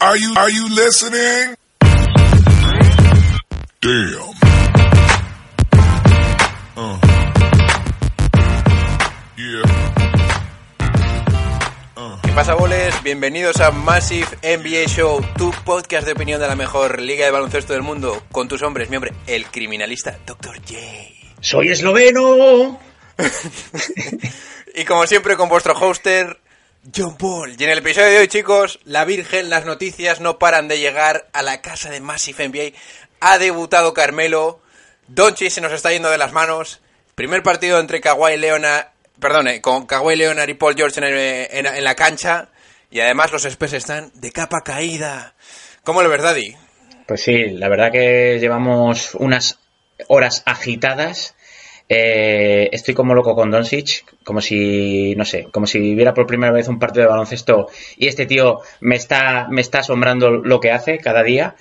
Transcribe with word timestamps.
Are 0.00 0.16
you, 0.16 0.32
are 0.36 0.48
you 0.48 0.68
listening? 0.68 1.56
Damn. 3.80 4.30
Uh. 6.76 6.98
Yeah. 9.36 9.64
¿Qué 12.22 12.32
pasa, 12.32 12.54
boles? 12.54 12.94
Bienvenidos 13.02 13.60
a 13.60 13.72
Massive 13.72 14.28
NBA 14.44 14.86
Show, 14.86 15.20
tu 15.36 15.50
podcast 15.64 16.06
de 16.06 16.12
opinión 16.12 16.40
de 16.40 16.46
la 16.46 16.54
mejor 16.54 17.02
liga 17.02 17.24
de 17.24 17.32
baloncesto 17.32 17.72
del 17.72 17.82
mundo, 17.82 18.22
con 18.30 18.46
tus 18.46 18.62
hombres, 18.62 18.90
mi 18.90 18.98
hombre, 18.98 19.14
el 19.26 19.46
criminalista 19.46 20.16
Dr. 20.24 20.60
J. 20.60 20.74
¡Soy 21.40 21.70
esloveno! 21.70 22.78
y 24.76 24.84
como 24.84 25.08
siempre, 25.08 25.36
con 25.36 25.48
vuestro 25.48 25.74
hoster, 25.74 26.38
John 26.94 27.16
Paul. 27.16 27.56
Y 27.58 27.64
en 27.64 27.70
el 27.70 27.78
episodio 27.78 28.08
de 28.08 28.18
hoy, 28.18 28.28
chicos, 28.28 28.80
la 28.84 29.04
Virgen, 29.04 29.50
las 29.50 29.64
noticias 29.64 30.20
no 30.20 30.38
paran 30.38 30.68
de 30.68 30.78
llegar 30.78 31.28
a 31.32 31.42
la 31.42 31.60
casa 31.60 31.90
de 31.90 32.00
Massive 32.00 32.48
NBA. 32.48 32.78
Ha 33.20 33.38
debutado 33.38 33.94
Carmelo. 33.94 34.60
Donchi 35.08 35.50
se 35.50 35.60
nos 35.60 35.72
está 35.72 35.92
yendo 35.92 36.10
de 36.10 36.18
las 36.18 36.32
manos. 36.32 36.80
Primer 37.14 37.42
partido 37.42 37.80
entre 37.80 38.00
Kawhi 38.00 38.36
Leonard, 38.36 38.86
perdón, 39.20 39.48
con 39.60 39.86
Kawhi 39.86 40.16
Leonard 40.16 40.48
y 40.48 40.54
Paul 40.54 40.76
George 40.76 41.00
en 41.50 41.84
la 41.84 41.94
cancha. 41.94 42.48
Y 42.90 43.00
además 43.00 43.32
los 43.32 43.44
Spurs 43.44 43.72
están 43.72 44.10
de 44.14 44.32
capa 44.32 44.62
caída. 44.64 45.34
¿Cómo 45.82 46.02
lo 46.02 46.08
ves, 46.08 46.22
Daddy? 46.22 46.56
Pues 47.06 47.22
sí, 47.22 47.50
la 47.50 47.68
verdad 47.68 47.90
que 47.90 48.38
llevamos 48.40 49.14
unas 49.14 49.58
horas 50.06 50.42
agitadas. 50.46 51.34
Eh, 51.90 52.68
estoy 52.72 52.92
como 52.94 53.14
loco 53.14 53.34
con 53.34 53.50
Doncic, 53.50 54.04
como 54.22 54.40
si, 54.42 55.14
no 55.16 55.24
sé, 55.24 55.44
como 55.50 55.66
si 55.66 55.94
viera 55.94 56.12
por 56.12 56.26
primera 56.26 56.52
vez 56.52 56.68
un 56.68 56.78
partido 56.78 57.04
de 57.04 57.10
baloncesto 57.10 57.68
y 57.96 58.08
este 58.08 58.26
tío 58.26 58.60
me 58.80 58.96
está, 58.96 59.46
me 59.48 59.62
está 59.62 59.78
asombrando 59.78 60.30
lo 60.30 60.60
que 60.60 60.70
hace 60.70 60.98
cada 60.98 61.22
día. 61.22 61.56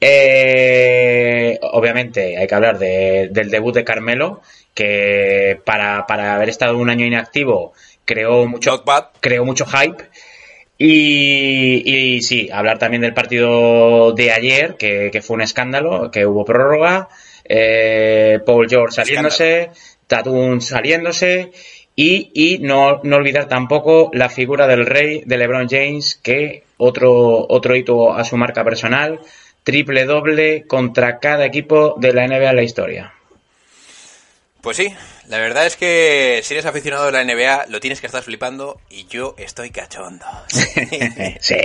Eh, 0.00 1.58
obviamente 1.62 2.36
hay 2.38 2.46
que 2.46 2.54
hablar 2.54 2.78
de- 2.78 3.28
del 3.32 3.50
debut 3.50 3.74
de 3.74 3.84
Carmelo, 3.84 4.42
que 4.74 5.60
para, 5.64 6.06
para 6.06 6.34
haber 6.36 6.48
estado 6.50 6.76
un 6.78 6.90
año 6.90 7.06
inactivo 7.06 7.72
creó 8.04 8.46
mucho, 8.46 8.84
creó 9.20 9.44
mucho 9.44 9.66
hype. 9.66 10.04
Y, 10.76 11.82
y 12.16 12.22
sí, 12.22 12.48
hablar 12.52 12.78
también 12.78 13.02
del 13.02 13.14
partido 13.14 14.12
de 14.12 14.32
ayer, 14.32 14.76
que, 14.76 15.10
que 15.12 15.22
fue 15.22 15.34
un 15.36 15.42
escándalo, 15.42 16.10
que 16.10 16.26
hubo 16.26 16.44
prórroga, 16.44 17.08
eh, 17.44 18.40
Paul 18.44 18.68
George 18.68 18.94
saliéndose, 18.94 19.70
Tatum 20.06 20.60
saliéndose, 20.60 21.52
y, 21.96 22.30
y 22.34 22.58
no, 22.58 23.00
no 23.02 23.16
olvidar 23.16 23.48
tampoco 23.48 24.10
la 24.12 24.28
figura 24.28 24.66
del 24.66 24.86
rey 24.86 25.22
de 25.24 25.36
LeBron 25.36 25.68
James, 25.68 26.18
que 26.22 26.64
otro, 26.76 27.46
otro 27.48 27.76
hito 27.76 28.12
a 28.12 28.24
su 28.24 28.36
marca 28.36 28.64
personal, 28.64 29.20
triple 29.62 30.04
doble 30.04 30.66
contra 30.66 31.18
cada 31.18 31.44
equipo 31.44 31.94
de 31.98 32.12
la 32.12 32.26
NBA 32.26 32.50
en 32.50 32.56
la 32.56 32.62
historia. 32.62 33.14
Pues 34.60 34.78
sí, 34.78 34.94
la 35.28 35.38
verdad 35.38 35.66
es 35.66 35.76
que 35.76 36.40
si 36.42 36.54
eres 36.54 36.64
aficionado 36.64 37.06
de 37.06 37.12
la 37.12 37.22
NBA, 37.22 37.66
lo 37.68 37.80
tienes 37.80 38.00
que 38.00 38.06
estar 38.06 38.22
flipando 38.22 38.80
y 38.88 39.06
yo 39.06 39.34
estoy 39.36 39.70
cachondo. 39.70 40.24
sí. 40.48 41.54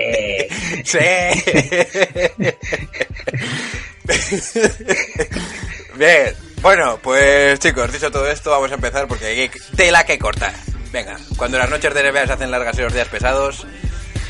Sí. 0.83 0.99
Bien, 5.95 6.33
bueno, 6.61 6.99
pues 7.01 7.59
chicos, 7.59 7.91
dicho 7.91 8.11
todo 8.11 8.29
esto, 8.29 8.49
vamos 8.51 8.71
a 8.71 8.75
empezar 8.75 9.07
porque 9.07 9.25
hay 9.25 9.51
tela 9.75 10.03
que 10.03 10.17
cortar. 10.17 10.53
Venga, 10.91 11.17
cuando 11.37 11.57
las 11.57 11.69
noches 11.69 11.93
de 11.93 12.11
NBA 12.11 12.27
se 12.27 12.33
hacen 12.33 12.51
largas 12.51 12.77
y 12.77 12.81
los 12.81 12.93
días 12.93 13.07
pesados, 13.07 13.65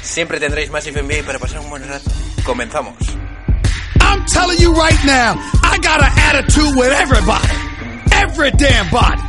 siempre 0.02 0.39
tendréis 0.39 0.69
más 0.69 0.85
NBA 0.85 1.23
para 1.25 1.39
pasar 1.39 1.59
un 1.59 1.69
buen 1.69 1.88
rato. 1.88 2.11
Comenzamos. 2.45 2.95
I'm 4.02 4.25
telling 4.25 4.59
you 4.59 4.73
right 4.73 5.05
now, 5.05 5.35
I 5.63 5.77
got 5.81 6.02
an 6.02 6.11
attitude 6.17 6.75
with 6.75 6.91
everybody. 6.91 7.47
Every 8.11 8.52
damn 8.52 8.89
body. 8.89 9.22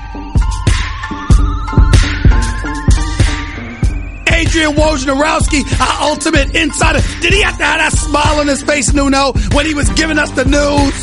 Adrian 4.41 4.73
Wojnarowski, 4.73 5.61
our 5.81 6.11
ultimate 6.11 6.55
insider. 6.55 7.01
Did 7.21 7.35
he 7.35 7.43
have 7.43 7.59
to 7.59 7.65
have 7.65 7.79
that 7.79 7.93
smile 7.93 8.41
on 8.41 8.49
his 8.49 8.63
face, 8.63 8.93
Nuno, 8.95 9.33
when 9.53 9.67
he 9.67 9.75
was 9.75 9.89
giving 9.91 10.17
us 10.17 10.31
the 10.31 10.47
news 10.49 10.97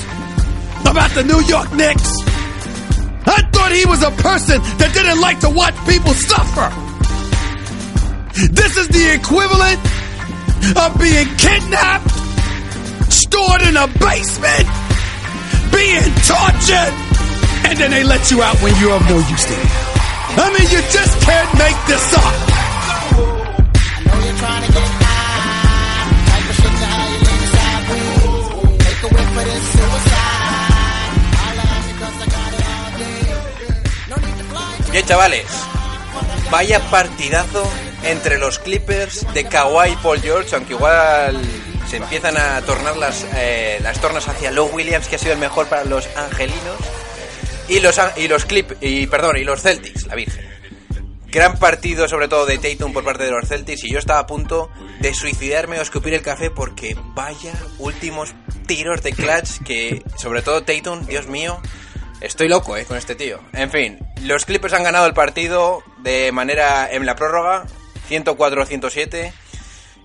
about 0.81 1.13
the 1.13 1.21
New 1.21 1.41
York 1.45 1.69
Knicks? 1.73 2.17
I 3.29 3.45
thought 3.53 3.71
he 3.71 3.85
was 3.85 4.01
a 4.01 4.09
person 4.25 4.57
that 4.81 4.89
didn't 4.89 5.21
like 5.21 5.39
to 5.45 5.49
watch 5.53 5.77
people 5.85 6.17
suffer. 6.17 6.73
This 8.57 8.73
is 8.77 8.87
the 8.89 9.05
equivalent 9.13 9.85
of 10.73 10.97
being 10.97 11.29
kidnapped 11.37 12.09
stored 13.13 13.61
in 13.69 13.77
a 13.77 13.85
basement, 14.01 14.65
being 15.69 16.09
tortured, 16.25 16.93
and 17.69 17.77
then 17.77 17.93
they 17.93 18.01
let 18.01 18.31
you 18.33 18.41
out 18.41 18.57
when 18.65 18.73
you're 18.81 18.97
of 18.97 19.05
no 19.05 19.21
use 19.29 19.45
to 19.45 19.53
them. 19.53 19.69
I 20.41 20.49
mean, 20.57 20.67
you 20.73 20.81
just 20.89 21.13
can't 21.21 21.51
make 21.61 21.77
this 21.85 22.05
up. 22.17 22.66
Bien, 34.91 35.05
chavales, 35.05 35.45
vaya 36.49 36.79
partidazo 36.89 37.69
entre 38.03 38.37
los 38.39 38.57
Clippers 38.57 39.31
de 39.33 39.45
Kawhi 39.45 39.91
y 39.91 39.95
Paul 39.97 40.21
George, 40.21 40.55
aunque 40.55 40.73
igual 40.73 41.39
se 41.87 41.97
empiezan 41.97 42.37
a 42.37 42.61
tornar 42.61 42.97
las, 42.97 43.25
eh, 43.35 43.79
las 43.83 43.99
tornas 44.01 44.27
hacia 44.27 44.51
Low 44.51 44.69
Williams, 44.73 45.07
que 45.07 45.17
ha 45.17 45.19
sido 45.19 45.33
el 45.33 45.39
mejor 45.39 45.67
para 45.67 45.83
los 45.85 46.07
angelinos, 46.15 46.77
y 47.67 47.79
los, 47.79 47.99
y 48.15 48.27
los 48.27 48.45
Clip, 48.45 48.71
y 48.81 49.07
perdón, 49.07 49.37
y 49.37 49.43
los 49.43 49.61
Celtics, 49.61 50.07
la 50.07 50.15
Virgen. 50.15 50.46
Gran 51.29 51.57
partido, 51.59 52.07
sobre 52.07 52.27
todo 52.27 52.45
de 52.45 52.57
Tatum 52.57 52.93
por 52.93 53.03
parte 53.03 53.25
de 53.25 53.31
los 53.31 53.47
Celtics, 53.47 53.83
y 53.83 53.91
yo 53.91 53.99
estaba 53.99 54.19
a 54.19 54.27
punto 54.27 54.69
de 54.99 55.13
suicidarme 55.13 55.77
o 55.77 55.81
escupir 55.81 56.13
el 56.13 56.21
café 56.21 56.49
porque 56.49 56.95
vaya 57.13 57.53
últimos 57.79 58.33
tiros 58.65 59.03
de 59.03 59.11
clutch 59.11 59.61
que, 59.65 60.03
sobre 60.15 60.41
todo 60.41 60.63
Tatum, 60.63 61.05
Dios 61.05 61.27
mío, 61.27 61.59
estoy 62.21 62.47
loco, 62.47 62.77
eh, 62.77 62.85
con 62.85 62.97
este 62.97 63.15
tío. 63.15 63.39
En 63.53 63.69
fin, 63.69 63.99
los 64.23 64.45
Clippers 64.45 64.73
han 64.73 64.83
ganado 64.83 65.05
el 65.05 65.13
partido 65.13 65.83
de 65.99 66.31
manera 66.31 66.89
en 66.91 67.05
la 67.05 67.15
prórroga, 67.15 67.65
104-107. 68.09 69.31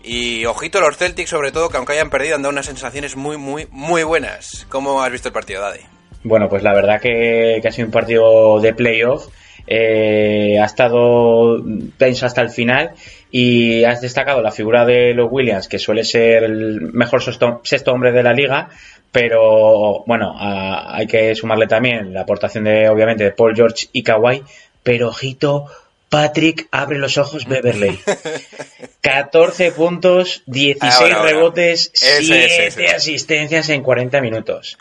Y 0.04 0.44
ojito 0.46 0.80
los 0.80 0.96
Celtics, 0.96 1.30
sobre 1.30 1.52
todo, 1.52 1.68
que 1.68 1.76
aunque 1.76 1.92
hayan 1.92 2.10
perdido, 2.10 2.34
han 2.34 2.42
dado 2.42 2.50
unas 2.50 2.66
sensaciones 2.66 3.14
muy, 3.14 3.36
muy, 3.36 3.68
muy 3.70 4.02
buenas. 4.02 4.66
¿Cómo 4.68 5.00
has 5.00 5.12
visto 5.12 5.28
el 5.28 5.34
partido, 5.34 5.62
Daddy? 5.62 5.80
Bueno, 6.24 6.48
pues 6.48 6.62
la 6.64 6.74
verdad 6.74 7.00
que, 7.00 7.60
que 7.62 7.68
ha 7.68 7.72
sido 7.72 7.86
un 7.86 7.92
partido 7.92 8.60
de 8.60 8.74
playoff. 8.74 9.28
Eh, 9.66 10.58
ha 10.60 10.64
estado 10.64 11.62
tenso 11.96 12.26
hasta 12.26 12.40
el 12.42 12.50
final 12.50 12.92
y 13.30 13.84
has 13.84 14.00
destacado 14.00 14.42
la 14.42 14.50
figura 14.50 14.84
de 14.84 15.14
los 15.14 15.28
Williams, 15.30 15.68
que 15.68 15.78
suele 15.78 16.04
ser 16.04 16.44
el 16.44 16.80
mejor 16.92 17.22
sexto, 17.22 17.60
sexto 17.64 17.92
hombre 17.92 18.12
de 18.12 18.22
la 18.22 18.32
liga, 18.32 18.68
pero 19.10 20.04
bueno, 20.06 20.34
a- 20.38 20.96
hay 20.96 21.06
que 21.06 21.34
sumarle 21.34 21.66
también 21.66 22.12
la 22.12 22.22
aportación 22.22 22.64
de, 22.64 22.88
obviamente, 22.88 23.24
de 23.24 23.32
Paul 23.32 23.54
George 23.56 23.86
y 23.92 24.02
Kawhi, 24.02 24.42
pero 24.82 25.08
ojito, 25.08 25.66
Patrick 26.08 26.68
abre 26.72 26.98
los 26.98 27.16
ojos 27.16 27.46
Beverley. 27.46 27.98
14 29.00 29.72
puntos, 29.72 30.42
16 30.46 30.94
Ahora, 30.94 31.16
ahora. 31.16 31.30
rebotes, 31.32 31.90
Ese, 31.94 32.22
7 32.22 32.44
ese, 32.44 32.66
ese. 32.66 32.86
asistencias 32.88 33.68
en 33.70 33.82
40 33.82 34.20
minutos. 34.20 34.78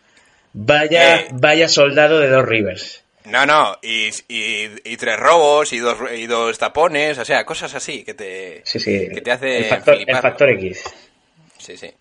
Vaya, 0.53 1.21
Eh. 1.21 1.27
vaya 1.31 1.67
soldado 1.69 2.19
de 2.19 2.27
dos 2.27 2.45
Rivers. 2.45 3.00
No, 3.25 3.45
no, 3.45 3.77
y, 3.81 4.09
y- 4.27 4.69
y 4.83 4.97
tres 4.97 5.17
robos 5.17 5.71
y 5.73 5.79
dos, 5.79 5.97
y 6.15 6.25
dos 6.27 6.57
tapones, 6.57 7.17
o 7.17 7.25
sea, 7.25 7.45
cosas 7.45 7.73
así 7.75 8.03
que 8.03 8.13
te, 8.13 8.61
Sí, 8.65 8.79
sí. 8.79 9.09
que 9.13 9.21
te 9.21 9.31
hace 9.31 9.57
el 9.59 9.65
factor, 9.65 9.93
el 9.95 10.03
flipar. 10.05 10.21
factor 10.21 10.49
X. 10.51 10.83
Sí, 11.57 11.77
sí. 11.77 11.91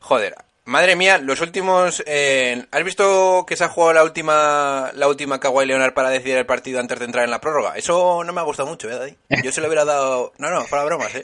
Joder, 0.00 0.34
madre 0.64 0.96
mía, 0.96 1.18
los 1.18 1.40
últimos... 1.40 2.02
eh, 2.06 2.64
¿Has 2.72 2.82
visto 2.84 3.44
que 3.46 3.56
se 3.56 3.64
ha 3.64 3.68
jugado 3.68 3.92
la 3.94 4.02
última 4.02 4.90
la 4.94 5.08
última 5.08 5.38
Kawhi 5.40 5.64
Leonard 5.66 5.94
para 5.94 6.10
decidir 6.10 6.36
el 6.36 6.46
partido 6.46 6.80
antes 6.80 6.98
de 6.98 7.04
entrar 7.04 7.24
en 7.24 7.30
la 7.30 7.40
prórroga? 7.40 7.74
Eso 7.76 8.22
no 8.24 8.32
me 8.32 8.40
ha 8.40 8.44
gustado 8.44 8.68
mucho, 8.68 8.90
¿eh, 8.90 8.94
Daddy? 8.96 9.42
Yo 9.44 9.52
se 9.52 9.60
lo 9.60 9.68
hubiera 9.68 9.84
dado... 9.84 10.32
No, 10.38 10.50
no, 10.50 10.66
para 10.66 10.84
bromas, 10.84 11.14
¿eh? 11.14 11.22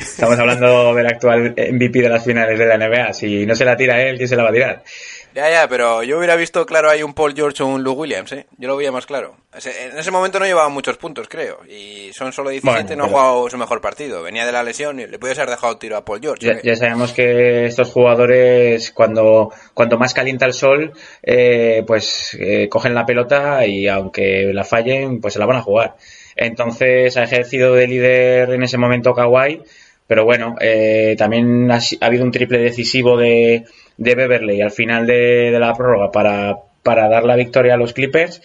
Estamos 0.00 0.38
hablando 0.38 0.94
del 0.94 1.06
actual 1.06 1.54
MVP 1.72 2.00
de 2.02 2.08
las 2.08 2.24
finales 2.24 2.58
de 2.58 2.66
la 2.66 2.76
NBA. 2.76 3.12
Si 3.14 3.46
no 3.46 3.54
se 3.54 3.64
la 3.64 3.76
tira 3.76 4.02
él, 4.02 4.16
¿quién 4.16 4.28
se 4.28 4.36
la 4.36 4.42
va 4.42 4.50
a 4.50 4.52
tirar? 4.52 4.82
Ya, 5.34 5.50
ya, 5.50 5.68
pero 5.68 6.02
yo 6.02 6.18
hubiera 6.18 6.36
visto 6.36 6.66
claro 6.66 6.90
ahí 6.90 7.02
un 7.02 7.14
Paul 7.14 7.34
George 7.34 7.62
o 7.62 7.66
un 7.66 7.84
Lou 7.84 7.94
Williams, 7.94 8.32
¿eh? 8.32 8.46
Yo 8.58 8.68
lo 8.68 8.76
veía 8.76 8.90
más 8.90 9.06
claro. 9.06 9.36
En 9.52 9.98
ese 9.98 10.10
momento 10.10 10.38
no 10.38 10.46
llevaba 10.46 10.68
muchos 10.68 10.96
puntos, 10.96 11.28
creo. 11.28 11.60
Y 11.68 12.12
son 12.12 12.32
solo 12.32 12.50
17, 12.50 12.84
Bueno, 12.84 12.96
no 12.96 13.04
ha 13.04 13.08
jugado 13.08 13.50
su 13.50 13.58
mejor 13.58 13.80
partido. 13.80 14.22
Venía 14.22 14.46
de 14.46 14.52
la 14.52 14.62
lesión 14.62 15.00
y 15.00 15.06
le 15.06 15.18
podías 15.18 15.38
haber 15.38 15.50
dejado 15.50 15.76
tiro 15.78 15.96
a 15.96 16.04
Paul 16.04 16.20
George. 16.20 16.46
Ya, 16.46 16.52
¿eh? 16.52 16.60
ya 16.62 16.76
sabemos 16.76 17.12
que 17.12 17.66
estos 17.66 17.90
jugadores, 17.90 18.90
cuando 18.92 19.52
cuanto 19.74 19.98
más 19.98 20.14
calienta 20.14 20.46
el 20.46 20.52
sol, 20.52 20.92
eh, 21.22 21.84
pues 21.86 22.36
eh, 22.38 22.68
cogen 22.68 22.94
la 22.94 23.06
pelota 23.06 23.66
y 23.66 23.88
aunque 23.88 24.52
la 24.52 24.64
fallen, 24.64 25.20
pues 25.20 25.34
se 25.34 25.40
la 25.40 25.46
van 25.46 25.58
a 25.58 25.62
jugar. 25.62 25.96
Entonces 26.36 27.16
ha 27.16 27.24
ejercido 27.24 27.74
de 27.74 27.86
líder 27.86 28.50
en 28.50 28.62
ese 28.62 28.78
momento 28.78 29.14
Kawhi, 29.14 29.62
pero 30.06 30.24
bueno, 30.24 30.56
eh, 30.60 31.14
también 31.18 31.70
ha, 31.70 31.76
ha, 31.76 32.06
habido 32.06 32.24
un 32.24 32.32
triple 32.32 32.58
decisivo 32.58 33.16
de, 33.16 33.64
de 34.00 34.14
Beverly 34.14 34.62
al 34.62 34.70
final 34.70 35.06
de, 35.06 35.50
de 35.52 35.58
la 35.60 35.74
prórroga 35.74 36.10
para, 36.10 36.56
para, 36.82 37.08
dar 37.08 37.24
la 37.24 37.36
victoria 37.36 37.74
a 37.74 37.76
los 37.76 37.92
Clippers. 37.92 38.42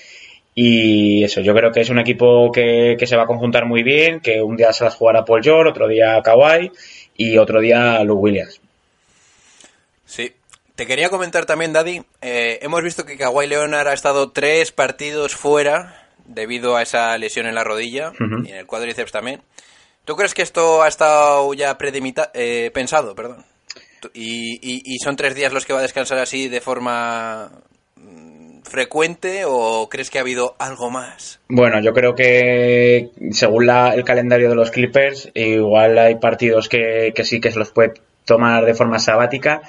Y 0.53 1.23
eso, 1.23 1.41
yo 1.41 1.53
creo 1.53 1.71
que 1.71 1.81
es 1.81 1.89
un 1.89 1.99
equipo 1.99 2.51
que, 2.51 2.95
que, 2.99 3.07
se 3.07 3.15
va 3.17 3.23
a 3.23 3.27
conjuntar 3.27 3.65
muy 3.65 3.81
bien, 3.81 4.19
que 4.19 4.41
un 4.41 4.55
día 4.55 4.71
se 4.71 4.83
las 4.83 4.95
jugará 4.95 5.25
Paul 5.25 5.43
George, 5.43 5.69
otro 5.69 5.87
día 5.87 6.21
Kawhi 6.23 6.71
y 7.17 7.37
otro 7.37 7.59
día 7.59 8.03
Luke 8.03 8.21
Williams. 8.21 8.61
Sí, 10.05 10.33
te 10.75 10.85
quería 10.85 11.09
comentar 11.09 11.45
también, 11.45 11.73
Daddy. 11.73 12.03
Eh, 12.21 12.59
hemos 12.61 12.83
visto 12.83 13.05
que 13.05 13.17
Kawhi 13.17 13.47
Leonard 13.47 13.87
ha 13.87 13.93
estado 13.93 14.31
tres 14.31 14.71
partidos 14.71 15.35
fuera 15.35 16.09
debido 16.25 16.75
a 16.75 16.83
esa 16.83 17.17
lesión 17.17 17.47
en 17.47 17.55
la 17.55 17.63
rodilla 17.63 18.09
uh 18.09 18.23
-huh. 18.23 18.47
y 18.47 18.51
en 18.51 18.57
el 18.57 18.65
cuádriceps 18.65 19.11
también. 19.11 19.41
¿Tú 20.05 20.15
crees 20.15 20.33
que 20.33 20.41
esto 20.41 20.83
ha 20.83 20.87
estado 20.87 21.53
ya 21.53 21.77
eh, 22.33 22.71
pensado, 22.73 23.15
perdón? 23.15 23.43
Y, 24.13 24.59
y, 24.61 24.97
son 24.99 25.15
tres 25.15 25.35
días 25.35 25.51
los 25.51 25.65
que 25.65 25.73
va 25.73 25.79
a 25.79 25.81
descansar 25.83 26.19
así 26.19 26.47
de 26.47 26.61
forma 26.61 27.51
mm, 27.95 28.61
frecuente 28.61 29.43
o 29.45 29.89
crees 29.89 30.09
que 30.09 30.19
ha 30.19 30.21
habido 30.21 30.55
algo 30.59 30.89
más? 30.91 31.39
Bueno, 31.47 31.81
yo 31.81 31.93
creo 31.93 32.13
que 32.13 33.09
según 33.31 33.65
la, 33.65 33.93
el 33.93 34.03
calendario 34.03 34.49
de 34.49 34.55
los 34.55 34.71
Clippers, 34.71 35.31
igual 35.33 35.97
hay 35.97 36.15
partidos 36.15 36.69
que, 36.69 37.13
que 37.15 37.23
sí 37.23 37.39
que 37.39 37.51
se 37.51 37.59
los 37.59 37.71
puede 37.71 37.93
tomar 38.25 38.65
de 38.65 38.75
forma 38.75 38.99
sabática 38.99 39.61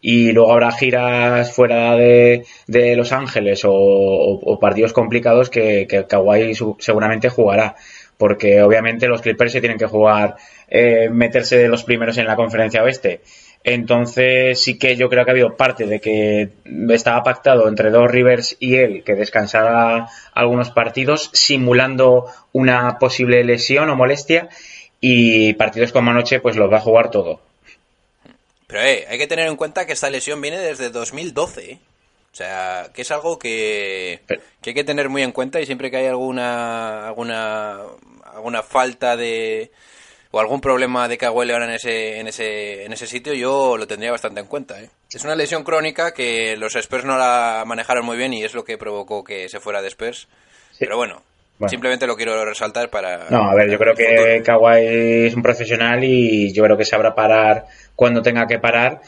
y 0.00 0.32
luego 0.32 0.52
habrá 0.52 0.70
giras 0.70 1.54
fuera 1.54 1.96
de, 1.96 2.44
de 2.66 2.94
Los 2.94 3.12
Ángeles 3.12 3.64
o, 3.64 3.72
o, 3.72 4.52
o, 4.52 4.60
partidos 4.60 4.92
complicados 4.92 5.48
que, 5.48 5.86
que 5.88 6.06
Kawhi 6.06 6.54
seguramente 6.78 7.30
jugará 7.30 7.74
porque 8.18 8.62
obviamente 8.62 9.08
los 9.08 9.22
Clippers 9.22 9.52
se 9.52 9.60
tienen 9.60 9.78
que 9.78 9.86
jugar 9.86 10.36
eh, 10.68 11.08
meterse 11.10 11.56
de 11.56 11.68
los 11.68 11.84
primeros 11.84 12.18
en 12.18 12.26
la 12.26 12.36
conferencia 12.36 12.82
oeste. 12.82 13.20
Entonces 13.64 14.62
sí 14.62 14.78
que 14.78 14.94
yo 14.96 15.08
creo 15.08 15.24
que 15.24 15.30
ha 15.30 15.32
habido 15.32 15.56
parte 15.56 15.86
de 15.86 15.98
que 15.98 16.50
estaba 16.90 17.22
pactado 17.22 17.66
entre 17.66 17.90
dos 17.90 18.10
Rivers 18.10 18.56
y 18.60 18.76
él 18.76 19.02
que 19.04 19.14
descansara 19.14 20.08
algunos 20.34 20.70
partidos 20.70 21.30
simulando 21.32 22.26
una 22.52 22.98
posible 22.98 23.42
lesión 23.42 23.88
o 23.88 23.96
molestia 23.96 24.50
y 25.00 25.54
partidos 25.54 25.92
como 25.92 26.10
anoche 26.10 26.40
pues 26.40 26.56
los 26.56 26.70
va 26.70 26.76
a 26.76 26.82
jugar 26.82 27.10
todo. 27.10 27.40
Pero 28.66 28.82
eh, 28.82 29.06
hay 29.08 29.16
que 29.16 29.26
tener 29.26 29.48
en 29.48 29.56
cuenta 29.56 29.86
que 29.86 29.94
esta 29.94 30.10
lesión 30.10 30.42
viene 30.42 30.58
desde 30.58 30.90
2012. 30.90 31.72
¿eh? 31.72 31.78
O 32.32 32.36
sea, 32.36 32.90
que 32.92 33.00
es 33.02 33.10
algo 33.10 33.38
que, 33.38 34.20
que, 34.60 34.70
hay 34.70 34.74
que 34.74 34.84
tener 34.84 35.08
muy 35.08 35.22
en 35.22 35.32
cuenta 35.32 35.60
y 35.60 35.66
siempre 35.66 35.90
que 35.90 35.98
hay 35.98 36.06
alguna 36.06 37.06
alguna 37.06 37.78
alguna 38.34 38.62
falta 38.62 39.16
de 39.16 39.70
o 40.34 40.40
algún 40.40 40.60
problema 40.60 41.06
de 41.06 41.16
Kawhi 41.16 41.46
Leonard 41.46 41.68
en 41.68 41.74
ese 41.76 42.18
en 42.18 42.26
ese 42.26 42.84
en 42.84 42.92
ese 42.92 43.06
sitio 43.06 43.34
yo 43.34 43.76
lo 43.76 43.86
tendría 43.86 44.10
bastante 44.10 44.40
en 44.40 44.46
cuenta, 44.46 44.80
¿eh? 44.80 44.90
Es 45.12 45.24
una 45.24 45.36
lesión 45.36 45.62
crónica 45.62 46.12
que 46.12 46.56
los 46.56 46.74
Spurs 46.74 47.04
no 47.04 47.16
la 47.16 47.62
manejaron 47.64 48.04
muy 48.04 48.16
bien 48.16 48.34
y 48.34 48.42
es 48.42 48.52
lo 48.52 48.64
que 48.64 48.76
provocó 48.76 49.22
que 49.22 49.48
se 49.48 49.60
fuera 49.60 49.80
de 49.80 49.88
Spurs. 49.88 50.26
Sí. 50.72 50.78
Pero 50.80 50.96
bueno, 50.96 51.22
bueno, 51.58 51.70
Simplemente 51.70 52.08
lo 52.08 52.16
quiero 52.16 52.44
resaltar 52.44 52.90
para. 52.90 53.30
No, 53.30 53.44
a 53.44 53.54
ver, 53.54 53.70
yo 53.70 53.78
creo 53.78 53.94
que 53.94 54.42
Kawhi 54.44 55.26
es 55.26 55.34
un 55.36 55.42
profesional 55.42 56.02
y 56.02 56.52
yo 56.52 56.64
creo 56.64 56.76
que 56.76 56.84
sabrá 56.84 57.14
parar 57.14 57.66
cuando 57.94 58.22
tenga 58.22 58.48
que 58.48 58.58
parar. 58.58 59.02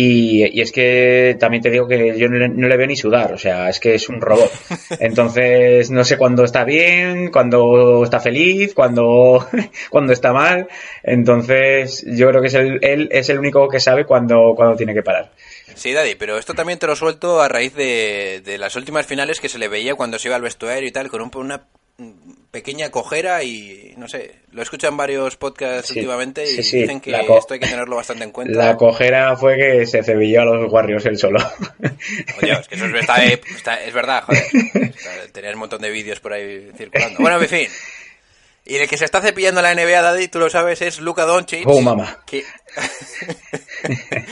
Y, 0.00 0.44
y, 0.56 0.60
es 0.60 0.70
que 0.70 1.36
también 1.40 1.60
te 1.60 1.70
digo 1.70 1.88
que 1.88 2.16
yo 2.16 2.28
no 2.28 2.38
le, 2.38 2.48
no 2.48 2.68
le, 2.68 2.76
veo 2.76 2.86
ni 2.86 2.94
sudar, 2.94 3.32
o 3.32 3.38
sea, 3.38 3.68
es 3.68 3.80
que 3.80 3.96
es 3.96 4.08
un 4.08 4.20
robot. 4.20 4.52
Entonces, 5.00 5.90
no 5.90 6.04
sé 6.04 6.16
cuándo 6.16 6.44
está 6.44 6.62
bien, 6.62 7.32
cuándo 7.32 8.04
está 8.04 8.20
feliz, 8.20 8.74
cuándo, 8.74 9.44
cuando 9.90 10.12
está 10.12 10.32
mal. 10.32 10.68
Entonces, 11.02 12.04
yo 12.06 12.28
creo 12.28 12.40
que 12.40 12.46
es 12.46 12.54
el, 12.54 12.78
él 12.82 13.08
es 13.10 13.28
el 13.28 13.40
único 13.40 13.68
que 13.68 13.80
sabe 13.80 14.04
cuándo, 14.04 14.54
cuándo 14.54 14.76
tiene 14.76 14.94
que 14.94 15.02
parar. 15.02 15.32
Sí, 15.74 15.92
Daddy, 15.92 16.14
pero 16.14 16.38
esto 16.38 16.54
también 16.54 16.78
te 16.78 16.86
lo 16.86 16.94
suelto 16.94 17.40
a 17.40 17.48
raíz 17.48 17.74
de, 17.74 18.40
de 18.44 18.56
las 18.56 18.76
últimas 18.76 19.04
finales 19.04 19.40
que 19.40 19.48
se 19.48 19.58
le 19.58 19.66
veía 19.66 19.96
cuando 19.96 20.20
se 20.20 20.28
iba 20.28 20.36
al 20.36 20.42
vestuario 20.42 20.88
y 20.88 20.92
tal, 20.92 21.08
con 21.08 21.22
un, 21.22 21.30
una 21.34 21.64
pequeña 22.50 22.90
cojera 22.90 23.42
y 23.42 23.94
no 23.96 24.08
sé, 24.08 24.36
lo 24.52 24.62
escuchan 24.62 24.96
varios 24.96 25.36
podcasts 25.36 25.88
sí, 25.88 25.98
últimamente 25.98 26.44
y 26.44 26.56
sí, 26.56 26.62
sí. 26.62 26.80
dicen 26.82 27.00
que 27.00 27.10
esto 27.10 27.54
hay 27.54 27.60
que 27.60 27.66
tenerlo 27.66 27.96
bastante 27.96 28.24
en 28.24 28.30
cuenta. 28.30 28.58
La 28.58 28.76
cojera 28.76 29.36
fue 29.36 29.56
que 29.56 29.86
se 29.86 30.02
cebilló 30.02 30.42
a 30.42 30.44
los 30.44 30.72
Warriors 30.72 31.04
él 31.06 31.18
solo. 31.18 31.38
Oye, 32.42 32.52
es 32.52 32.68
que 32.68 32.76
eso 32.76 32.86
es, 32.86 32.94
está, 32.94 33.24
está, 33.24 33.82
es 33.82 33.92
verdad, 33.92 34.24
joder. 34.24 35.32
Tener 35.32 35.54
un 35.54 35.60
montón 35.60 35.82
de 35.82 35.90
vídeos 35.90 36.20
por 36.20 36.32
ahí 36.32 36.70
circulando. 36.76 37.18
Bueno, 37.18 37.40
en 37.40 37.48
fin. 37.48 37.68
Y 38.64 38.76
el 38.76 38.88
que 38.88 38.98
se 38.98 39.04
está 39.04 39.20
cepillando 39.20 39.62
la 39.62 39.74
NBA, 39.74 40.02
Daddy, 40.02 40.28
tú 40.28 40.38
lo 40.38 40.50
sabes, 40.50 40.82
es 40.82 41.00
Luka 41.00 41.24
Doncic. 41.24 41.66
Oh, 41.66 41.80
mamá. 41.80 42.22
Que... 42.26 42.44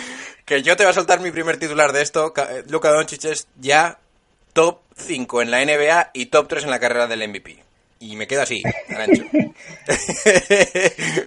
que 0.45 0.63
yo 0.63 0.77
te 0.77 0.85
voy 0.85 0.91
a 0.91 0.95
soltar 0.95 1.21
mi 1.21 1.31
primer 1.31 1.59
titular 1.59 1.93
de 1.93 2.03
esto. 2.03 2.33
Luka 2.69 2.91
Doncic 2.91 3.25
es 3.25 3.49
ya 3.59 3.99
top 4.57 4.79
5 4.97 5.43
en 5.43 5.51
la 5.51 5.63
NBA 5.63 6.13
y 6.15 6.27
top 6.27 6.49
3 6.49 6.65
en 6.65 6.71
la 6.71 6.81
carrera 6.81 7.07
del 7.07 7.29
MVP. 7.29 7.57
Y 8.01 8.17
me 8.17 8.27
quedo 8.27 8.41
así, 8.41 8.63
ancho. 8.89 9.23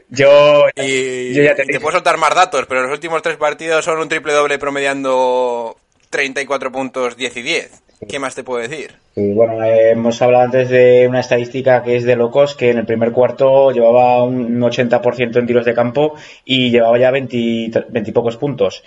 yo, 0.09 0.65
y, 0.75 1.33
yo 1.35 1.43
ya 1.43 1.53
te, 1.53 1.63
y 1.63 1.67
te 1.67 1.79
puedo 1.79 1.93
soltar 1.93 2.17
más 2.17 2.33
datos, 2.33 2.65
pero 2.67 2.81
los 2.81 2.91
últimos 2.91 3.21
tres 3.21 3.37
partidos 3.37 3.85
son 3.85 3.99
un 3.99 4.09
triple 4.09 4.33
doble 4.33 4.57
promediando 4.57 5.77
34 6.09 6.71
puntos, 6.71 7.17
10 7.17 7.37
y 7.37 7.41
10. 7.43 7.83
¿Qué 8.07 8.17
más 8.17 8.33
te 8.33 8.43
puedo 8.43 8.67
decir? 8.67 8.93
Sí, 9.13 9.31
bueno, 9.33 9.63
eh, 9.63 9.91
hemos 9.91 10.19
hablado 10.21 10.45
antes 10.45 10.69
de 10.69 11.05
una 11.07 11.19
estadística 11.19 11.83
que 11.83 11.97
es 11.97 12.05
de 12.05 12.15
locos, 12.15 12.55
que 12.55 12.71
en 12.71 12.79
el 12.79 12.85
primer 12.85 13.11
cuarto 13.11 13.71
llevaba 13.71 14.23
un 14.23 14.59
80% 14.59 15.37
en 15.37 15.45
tiros 15.45 15.65
de 15.65 15.73
campo 15.75 16.15
y 16.45 16.71
llevaba 16.71 16.97
ya 16.97 17.11
20, 17.11 17.87
20 17.89 18.09
y 18.09 18.13
pocos 18.13 18.37
puntos. 18.37 18.83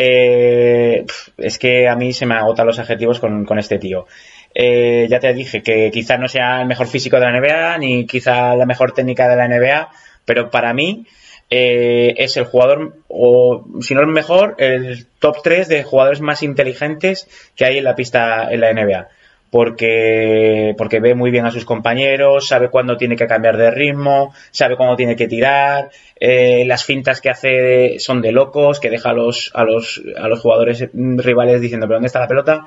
Eh, 0.00 1.04
es 1.36 1.58
que 1.58 1.88
a 1.88 1.96
mí 1.96 2.12
se 2.12 2.24
me 2.24 2.36
agotan 2.36 2.68
los 2.68 2.78
adjetivos 2.78 3.18
con, 3.18 3.44
con 3.44 3.58
este 3.58 3.80
tío. 3.80 4.06
Eh, 4.54 5.08
ya 5.10 5.18
te 5.18 5.34
dije 5.34 5.60
que 5.60 5.90
quizás 5.90 6.20
no 6.20 6.28
sea 6.28 6.62
el 6.62 6.68
mejor 6.68 6.86
físico 6.86 7.18
de 7.18 7.26
la 7.26 7.40
NBA, 7.40 7.78
ni 7.78 8.06
quizá 8.06 8.54
la 8.54 8.64
mejor 8.64 8.92
técnica 8.92 9.28
de 9.28 9.36
la 9.36 9.48
NBA, 9.48 9.90
pero 10.24 10.50
para 10.50 10.72
mí 10.72 11.04
eh, 11.50 12.14
es 12.16 12.36
el 12.36 12.44
jugador, 12.44 12.94
o 13.08 13.64
si 13.80 13.94
no 13.94 14.00
el 14.02 14.06
mejor, 14.06 14.54
el 14.58 15.06
top 15.18 15.38
3 15.42 15.66
de 15.66 15.82
jugadores 15.82 16.20
más 16.20 16.44
inteligentes 16.44 17.26
que 17.56 17.64
hay 17.64 17.78
en 17.78 17.84
la 17.84 17.96
pista 17.96 18.52
en 18.52 18.60
la 18.60 18.72
NBA. 18.72 19.08
Porque, 19.50 20.74
porque 20.76 21.00
ve 21.00 21.14
muy 21.14 21.30
bien 21.30 21.46
a 21.46 21.50
sus 21.50 21.64
compañeros, 21.64 22.48
sabe 22.48 22.68
cuándo 22.68 22.98
tiene 22.98 23.16
que 23.16 23.26
cambiar 23.26 23.56
de 23.56 23.70
ritmo, 23.70 24.34
sabe 24.50 24.76
cuándo 24.76 24.94
tiene 24.94 25.16
que 25.16 25.26
tirar, 25.26 25.90
eh, 26.20 26.64
las 26.66 26.84
fintas 26.84 27.22
que 27.22 27.30
hace 27.30 27.98
son 27.98 28.20
de 28.20 28.32
locos, 28.32 28.78
que 28.78 28.90
deja 28.90 29.10
a 29.10 29.14
los, 29.14 29.50
a 29.54 29.64
los, 29.64 30.02
a 30.18 30.28
los 30.28 30.40
jugadores 30.40 30.86
rivales 30.92 31.62
diciendo, 31.62 31.86
¿pero 31.86 31.96
dónde 31.96 32.08
está 32.08 32.20
la 32.20 32.28
pelota? 32.28 32.66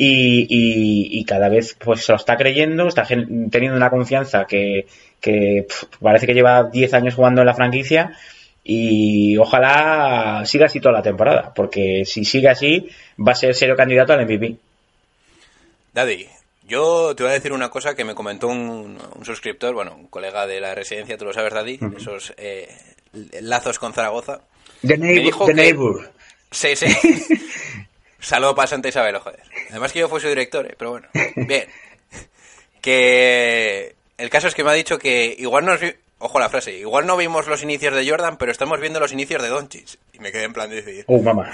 Y, 0.00 0.46
y, 0.48 1.18
y, 1.18 1.24
cada 1.24 1.48
vez 1.48 1.76
pues 1.84 2.04
se 2.04 2.12
lo 2.12 2.16
está 2.16 2.36
creyendo, 2.36 2.86
está 2.86 3.04
teniendo 3.04 3.76
una 3.76 3.90
confianza 3.90 4.44
que, 4.44 4.86
parece 6.00 6.24
que 6.24 6.34
lleva 6.34 6.70
10 6.70 6.94
años 6.94 7.16
jugando 7.16 7.40
en 7.40 7.48
la 7.48 7.54
franquicia 7.54 8.12
y 8.62 9.36
ojalá 9.38 10.42
siga 10.44 10.66
así 10.66 10.78
toda 10.78 10.92
la 10.92 11.02
temporada, 11.02 11.52
porque 11.52 12.04
si 12.04 12.24
sigue 12.24 12.48
así 12.48 12.88
va 13.18 13.32
a 13.32 13.34
ser 13.34 13.56
serio 13.56 13.74
candidato 13.74 14.12
al 14.12 14.24
MVP. 14.24 14.56
Daddy, 15.92 16.28
yo 16.66 17.14
te 17.16 17.22
voy 17.22 17.30
a 17.30 17.34
decir 17.34 17.52
una 17.52 17.70
cosa 17.70 17.94
que 17.94 18.04
me 18.04 18.14
comentó 18.14 18.48
un, 18.48 18.98
un 19.14 19.24
suscriptor, 19.24 19.74
bueno, 19.74 19.94
un 19.94 20.06
colega 20.08 20.46
de 20.46 20.60
la 20.60 20.74
residencia, 20.74 21.16
tú 21.16 21.24
lo 21.24 21.32
sabes, 21.32 21.52
Daddy, 21.52 21.78
uh 21.80 21.86
-huh. 21.86 21.96
esos 21.96 22.34
eh, 22.36 22.68
lazos 23.40 23.78
con 23.78 23.92
Zaragoza. 23.92 24.40
The 24.86 24.98
neighbor. 24.98 25.46
The 25.46 25.54
neighbor. 25.54 26.12
Sí, 26.50 26.76
sí. 26.76 26.86
Saludo 28.20 28.54
para 28.54 28.66
Santa 28.66 28.88
Isabel, 28.88 29.18
joder. 29.18 29.42
Además 29.70 29.92
que 29.92 30.00
yo 30.00 30.08
fui 30.08 30.20
su 30.20 30.28
director, 30.28 30.66
¿eh? 30.66 30.74
pero 30.78 30.90
bueno. 30.90 31.08
Bien. 31.36 31.68
Que 32.80 33.94
el 34.18 34.30
caso 34.30 34.48
es 34.48 34.54
que 34.54 34.64
me 34.64 34.70
ha 34.70 34.74
dicho 34.74 34.98
que 34.98 35.34
igual 35.38 35.64
nos... 35.64 35.80
Ojo 36.20 36.40
la 36.40 36.48
frase, 36.48 36.72
igual 36.76 37.06
no 37.06 37.16
vimos 37.16 37.46
los 37.46 37.62
inicios 37.62 37.94
de 37.94 38.08
Jordan, 38.08 38.38
pero 38.38 38.50
estamos 38.50 38.80
viendo 38.80 38.98
los 38.98 39.12
inicios 39.12 39.40
de 39.40 39.48
Doncic. 39.48 39.98
Y 40.12 40.18
me 40.18 40.32
quedé 40.32 40.44
en 40.44 40.52
plan 40.52 40.68
de 40.68 40.82
decir... 40.82 41.04
¡Oh, 41.06 41.22
mamá! 41.22 41.52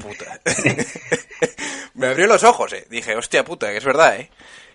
Puta. 0.00 0.40
me 1.94 2.08
abrió 2.08 2.26
los 2.26 2.44
ojos, 2.44 2.72
eh. 2.72 2.86
Dije, 2.90 3.16
hostia 3.16 3.44
puta, 3.44 3.70
que 3.70 3.78
es 3.78 3.84
verdad, 3.84 4.16
eh. 4.16 4.30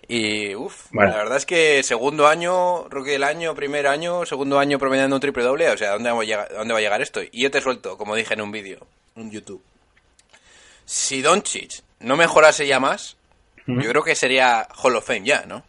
Y, 0.08 0.54
uff, 0.56 0.86
bueno. 0.90 1.12
la 1.12 1.18
verdad 1.18 1.36
es 1.36 1.46
que 1.46 1.82
segundo 1.84 2.26
año, 2.26 2.88
rookie 2.88 3.12
del 3.12 3.22
año, 3.22 3.54
primer 3.54 3.86
año, 3.86 4.26
segundo 4.26 4.58
año 4.58 4.78
promediando 4.78 5.14
un 5.14 5.20
triple 5.20 5.44
doble, 5.44 5.70
o 5.70 5.76
sea, 5.76 5.92
¿dónde 5.92 6.10
va 6.10 6.20
a 6.20 6.24
llegar, 6.24 6.48
dónde 6.52 6.72
va 6.72 6.80
a 6.80 6.82
llegar 6.82 7.00
esto? 7.00 7.20
Y 7.22 7.42
yo 7.44 7.50
te 7.50 7.60
suelto, 7.60 7.96
como 7.96 8.16
dije 8.16 8.34
en 8.34 8.40
un 8.40 8.50
vídeo, 8.50 8.86
en 9.14 9.30
YouTube. 9.30 9.62
Si 10.84 11.22
Doncic 11.22 11.82
no 12.00 12.16
mejorase 12.16 12.66
ya 12.66 12.80
más, 12.80 13.16
uh 13.68 13.72
-huh. 13.72 13.82
yo 13.82 13.90
creo 13.90 14.02
que 14.02 14.16
sería 14.16 14.66
Hall 14.82 14.96
of 14.96 15.06
Fame 15.06 15.24
ya, 15.24 15.44
¿no? 15.46 15.62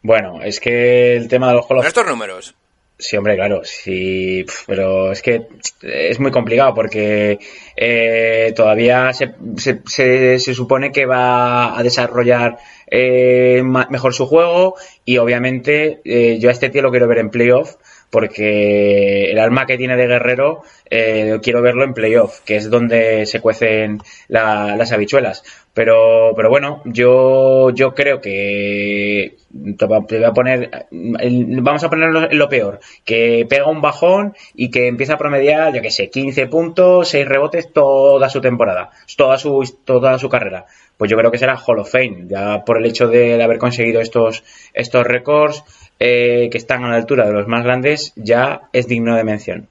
Bueno, 0.00 0.40
es 0.42 0.58
que 0.58 1.16
el 1.16 1.28
tema 1.28 1.48
de 1.48 1.54
los 1.54 1.64
Hall 1.64 1.78
of 1.78 1.82
Fame... 1.82 1.88
estos 1.88 2.06
números. 2.06 2.54
Sí, 2.98 3.14
hombre, 3.18 3.36
claro, 3.36 3.60
sí, 3.62 4.46
pero 4.66 5.12
es 5.12 5.20
que 5.20 5.48
es 5.82 6.18
muy 6.18 6.30
complicado 6.30 6.72
porque 6.72 7.38
eh, 7.76 8.54
todavía 8.56 9.12
se, 9.12 9.34
se, 9.58 10.38
se, 10.38 10.54
supone 10.54 10.92
que 10.92 11.04
va 11.04 11.78
a 11.78 11.82
desarrollar 11.82 12.56
eh, 12.90 13.62
mejor 13.90 14.14
su 14.14 14.24
juego 14.24 14.76
y 15.04 15.18
obviamente 15.18 16.00
eh, 16.06 16.38
yo 16.40 16.48
a 16.48 16.52
este 16.52 16.70
tío 16.70 16.80
lo 16.80 16.90
quiero 16.90 17.06
ver 17.06 17.18
en 17.18 17.28
playoff 17.28 17.74
porque 18.10 19.30
el 19.30 19.38
alma 19.38 19.66
que 19.66 19.76
tiene 19.78 19.96
de 19.96 20.06
guerrero 20.06 20.62
eh, 20.90 21.38
quiero 21.42 21.62
verlo 21.62 21.84
en 21.84 21.94
playoff, 21.94 22.40
que 22.40 22.56
es 22.56 22.70
donde 22.70 23.26
se 23.26 23.40
cuecen 23.40 24.00
la- 24.28 24.76
las 24.76 24.92
habichuelas. 24.92 25.42
Pero, 25.74 26.32
pero 26.34 26.48
bueno, 26.48 26.80
yo, 26.86 27.70
yo 27.70 27.94
creo 27.94 28.20
que 28.20 29.36
te 29.76 29.84
voy 29.84 30.24
a 30.24 30.32
poner, 30.32 30.86
vamos 30.90 31.84
a 31.84 31.90
ponerlo 31.90 32.30
en 32.30 32.38
lo 32.38 32.48
peor, 32.48 32.80
que 33.04 33.46
pega 33.48 33.66
un 33.68 33.82
bajón 33.82 34.34
y 34.54 34.70
que 34.70 34.86
empieza 34.86 35.14
a 35.14 35.18
promediar, 35.18 35.74
yo 35.74 35.82
que 35.82 35.90
sé, 35.90 36.08
15 36.08 36.46
puntos, 36.46 37.08
6 37.08 37.26
rebotes 37.26 37.72
toda 37.72 38.28
su 38.30 38.40
temporada, 38.40 38.90
toda 39.16 39.36
su, 39.38 39.62
toda 39.84 40.18
su 40.18 40.28
carrera. 40.28 40.66
Pues 40.96 41.10
yo 41.10 41.16
creo 41.18 41.30
que 41.30 41.36
será 41.38 41.58
Hall 41.58 41.80
of 41.80 41.90
Fame, 41.90 42.24
ya 42.28 42.64
por 42.64 42.78
el 42.78 42.86
hecho 42.86 43.06
de 43.08 43.42
haber 43.42 43.58
conseguido 43.58 44.00
estos, 44.00 44.44
estos 44.72 45.04
récords 45.04 45.62
eh, 45.98 46.48
que 46.50 46.58
están 46.58 46.84
a 46.84 46.88
la 46.90 46.96
altura 46.96 47.26
de 47.26 47.32
los 47.32 47.46
más 47.48 47.64
grandes, 47.64 48.12
ya 48.16 48.68
es 48.72 48.86
digno 48.88 49.16
de 49.16 49.24
mención. 49.24 49.68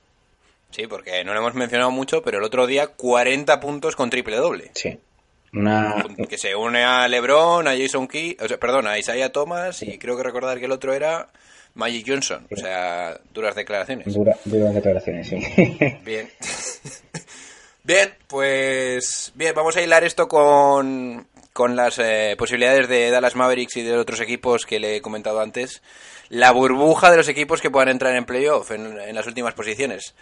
Sí, 0.71 0.87
porque 0.87 1.23
no 1.23 1.33
lo 1.33 1.39
hemos 1.39 1.53
mencionado 1.53 1.91
mucho, 1.91 2.21
pero 2.21 2.39
el 2.39 2.43
otro 2.43 2.67
día 2.67 2.87
40 2.87 3.59
puntos 3.59 3.95
con 3.95 4.09
triple 4.09 4.35
doble. 4.37 4.71
Sí. 4.73 4.97
Una, 5.53 6.03
Que 6.27 6.37
se 6.37 6.53
une 6.53 6.83
a 6.83 7.07
LeBron, 7.07 7.65
a 7.67 7.77
Jason 7.77 8.07
Key, 8.09 8.35
o 8.41 8.47
sea, 8.47 8.57
perdón, 8.59 8.87
a 8.87 8.99
Isaiah 8.99 9.31
Thomas 9.31 9.81
y 9.83 9.97
creo 9.97 10.17
que 10.17 10.23
recordar 10.23 10.59
que 10.59 10.65
el 10.65 10.71
otro 10.73 10.93
era 10.93 11.29
Magic 11.75 12.03
Johnson. 12.07 12.45
O 12.51 12.57
sea, 12.57 13.17
duras 13.33 13.55
declaraciones. 13.55 14.13
dura- 14.13 14.35
duras 14.43 14.73
declaraciones, 14.75 15.27
sí. 15.29 15.37
Bien. 16.03 16.29
Bien, 17.83 18.09
pues 18.27 19.31
bien, 19.35 19.53
vamos 19.55 19.77
a 19.77 19.81
hilar 19.83 20.03
esto 20.03 20.27
con, 20.27 21.27
con 21.53 21.75
las 21.75 21.99
eh, 21.99 22.33
posibilidades 22.35 22.87
de 22.89 23.11
Dallas 23.11 23.35
Mavericks 23.35 23.77
y 23.77 23.83
de 23.83 23.95
otros 23.95 24.19
equipos 24.21 24.65
que 24.65 24.79
le 24.79 24.95
he 24.95 25.01
comentado 25.01 25.39
antes. 25.39 25.83
La 26.29 26.51
burbuja 26.51 27.11
de 27.11 27.17
los 27.17 27.27
equipos 27.27 27.61
que 27.61 27.69
puedan 27.69 27.89
entrar 27.89 28.15
en 28.15 28.25
playoff 28.25 28.71
en, 28.71 29.15
las 29.15 29.27
últimas 29.27 29.53
posiciones. 29.53 30.15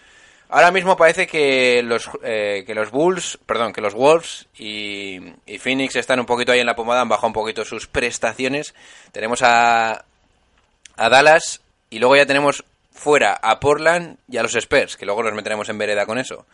Ahora 0.48 0.70
mismo 0.70 0.96
parece 0.96 1.26
que 1.26 1.82
los, 1.82 2.10
eh, 2.22 2.64
que 2.66 2.74
los 2.74 2.90
Bulls, 2.90 3.38
perdón, 3.46 3.72
que 3.72 3.80
los 3.80 3.94
Wolves 3.94 4.46
y, 4.56 5.18
Phoenix 5.58 5.96
están 5.96 6.20
un 6.20 6.26
poquito 6.26 6.52
ahí 6.52 6.60
en 6.60 6.66
la 6.66 6.76
pomada, 6.76 7.00
han 7.00 7.08
bajado 7.08 7.28
un 7.28 7.32
poquito 7.32 7.64
sus 7.64 7.86
prestaciones. 7.86 8.74
Tenemos 9.10 9.42
a, 9.42 10.04
a 10.96 11.08
Dallas 11.08 11.62
y 11.90 11.98
luego 11.98 12.16
ya 12.16 12.26
tenemos 12.26 12.64
fuera 12.92 13.34
a 13.42 13.58
Portland 13.58 14.18
y 14.28 14.36
a 14.36 14.42
los 14.42 14.54
Spurs, 14.54 14.96
que 14.96 15.06
luego 15.06 15.22
nos 15.22 15.34
meteremos 15.34 15.68
en 15.68 15.78
vereda 15.78 16.06
con 16.06 16.18
eso. 16.18 16.46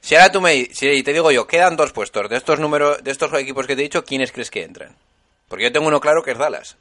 Si 0.00 0.14
ahora 0.14 0.30
tú 0.30 0.40
me 0.40 0.66
si 0.72 1.02
te 1.02 1.12
digo 1.12 1.30
yo, 1.30 1.46
quedan 1.46 1.76
dos 1.76 1.92
puestos 1.92 2.28
de 2.28 2.36
estos 2.36 2.58
números, 2.58 3.02
de 3.02 3.10
estos 3.10 3.32
equipos 3.34 3.66
que 3.66 3.74
te 3.74 3.82
he 3.82 3.84
dicho, 3.84 4.04
¿quiénes 4.04 4.32
crees 4.32 4.50
que 4.50 4.62
entran? 4.62 4.94
Porque 5.48 5.64
yo 5.64 5.72
tengo 5.72 5.86
uno 5.86 6.00
claro 6.00 6.22
que 6.22 6.32
es 6.32 6.38
Dallas. 6.38 6.76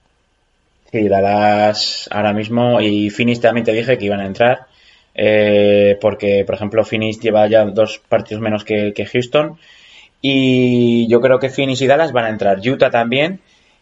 Sí, 0.96 1.10
Dallas 1.10 2.08
ahora 2.10 2.32
mismo 2.32 2.80
y 2.80 3.10
Phoenix 3.10 3.42
también 3.42 3.66
te 3.66 3.74
dije 3.74 3.98
que 3.98 4.06
iban 4.06 4.22
a 4.22 4.25
entrar. 4.25 4.68
eh, 5.14 5.98
porque, 6.00 6.44
por 6.46 6.56
ejemplo, 6.56 6.84
Phoenix 6.86 7.20
lleva 7.20 7.48
ya 7.48 7.66
dos 7.66 8.00
partidos 8.08 8.42
menos 8.42 8.64
que, 8.64 8.94
que 8.94 9.06
Houston. 9.06 9.58
Y 10.22 11.08
yo 11.10 11.20
creo 11.22 11.40
que 11.40 11.50
Phoenix 11.50 11.82
y 11.82 11.88
Dallas 11.88 12.12
van 12.12 12.25
a 12.25 12.30
entrar. 12.30 12.60
Utah 12.60 12.90
también. 12.90 13.40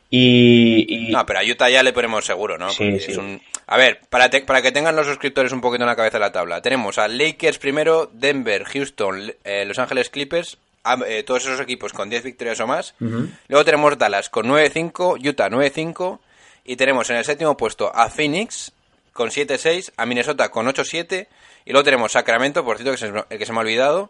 Y, 0.09 0.85
y- 1.09 1.11
No, 1.11 1.25
pero 1.25 1.39
a 1.39 1.43
Utah 1.43 1.69
ya 1.69 1.83
le 1.83 1.93
ponemos 1.93 2.25
seguro, 2.25 2.57
¿no? 2.57 2.69
Sí, 2.69 2.99
sí. 2.99 3.11
es 3.11 3.17
un- 3.17 3.41
A 3.67 3.77
ver, 3.77 3.99
para, 4.09 4.29
te- 4.29 4.41
para 4.41 4.61
que 4.61 4.71
tengan 4.71 4.95
los 4.95 5.07
suscriptores 5.07 5.51
un 5.53 5.61
poquito 5.61 5.83
en 5.83 5.87
la 5.89 5.95
cabeza 5.95 6.17
de 6.17 6.25
la 6.25 6.31
tabla. 6.31 6.61
Tenemos 6.61 6.97
a 6.97 7.07
Lakers 7.07 7.57
primero, 7.59 8.09
Denver, 8.13 8.63
Houston, 8.65 9.33
eh, 9.43 9.65
Los 9.65 9.79
Ángeles 9.79 10.09
Clippers, 10.09 10.57
a- 10.83 10.97
eh, 11.07 11.23
todos 11.23 11.45
esos 11.45 11.59
equipos 11.61 11.93
con 11.93 12.09
10 12.09 12.23
victorias 12.23 12.59
o 12.59 12.67
más. 12.67 12.93
Luego 13.47 13.63
tenemos 13.65 13.97
Dallas 13.97 14.29
con 14.29 14.47
9-5, 14.47 15.17
Utah 15.23 15.49
9-5. 15.49 16.19
Y 16.65 16.75
tenemos 16.75 17.09
en 17.09 17.17
el 17.17 17.25
séptimo 17.25 17.57
puesto 17.57 17.93
a 17.93 18.09
Phoenix 18.09 18.71
con 19.11 19.29
7-6, 19.29 19.91
a 19.97 20.05
Minnesota 20.05 20.49
con 20.49 20.67
8-7. 20.67 21.27
Y 21.65 21.71
luego 21.71 21.83
tenemos 21.83 22.11
Sacramento, 22.11 22.63
por 22.63 22.77
cierto, 22.77 22.91
que 22.91 23.05
es 23.05 23.13
el 23.29 23.37
que 23.37 23.45
se 23.45 23.51
me 23.51 23.59
ha 23.59 23.61
olvidado. 23.61 24.09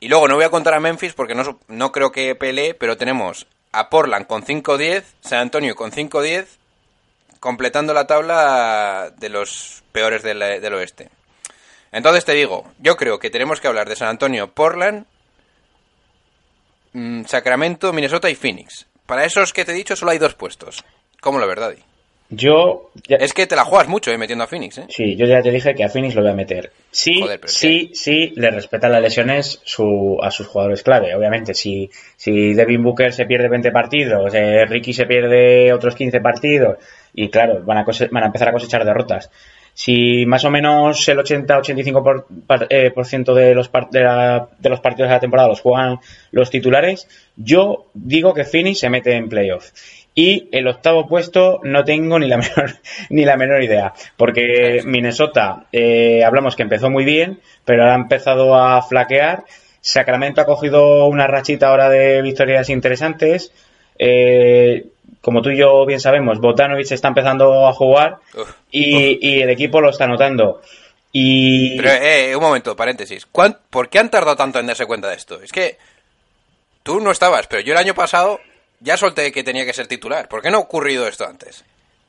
Y 0.00 0.08
luego 0.08 0.28
no 0.28 0.34
voy 0.34 0.44
a 0.44 0.50
contar 0.50 0.74
a 0.74 0.80
Memphis 0.80 1.14
porque 1.14 1.34
no, 1.34 1.58
no 1.68 1.92
creo 1.92 2.12
que 2.12 2.34
pelee, 2.34 2.74
pero 2.74 2.96
tenemos 2.96 3.46
a 3.72 3.90
Portland 3.90 4.26
con 4.26 4.44
5-10, 4.44 5.04
San 5.20 5.40
Antonio 5.40 5.74
con 5.74 5.92
5-10, 5.92 6.46
completando 7.40 7.92
la 7.92 8.06
tabla 8.06 9.12
de 9.16 9.28
los 9.28 9.82
peores 9.92 10.22
del, 10.22 10.38
del 10.38 10.74
oeste. 10.74 11.10
Entonces 11.90 12.24
te 12.24 12.32
digo, 12.32 12.70
yo 12.78 12.96
creo 12.96 13.18
que 13.18 13.30
tenemos 13.30 13.60
que 13.60 13.68
hablar 13.68 13.88
de 13.88 13.96
San 13.96 14.08
Antonio, 14.08 14.52
Portland, 14.52 15.06
mm, 16.92 17.24
Sacramento, 17.24 17.92
Minnesota 17.92 18.28
y 18.30 18.34
Phoenix. 18.34 18.86
Para 19.06 19.24
esos 19.24 19.52
que 19.52 19.64
te 19.64 19.72
he 19.72 19.76
dicho 19.76 19.94
solo 19.94 20.10
hay 20.10 20.18
dos 20.18 20.34
puestos. 20.34 20.84
¿Cómo 21.24 21.38
lo 21.40 21.48
verdad? 21.48 21.72
yo. 22.30 22.90
ya- 23.08 23.16
Es 23.16 23.32
que 23.32 23.46
te 23.46 23.54
la 23.56 23.64
juegas 23.64 23.88
mucho, 23.88 24.10
eh, 24.10 24.18
metiendo 24.18 24.44
a 24.44 24.46
Phoenix, 24.46 24.78
¿eh? 24.78 24.84
Sí, 24.88 25.14
yo 25.16 25.24
ya 25.26 25.40
te 25.40 25.50
dije 25.50 25.74
que 25.74 25.84
a 25.84 25.88
Phoenix 25.88 26.14
lo 26.14 26.22
voy 26.22 26.30
a 26.32 26.34
meter. 26.34 26.70
Sí, 26.90 27.20
Joder, 27.20 27.40
sí, 27.46 27.90
sí, 27.94 28.32
le 28.36 28.50
respetan 28.50 28.92
las 28.92 29.00
lesiones 29.02 29.60
su, 29.64 30.18
a 30.22 30.30
sus 30.30 30.46
jugadores 30.48 30.82
clave. 30.82 31.14
Obviamente, 31.14 31.54
si, 31.54 31.90
si 32.16 32.52
Devin 32.54 32.82
Booker 32.82 33.12
se 33.12 33.24
pierde 33.26 33.48
20 33.48 33.70
partidos, 33.70 34.34
eh, 34.34 34.64
Ricky 34.66 34.92
se 34.92 35.06
pierde 35.06 35.72
otros 35.72 35.94
15 35.94 36.20
partidos, 36.20 36.78
y 37.14 37.28
claro, 37.30 37.62
van 37.64 37.78
a, 37.78 37.84
cose- 37.84 38.08
van 38.10 38.24
a 38.24 38.26
empezar 38.26 38.48
a 38.48 38.52
cosechar 38.52 38.84
derrotas. 38.84 39.30
Si 39.72 40.24
más 40.26 40.44
o 40.44 40.50
menos 40.50 41.08
el 41.08 41.18
80-85% 41.18 42.02
por, 42.02 42.26
par- 42.46 42.66
eh, 42.70 42.90
por 42.90 43.06
ciento 43.06 43.34
de, 43.34 43.54
los 43.54 43.68
par- 43.68 43.90
de, 43.90 44.00
la- 44.02 44.48
de 44.58 44.68
los 44.70 44.80
partidos 44.80 45.08
de 45.08 45.14
la 45.14 45.20
temporada 45.20 45.48
los 45.48 45.60
juegan 45.60 45.98
los 46.32 46.50
titulares, 46.50 47.06
yo 47.36 47.86
digo 47.94 48.34
que 48.34 48.44
Phoenix 48.44 48.78
se 48.80 48.90
mete 48.90 49.14
en 49.16 49.28
playoff. 49.28 49.70
Y 50.16 50.48
el 50.52 50.68
octavo 50.68 51.08
puesto 51.08 51.60
no 51.64 51.84
tengo 51.84 52.18
ni 52.18 52.28
la 52.28 52.36
menor, 52.38 52.76
ni 53.10 53.24
la 53.24 53.36
menor 53.36 53.62
idea. 53.62 53.92
Porque 54.16 54.82
Minnesota, 54.84 55.64
eh, 55.72 56.22
hablamos 56.24 56.54
que 56.54 56.62
empezó 56.62 56.88
muy 56.90 57.04
bien, 57.04 57.40
pero 57.64 57.82
ahora 57.82 57.94
ha 57.94 57.98
empezado 57.98 58.54
a 58.56 58.80
flaquear. 58.82 59.44
Sacramento 59.80 60.40
ha 60.40 60.46
cogido 60.46 61.06
una 61.06 61.26
rachita 61.26 61.68
ahora 61.68 61.88
de 61.90 62.22
victorias 62.22 62.70
interesantes. 62.70 63.52
Eh, 63.98 64.86
como 65.20 65.42
tú 65.42 65.50
y 65.50 65.58
yo 65.58 65.84
bien 65.86 66.00
sabemos, 66.00 66.38
Botanovic 66.40 66.90
está 66.92 67.08
empezando 67.08 67.66
a 67.66 67.72
jugar 67.72 68.18
Uf. 68.36 68.50
y, 68.70 69.18
y 69.26 69.42
el 69.42 69.50
equipo 69.50 69.80
lo 69.80 69.90
está 69.90 70.06
notando. 70.06 70.60
Y 71.12 71.76
Pero, 71.76 71.90
eh, 71.90 72.36
un 72.36 72.42
momento, 72.42 72.74
paréntesis. 72.76 73.26
¿Cuán- 73.26 73.58
¿Por 73.70 73.88
qué 73.88 73.98
han 73.98 74.10
tardado 74.10 74.36
tanto 74.36 74.58
en 74.58 74.66
darse 74.66 74.86
cuenta 74.86 75.08
de 75.08 75.16
esto? 75.16 75.40
Es 75.42 75.52
que 75.52 75.76
tú 76.82 77.00
no 77.00 77.10
estabas, 77.10 77.46
pero 77.46 77.62
yo 77.62 77.72
el 77.72 77.78
año 77.78 77.94
pasado 77.94 78.40
ya 78.80 78.96
solté 78.96 79.32
que 79.32 79.44
tenía 79.44 79.64
que 79.64 79.72
ser 79.72 79.86
titular. 79.86 80.28
¿Por 80.28 80.42
qué 80.42 80.50
no 80.50 80.58
ha 80.58 80.60
ocurrido 80.60 81.06
esto 81.06 81.26
antes? 81.26 81.64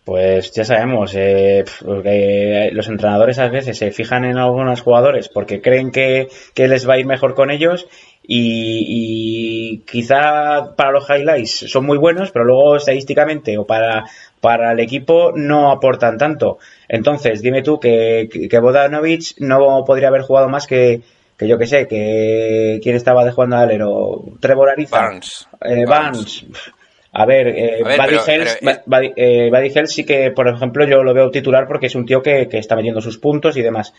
Pues 0.06 0.52
ya 0.52 0.64
sabemos, 0.64 1.14
eh, 1.16 1.66
porque 1.84 2.70
los 2.74 2.88
entrenadores 2.90 3.40
a 3.40 3.50
veces 3.50 3.76
se 3.80 3.90
fijan 3.92 4.24
en 4.24 4.38
algunos 4.38 4.82
jugadores 4.82 5.30
porque 5.30 5.62
creen 5.62 5.92
que, 5.92 6.28
que 6.54 6.68
les 6.68 6.88
va 6.88 6.94
a 6.94 7.00
ir 7.00 7.08
mejor 7.08 7.34
con 7.34 7.50
ellos 7.50 7.88
y, 8.28 9.80
quizá 9.88 10.76
para 10.76 10.92
los 10.92 11.10
highlights 11.10 11.72
son 11.72 11.88
muy 11.88 11.98
buenos, 11.98 12.32
pero 12.32 12.46
luego 12.46 12.76
estadísticamente 12.76 13.58
o 13.58 13.66
para, 13.66 14.06
para 14.42 14.74
el 14.74 14.80
equipo 14.80 15.32
no 15.36 15.72
aportan 15.72 16.20
tanto. 16.20 16.60
Entonces, 16.88 17.42
dime 17.42 17.64
tú 17.64 17.80
que, 17.80 18.30
que, 18.30 18.60
Bogdanovic 18.60 19.40
no 19.40 19.84
podría 19.86 20.10
haber 20.10 20.22
jugado 20.22 20.50
más 20.50 20.68
que, 20.68 21.02
que 21.38 21.48
yo 21.48 21.58
que 21.58 21.68
sé, 21.68 21.88
que 21.88 22.80
quién 22.82 22.96
estaba 22.96 23.26
de 23.26 23.32
jugando 23.32 23.58
al 23.58 23.64
alero, 23.64 24.24
Trevor 24.40 24.70
Ariza, 24.70 24.98
Barnes. 25.00 25.48
Eh, 25.62 25.86
Barnes. 25.86 26.42
Barnes. 26.44 26.72
A 27.18 27.26
ver, 27.26 27.48
eh, 27.48 27.80
A 27.84 27.88
ver, 27.88 27.98
Buddy, 28.00 28.10
pero- 28.10 28.26
Hield- 28.26 28.58
pero, 28.60 28.72
eh, 28.72 28.82
Buddy- 28.86 29.14
eh, 29.16 29.50
Buddy 29.50 29.88
sí 29.88 30.04
que, 30.06 30.32
por 30.32 30.48
ejemplo, 30.50 30.86
yo 30.86 31.02
lo 31.04 31.14
veo 31.14 31.32
titular 31.32 31.66
porque 31.68 31.86
es 31.88 31.96
un 31.96 32.06
tío 32.06 32.22
que, 32.22 32.48
que 32.50 32.58
está 32.58 32.76
metiendo 32.76 33.00
sus 33.02 33.18
puntos 33.18 33.56
y 33.58 33.62
demás. 33.62 33.94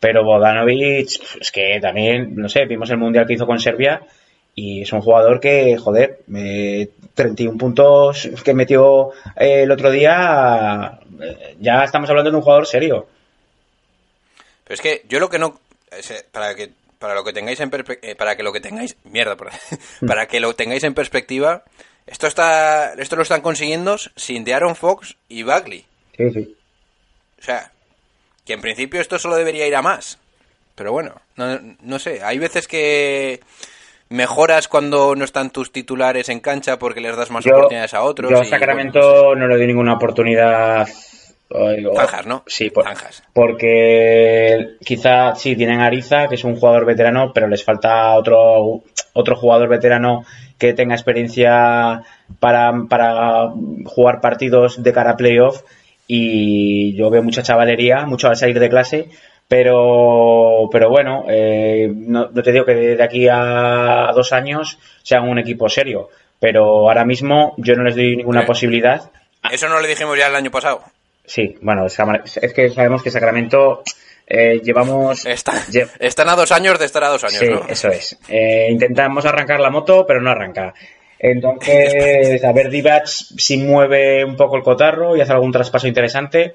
Pero 0.00 0.24
Bogdanovic, 0.24 1.06
pf, 1.18 1.38
es 1.40 1.50
que 1.52 1.78
también, 1.80 2.34
no 2.36 2.48
sé, 2.48 2.64
vimos 2.66 2.90
el 2.90 2.98
mundial 2.98 3.26
que 3.26 3.34
hizo 3.34 3.46
con 3.46 3.58
Serbia 3.60 4.02
y 4.54 4.82
es 4.82 4.92
un 4.92 5.00
jugador 5.00 5.38
que, 5.40 5.76
joder, 5.78 6.20
eh, 6.34 6.88
31 7.14 7.56
puntos 7.56 8.28
que 8.44 8.52
metió 8.52 9.10
eh, 9.36 9.62
el 9.62 9.70
otro 9.70 9.90
día, 9.90 10.98
eh, 11.22 11.54
ya 11.60 11.84
estamos 11.84 12.10
hablando 12.10 12.30
de 12.30 12.36
un 12.36 12.42
jugador 12.42 12.66
serio. 12.66 13.06
Pero 14.64 14.74
es 14.74 14.80
que 14.80 15.02
yo 15.08 15.20
lo 15.20 15.28
que 15.30 15.38
no 15.38 15.60
para 16.32 16.54
que 16.54 16.70
para 16.98 17.14
lo 17.14 17.24
que 17.24 17.32
tengáis 17.32 17.60
en 17.60 17.70
eh, 18.02 18.14
para 18.16 18.36
que 18.36 18.42
lo 18.42 18.52
que 18.52 18.60
tengáis 18.60 18.96
mierda 19.04 19.36
por- 19.36 19.50
para 20.06 20.26
que 20.26 20.40
lo 20.40 20.54
tengáis 20.54 20.82
en 20.84 20.94
perspectiva 20.94 21.62
esto 22.06 22.26
está 22.26 22.94
esto 22.94 23.16
lo 23.16 23.22
están 23.22 23.40
consiguiendo 23.42 23.96
sin 24.16 24.44
de 24.44 24.54
Aaron 24.54 24.76
Fox 24.76 25.16
y 25.28 25.42
Bagley 25.42 25.84
Sí, 26.16 26.30
sí. 26.32 26.56
o 27.38 27.42
sea 27.42 27.70
que 28.44 28.54
en 28.54 28.60
principio 28.60 29.00
esto 29.00 29.18
solo 29.18 29.36
debería 29.36 29.66
ir 29.66 29.76
a 29.76 29.82
más 29.82 30.18
pero 30.74 30.92
bueno 30.92 31.20
no, 31.36 31.58
no 31.80 31.98
sé 31.98 32.22
hay 32.22 32.38
veces 32.38 32.66
que 32.68 33.40
mejoras 34.08 34.68
cuando 34.68 35.14
no 35.16 35.24
están 35.24 35.50
tus 35.50 35.72
titulares 35.72 36.28
en 36.28 36.40
cancha 36.40 36.78
porque 36.78 37.00
les 37.00 37.16
das 37.16 37.30
más 37.30 37.44
Yo, 37.44 37.52
oportunidades 37.56 37.92
a 37.94 38.02
otros 38.02 38.30
yo 38.30 38.40
a 38.40 38.44
y, 38.44 38.48
Sacramento 38.48 39.24
bueno, 39.24 39.42
no 39.42 39.48
le 39.48 39.56
doy 39.56 39.66
ninguna 39.66 39.94
oportunidad. 39.94 40.86
O- 41.50 41.90
o- 41.92 41.96
Zanjas, 41.96 42.26
¿no? 42.26 42.42
Sí, 42.46 42.70
por- 42.70 42.84
Zanjas. 42.84 43.22
porque 43.32 44.76
quizá 44.84 45.34
sí 45.34 45.56
tienen 45.56 45.80
a 45.80 45.86
Ariza, 45.86 46.28
que 46.28 46.34
es 46.34 46.44
un 46.44 46.56
jugador 46.56 46.84
veterano, 46.84 47.32
pero 47.34 47.46
les 47.48 47.64
falta 47.64 48.14
otro, 48.16 48.82
otro 49.12 49.36
jugador 49.36 49.68
veterano 49.68 50.24
que 50.58 50.72
tenga 50.72 50.94
experiencia 50.94 52.02
para, 52.40 52.72
para 52.88 53.50
jugar 53.84 54.20
partidos 54.20 54.82
de 54.82 54.92
cara 54.92 55.10
a 55.12 55.16
playoff. 55.16 55.62
y 56.08 56.94
yo 56.96 57.10
veo 57.10 57.20
mucha 57.22 57.42
chavalería, 57.42 58.06
mucho 58.06 58.28
al 58.28 58.36
salir 58.36 58.60
de 58.60 58.68
clase, 58.68 59.08
pero, 59.48 60.68
pero 60.70 60.88
bueno, 60.88 61.24
eh, 61.28 61.90
no, 61.92 62.28
no 62.32 62.42
te 62.44 62.52
digo 62.52 62.64
que 62.64 62.74
de, 62.76 62.96
de 62.96 63.02
aquí 63.02 63.26
a 63.28 64.10
dos 64.14 64.32
años 64.32 64.78
sean 65.02 65.28
un 65.28 65.38
equipo 65.40 65.68
serio, 65.68 66.08
pero 66.38 66.64
ahora 66.88 67.04
mismo 67.04 67.54
yo 67.56 67.74
no 67.74 67.82
les 67.82 67.96
doy 67.96 68.16
ninguna 68.16 68.42
Sí. 68.42 68.46
posibilidad. 68.46 69.10
Eso 69.50 69.68
no 69.68 69.80
lo 69.80 69.86
dijimos 69.86 70.16
ya 70.16 70.28
el 70.28 70.36
año 70.36 70.50
pasado. 70.52 70.82
Sí, 71.26 71.56
bueno, 71.60 71.86
es 71.86 72.52
que 72.54 72.70
sabemos 72.70 73.02
que 73.02 73.10
Sacramento 73.10 73.82
eh, 74.26 74.60
llevamos... 74.62 75.26
Está- 75.26 75.52
lle- 75.70 75.88
están 75.98 76.28
a 76.28 76.36
dos 76.36 76.52
años 76.52 76.78
de 76.78 76.84
estar 76.86 77.02
a 77.04 77.08
dos 77.08 77.24
años, 77.24 77.38
Sí, 77.38 77.48
¿no? 77.48 77.66
eso 77.68 77.88
es. 77.88 78.18
Eh, 78.28 78.68
intentamos 78.70 79.24
arrancar 79.26 79.60
la 79.60 79.70
moto, 79.70 80.04
pero 80.06 80.20
no 80.20 80.30
arranca. 80.30 80.72
Entonces, 81.18 82.44
a 82.44 82.52
ver 82.52 82.70
Divac 82.70 83.06
si 83.06 83.58
mueve 83.58 84.24
un 84.24 84.36
poco 84.36 84.56
el 84.56 84.62
cotarro 84.62 85.16
y 85.16 85.20
hace 85.20 85.32
algún 85.32 85.52
traspaso 85.52 85.86
interesante. 85.88 86.54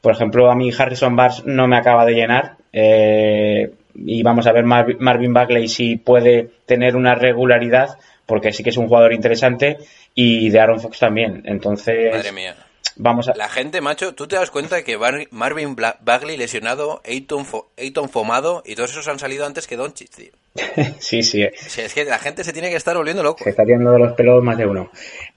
Por 0.00 0.12
ejemplo, 0.12 0.50
a 0.50 0.54
mí 0.54 0.70
Harrison 0.76 1.14
Barnes 1.16 1.44
no 1.44 1.66
me 1.68 1.76
acaba 1.76 2.04
de 2.04 2.12
llenar. 2.14 2.56
eh, 2.72 3.70
y 3.94 4.22
vamos 4.22 4.46
a 4.46 4.52
ver 4.52 4.64
Mar- 4.64 4.96
Marvin 5.00 5.32
Bagley 5.32 5.66
si 5.68 5.96
puede 5.96 6.48
tener 6.66 6.94
una 6.94 7.16
regularidad, 7.16 7.98
porque 8.26 8.52
sí 8.52 8.62
que 8.62 8.70
es 8.70 8.76
un 8.76 8.86
jugador 8.86 9.12
interesante. 9.12 9.78
Y 10.14 10.50
de 10.50 10.60
Aaron 10.60 10.80
Fox 10.80 10.98
también. 11.00 11.42
Entonces, 11.46 12.12
Madre 12.12 12.32
mía. 12.32 12.54
Vamos 12.98 13.28
a. 13.28 13.34
La 13.34 13.48
gente, 13.48 13.80
macho, 13.80 14.14
¿tú 14.14 14.26
te 14.26 14.36
das 14.36 14.50
cuenta 14.50 14.82
que 14.82 14.96
Bar- 14.96 15.28
Marvin 15.30 15.74
Bla- 15.76 15.96
Bagley 16.00 16.36
lesionado, 16.36 17.00
Ayton, 17.04 17.44
fo- 17.46 17.66
Ayton 17.78 18.08
fomado 18.08 18.62
y 18.66 18.74
todos 18.74 18.90
esos 18.90 19.08
han 19.08 19.18
salido 19.18 19.46
antes 19.46 19.66
que 19.66 19.76
Doncic, 19.76 20.10
tío? 20.10 20.30
sí, 20.98 21.22
sí, 21.22 21.42
eh, 21.42 21.52
O 21.54 21.80
es 21.80 21.94
que 21.94 22.04
la 22.04 22.18
gente 22.18 22.42
se 22.44 22.52
tiene 22.52 22.68
que 22.70 22.76
estar 22.76 22.96
volviendo 22.96 23.22
loco. 23.22 23.44
se 23.44 23.50
está 23.50 23.64
tirando 23.64 23.92
de 23.92 23.98
los 24.00 24.12
pelos 24.14 24.42
más 24.42 24.58
de 24.58 24.66
uno. 24.66 24.90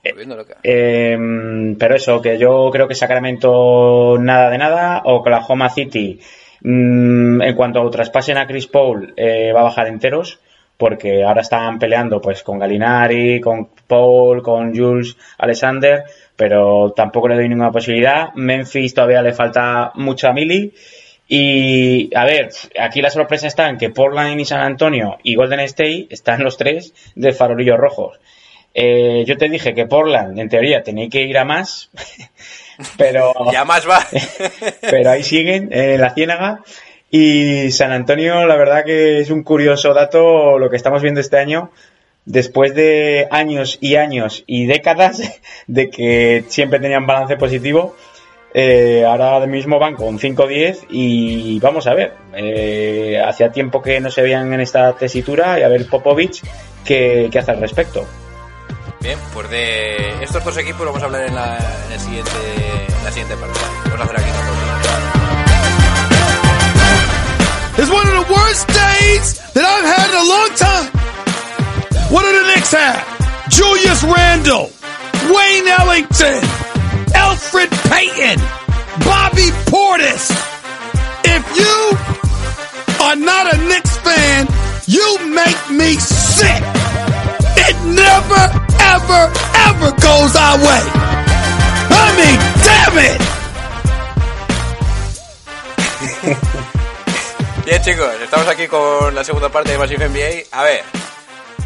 Volviendo 0.03 0.35
loca. 0.35 0.57
Eh, 0.63 1.17
pero 1.79 1.95
eso, 1.95 2.21
que 2.21 2.37
yo 2.37 2.69
creo 2.71 2.87
que 2.87 2.95
Sacramento 2.95 4.17
nada 4.19 4.49
de 4.49 4.57
nada. 4.57 5.01
Oklahoma 5.05 5.69
City, 5.69 6.19
mm, 6.61 7.41
en 7.41 7.55
cuanto 7.55 7.87
traspasen 7.89 8.37
a 8.37 8.47
Chris 8.47 8.67
Paul, 8.67 9.13
eh, 9.15 9.51
va 9.53 9.61
a 9.61 9.63
bajar 9.63 9.87
enteros. 9.87 10.39
Porque 10.81 11.23
ahora 11.23 11.41
están 11.41 11.77
peleando 11.77 12.19
pues 12.19 12.41
con 12.41 12.57
Galinari, 12.57 13.39
con 13.39 13.69
Paul, 13.85 14.41
con 14.41 14.75
Jules 14.75 15.15
Alexander, 15.37 16.05
pero 16.35 16.91
tampoco 16.95 17.27
le 17.27 17.35
doy 17.35 17.47
ninguna 17.47 17.69
posibilidad. 17.69 18.33
Memphis 18.33 18.95
todavía 18.95 19.21
le 19.21 19.31
falta 19.31 19.91
mucho 19.93 20.27
a 20.27 20.33
Mili. 20.33 20.73
Y 21.27 22.09
a 22.15 22.25
ver, 22.25 22.49
aquí 22.79 22.99
la 22.99 23.11
sorpresa 23.11 23.45
está 23.45 23.69
en 23.69 23.77
que 23.77 23.91
Portland 23.91 24.39
y 24.39 24.45
San 24.45 24.61
Antonio 24.61 25.19
y 25.21 25.35
Golden 25.35 25.59
State 25.59 26.07
están 26.09 26.43
los 26.43 26.57
tres 26.57 26.95
de 27.13 27.31
farolillos 27.31 27.77
rojos. 27.77 28.19
Eh, 28.73 29.23
yo 29.27 29.37
te 29.37 29.49
dije 29.49 29.75
que 29.75 29.85
Portland, 29.85 30.39
en 30.39 30.49
teoría, 30.49 30.81
tenía 30.81 31.09
que 31.09 31.21
ir 31.21 31.37
a 31.37 31.45
más, 31.45 31.91
pero, 32.97 33.33
Ya 33.53 33.65
más 33.65 33.87
va. 33.87 33.99
pero 34.81 35.11
ahí 35.11 35.21
siguen 35.21 35.69
eh, 35.71 35.93
en 35.93 36.01
la 36.01 36.15
ciénaga. 36.15 36.61
Y 37.13 37.71
San 37.71 37.91
Antonio, 37.91 38.47
la 38.47 38.55
verdad 38.55 38.85
que 38.85 39.19
es 39.19 39.29
un 39.29 39.43
curioso 39.43 39.93
dato 39.93 40.57
lo 40.57 40.69
que 40.69 40.77
estamos 40.77 41.01
viendo 41.01 41.19
este 41.19 41.37
año, 41.37 41.69
después 42.23 42.73
de 42.73 43.27
años 43.31 43.77
y 43.81 43.97
años 43.97 44.43
y 44.47 44.65
décadas 44.65 45.21
de 45.67 45.89
que 45.89 46.45
siempre 46.47 46.79
tenían 46.79 47.05
balance 47.05 47.35
positivo. 47.35 47.95
eh, 48.53 49.05
ahora 49.05 49.45
mismo 49.45 49.77
van 49.79 49.95
con 49.95 50.19
5-10 50.19 50.87
y 50.89 51.59
vamos 51.59 51.85
a 51.87 51.93
ver. 51.93 52.13
eh, 52.33 53.21
hacía 53.25 53.51
tiempo 53.51 53.81
que 53.81 53.99
no 53.99 54.09
se 54.09 54.21
veían 54.21 54.53
en 54.53 54.61
esta 54.61 54.93
tesitura 54.93 55.59
y 55.59 55.63
a 55.63 55.67
ver 55.67 55.87
Popovich 55.87 56.41
qué, 56.85 57.29
qué 57.31 57.39
hace 57.39 57.51
al 57.51 57.59
respecto. 57.59 58.05
Bien, 59.01 59.17
pues 59.33 59.49
de 59.49 60.23
estos 60.23 60.43
dos 60.43 60.57
equipos 60.57 60.85
vamos 60.85 61.01
a 61.01 61.05
hablar 61.05 61.25
en 61.27 61.35
la, 61.35 61.57
siguiente, 61.97 62.31
en 62.97 63.03
la 63.03 63.11
siguiente 63.11 63.35
parte. 63.35 63.59
Vamos 63.89 63.99
a 64.01 64.03
hacer 64.03 64.19
aquí. 64.19 64.60
It's 67.81 67.89
one 67.89 68.05
of 68.05 68.13
the 68.13 68.29
worst 68.29 68.67
days 68.69 69.41
that 69.57 69.65
I've 69.65 69.81
had 69.89 70.13
in 70.13 70.21
a 70.21 70.27
long 70.29 70.53
time. 70.53 70.85
What 72.13 72.21
do 72.21 72.29
the 72.29 72.45
Knicks 72.53 72.77
have? 72.77 73.01
Julius 73.49 74.05
Randle, 74.05 74.69
Wayne 75.33 75.65
Ellington, 75.65 76.45
Alfred 77.17 77.73
Payton, 77.89 78.37
Bobby 79.01 79.49
Portis. 79.65 80.29
If 81.25 81.41
you 81.57 81.97
are 83.01 83.17
not 83.17 83.49
a 83.49 83.57
Knicks 83.65 83.97
fan, 84.05 84.45
you 84.85 85.33
make 85.33 85.57
me 85.73 85.97
sick. 85.97 86.61
It 87.65 87.75
never, 87.97 88.45
ever, 88.93 89.21
ever 89.57 89.89
goes 89.97 90.37
our 90.37 90.57
way. 90.61 90.85
I 91.97 92.13
mean, 92.13 92.37
damn 92.61 92.93
it! 96.61 96.61
Bien, 97.65 97.79
chicos, 97.83 98.19
estamos 98.21 98.47
aquí 98.47 98.67
con 98.67 99.13
la 99.13 99.23
segunda 99.23 99.49
parte 99.49 99.71
de 99.71 99.77
Massive 99.77 100.09
NBA. 100.09 100.57
A 100.57 100.63
ver, 100.63 100.83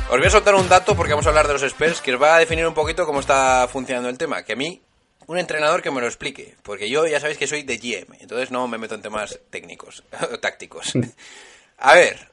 os 0.10 0.17
voy 0.17 0.27
a 0.27 0.29
soltar 0.29 0.53
un 0.53 0.67
dato 0.67 0.93
porque 0.93 1.13
vamos 1.13 1.25
a 1.25 1.29
hablar 1.29 1.47
de 1.47 1.53
los 1.53 1.63
Spurs 1.63 2.01
que 2.01 2.13
os 2.13 2.21
va 2.21 2.36
a 2.36 2.39
definir 2.39 2.67
un 2.67 2.73
poquito 2.73 3.05
cómo 3.05 3.21
está 3.21 3.65
funcionando 3.71 4.10
el 4.10 4.17
tema. 4.17 4.43
Que 4.43 4.53
a 4.53 4.55
mí, 4.58 4.81
un 5.27 5.38
entrenador 5.38 5.81
que 5.81 5.91
me 5.91 6.01
lo 6.01 6.08
explique, 6.08 6.55
porque 6.63 6.89
yo 6.89 7.08
ya 7.08 7.21
sabéis 7.21 7.38
que 7.38 7.47
soy 7.47 7.63
de 7.63 7.77
GM, 7.77 8.17
entonces 8.19 8.51
no 8.51 8.67
me 8.67 8.77
meto 8.77 8.93
en 8.93 9.01
temas 9.01 9.39
técnicos 9.49 10.03
o 10.34 10.38
tácticos. 10.38 10.93
A 11.77 11.95
ver, 11.95 12.27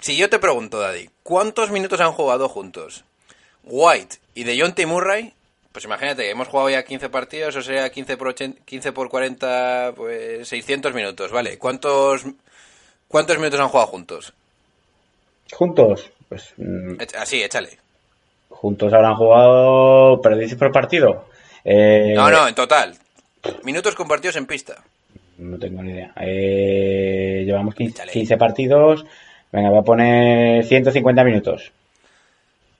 si 0.00 0.16
yo 0.16 0.28
te 0.28 0.40
pregunto, 0.40 0.80
Daddy, 0.80 1.08
¿cuántos 1.22 1.70
minutos 1.70 2.00
han 2.00 2.12
jugado 2.12 2.48
juntos 2.48 3.04
White 3.62 4.16
y 4.34 4.42
de 4.42 4.60
John 4.60 4.74
T. 4.74 4.84
Murray? 4.84 5.32
Pues 5.70 5.84
imagínate, 5.84 6.28
hemos 6.28 6.48
jugado 6.48 6.70
ya 6.70 6.84
15 6.84 7.08
partidos, 7.10 7.54
o 7.54 7.62
sea, 7.62 7.88
15 7.90 8.16
por, 8.16 8.28
80 8.28 8.62
15 8.64 8.92
por 8.92 9.08
40, 9.08 9.92
pues 9.94 10.48
600 10.48 10.92
minutos, 10.92 11.30
¿vale? 11.30 11.58
¿Cuántos, 11.58 12.24
¿Cuántos 13.08 13.36
minutos 13.38 13.60
han 13.60 13.68
jugado 13.68 13.88
juntos? 13.88 14.32
Juntos, 15.52 16.10
pues 16.28 16.52
mm, 16.56 16.94
Así, 17.18 17.42
échale. 17.42 17.78
juntos 18.48 18.92
habrán 18.92 19.14
jugado, 19.14 20.20
pero 20.20 20.36
dices 20.36 20.58
por 20.58 20.72
partido. 20.72 21.28
Eh, 21.64 22.12
No, 22.14 22.30
no, 22.30 22.48
en 22.48 22.54
total. 22.54 22.96
Minutos 23.62 23.94
compartidos 23.94 24.36
en 24.36 24.46
pista. 24.46 24.82
No 25.38 25.58
tengo 25.58 25.82
ni 25.82 25.92
idea. 25.92 26.12
Eh, 26.20 27.42
llevamos 27.44 27.74
15, 27.74 27.92
Échale. 27.92 28.12
15 28.12 28.36
partidos. 28.38 29.04
Venga, 29.52 29.70
voy 29.70 29.78
a 29.78 29.82
poner 29.82 30.64
150 30.64 31.22
minutos. 31.24 31.70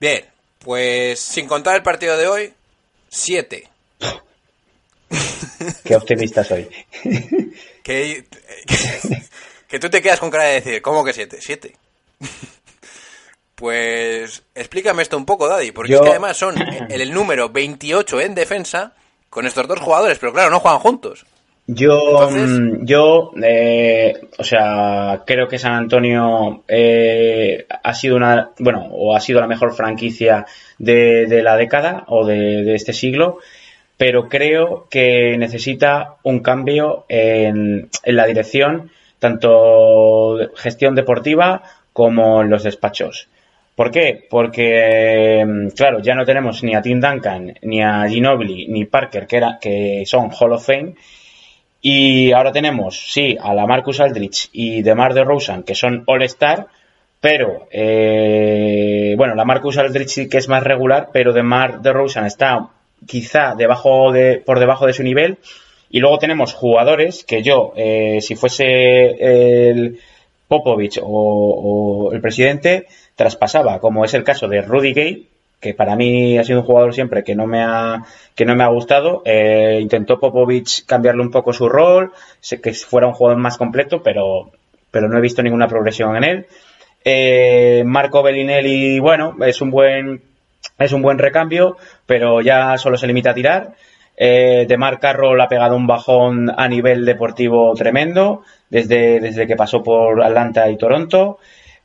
Bien, 0.01 0.25
pues 0.59 1.21
sin 1.21 1.47
contar 1.47 1.77
el 1.77 1.83
partido 1.83 2.17
de 2.17 2.27
hoy, 2.27 2.53
7. 3.09 3.69
Qué 5.85 5.97
optimista 5.97 6.43
soy. 6.45 6.69
Que, 7.87 8.25
que 8.67 9.23
tú 9.81 9.89
te 9.91 10.01
quedas 10.03 10.21
con 10.21 10.31
cara 10.31 10.45
de 10.45 10.55
decir, 10.55 10.83
¿cómo 10.83 11.05
que 11.05 11.13
7? 11.13 11.39
7. 11.41 11.73
Pues 13.55 14.43
explícame 14.55 15.03
esto 15.03 15.17
un 15.17 15.25
poco, 15.25 15.49
Daddy, 15.49 15.73
porque 15.73 15.93
Yo- 15.93 15.99
es 15.99 16.03
que 16.03 16.11
además 16.11 16.37
son 16.37 16.57
el, 16.91 17.01
el 17.01 17.13
número 17.15 17.49
28 17.49 18.21
en 18.21 18.35
defensa 18.35 18.93
con 19.31 19.47
estos 19.47 19.67
dos 19.67 19.81
jugadores, 19.81 20.19
pero 20.19 20.33
claro, 20.33 20.51
no 20.51 20.61
juegan 20.61 20.79
juntos. 20.81 21.25
Yo, 21.67 21.99
Entonces- 22.29 22.51
mm, 22.51 22.85
yo, 22.85 23.33
eh, 23.43 24.13
o 24.39 24.45
sea, 24.45 25.23
creo 25.27 25.49
que 25.49 25.59
San 25.59 25.73
Antonio 25.73 26.65
eh, 26.69 27.67
ha 27.83 27.95
sido 27.95 28.17
una, 28.17 28.51
bueno, 28.59 28.89
o 28.93 29.17
ha 29.17 29.21
sido 29.21 29.41
la 29.41 29.47
mejor 29.49 29.75
franquicia 29.75 30.45
de, 30.79 31.25
de 31.27 31.43
la 31.43 31.57
década 31.57 32.05
o 32.09 32.27
de, 32.27 32.63
de 32.63 32.75
este 32.75 32.93
siglo, 32.93 33.39
pero 33.97 34.29
creo 34.29 34.87
que 34.91 35.37
necesita 35.39 36.17
un 36.23 36.41
cambio 36.41 37.07
en, 37.09 37.89
en 38.03 38.17
la 38.17 38.27
dirección, 38.27 38.91
tanto 39.19 40.37
gestión 40.57 40.95
deportiva 40.95 41.63
como 41.93 42.43
en 42.43 42.51
los 42.51 42.63
despachos. 42.63 43.29
¿Por 43.75 43.91
qué? 43.91 44.27
Porque, 44.29 45.45
mm, 45.47 45.69
claro, 45.77 46.01
ya 46.01 46.15
no 46.15 46.25
tenemos 46.25 46.63
ni 46.63 46.75
a 46.75 46.83
Tim 46.83 47.01
Duncan, 47.01 47.59
ni 47.63 47.83
a 47.83 48.09
Ginobili, 48.09 48.69
ni 48.69 48.87
Parker, 48.87 49.27
que, 49.27 49.37
era, 49.37 49.59
que 49.61 50.05
son 50.07 50.31
Hall 50.31 50.53
of 50.53 50.67
Fame, 50.67 50.95
y 51.81 52.33
ahora 52.33 52.53
tenemos, 52.53 53.13
sí, 53.13 53.37
a 53.41 53.55
la 53.55 53.67
Marcus 53.67 54.01
Aldrich 54.01 54.49
y 54.53 54.83
DeMar 54.83 55.15
DeRozan, 55.15 55.63
que 55.63 55.75
son 55.75 56.05
All-Star, 56.07 56.67
pero, 57.21 57.69
eh, 57.71 59.15
bueno, 59.17 59.35
la 59.35 59.45
Marcus 59.45 59.79
Aldrich 59.79 60.09
sí 60.09 60.29
que 60.29 60.39
es 60.39 60.49
más 60.49 60.63
regular, 60.63 61.11
pero 61.13 61.33
DeMar 61.33 61.81
DeRozan 61.83 62.27
está 62.27 62.69
quizá 63.07 63.55
debajo 63.57 64.13
de, 64.13 64.43
por 64.45 64.59
debajo 64.59 64.87
de 64.87 64.93
su 64.93 65.03
nivel. 65.03 65.39
Y 65.91 66.01
luego 66.01 66.19
tenemos 66.19 66.55
jugadores 66.55 67.25
que 67.25 67.43
yo, 67.43 67.73
eh, 67.77 68.19
si 68.21 68.35
fuese 68.35 69.71
el 69.71 69.99
Popovich 70.49 71.01
o, 71.03 72.11
el 72.13 72.21
presidente, 72.21 72.87
traspasaba, 73.15 73.81
como 73.81 74.05
es 74.05 74.15
el 74.15 74.25
caso 74.25 74.49
de 74.49 74.63
Rudy 74.63 74.93
Gay, 74.93 75.29
que 75.61 75.75
para 75.75 75.97
mí 75.97 76.39
ha 76.39 76.45
sido 76.45 76.61
un 76.61 76.67
jugador 76.67 76.95
siempre 76.95 77.25
que 77.25 77.35
no 77.35 77.47
me 77.47 77.63
ha, 77.63 78.05
que 78.35 78.45
no 78.45 78.55
me 78.55 78.65
ha 78.65 78.69
gustado. 78.69 79.23
Eh, 79.25 79.79
intentó 79.81 80.21
Popovich 80.21 80.85
cambiarle 80.87 81.23
un 81.23 81.31
poco 81.31 81.53
su 81.53 81.69
rol, 81.69 82.13
que 82.63 82.73
fuera 82.75 83.07
un 83.07 83.15
jugador 83.15 83.41
más 83.41 83.57
completo, 83.57 84.03
pero, 84.03 84.51
pero 84.91 85.09
no 85.09 85.19
he 85.19 85.23
visto 85.23 85.43
ninguna 85.43 85.69
progresión 85.69 86.17
en 86.17 86.25
él. 86.25 86.47
Eh, 87.05 87.85
Marco 87.87 88.23
Bellinelli, 88.23 88.99
bueno, 88.99 89.37
es 89.47 89.61
un 89.61 89.71
buen, 89.71 90.23
es 90.79 90.93
un 90.93 91.03
buen 91.03 91.19
recambio, 91.19 91.77
pero 92.05 92.41
ya 92.41 92.77
solo 92.79 92.99
se 92.99 93.07
limita 93.07 93.31
a 93.31 93.35
tirar. 93.35 93.75
Eh, 94.17 94.65
de 94.67 94.77
Mark 94.79 95.01
Carroll 95.01 95.41
ha 95.41 95.49
pegado 95.49 95.77
un 95.77 95.87
bajón 95.87 96.51
a 96.57 96.69
nivel 96.69 97.05
deportivo 97.05 97.75
tremendo 97.75 98.43
desde, 98.71 99.21
desde 99.21 99.47
que 99.47 99.57
pasó 99.57 99.83
por 99.83 100.23
Atlanta 100.23 100.71
y 100.71 100.77
Toronto. 100.77 101.39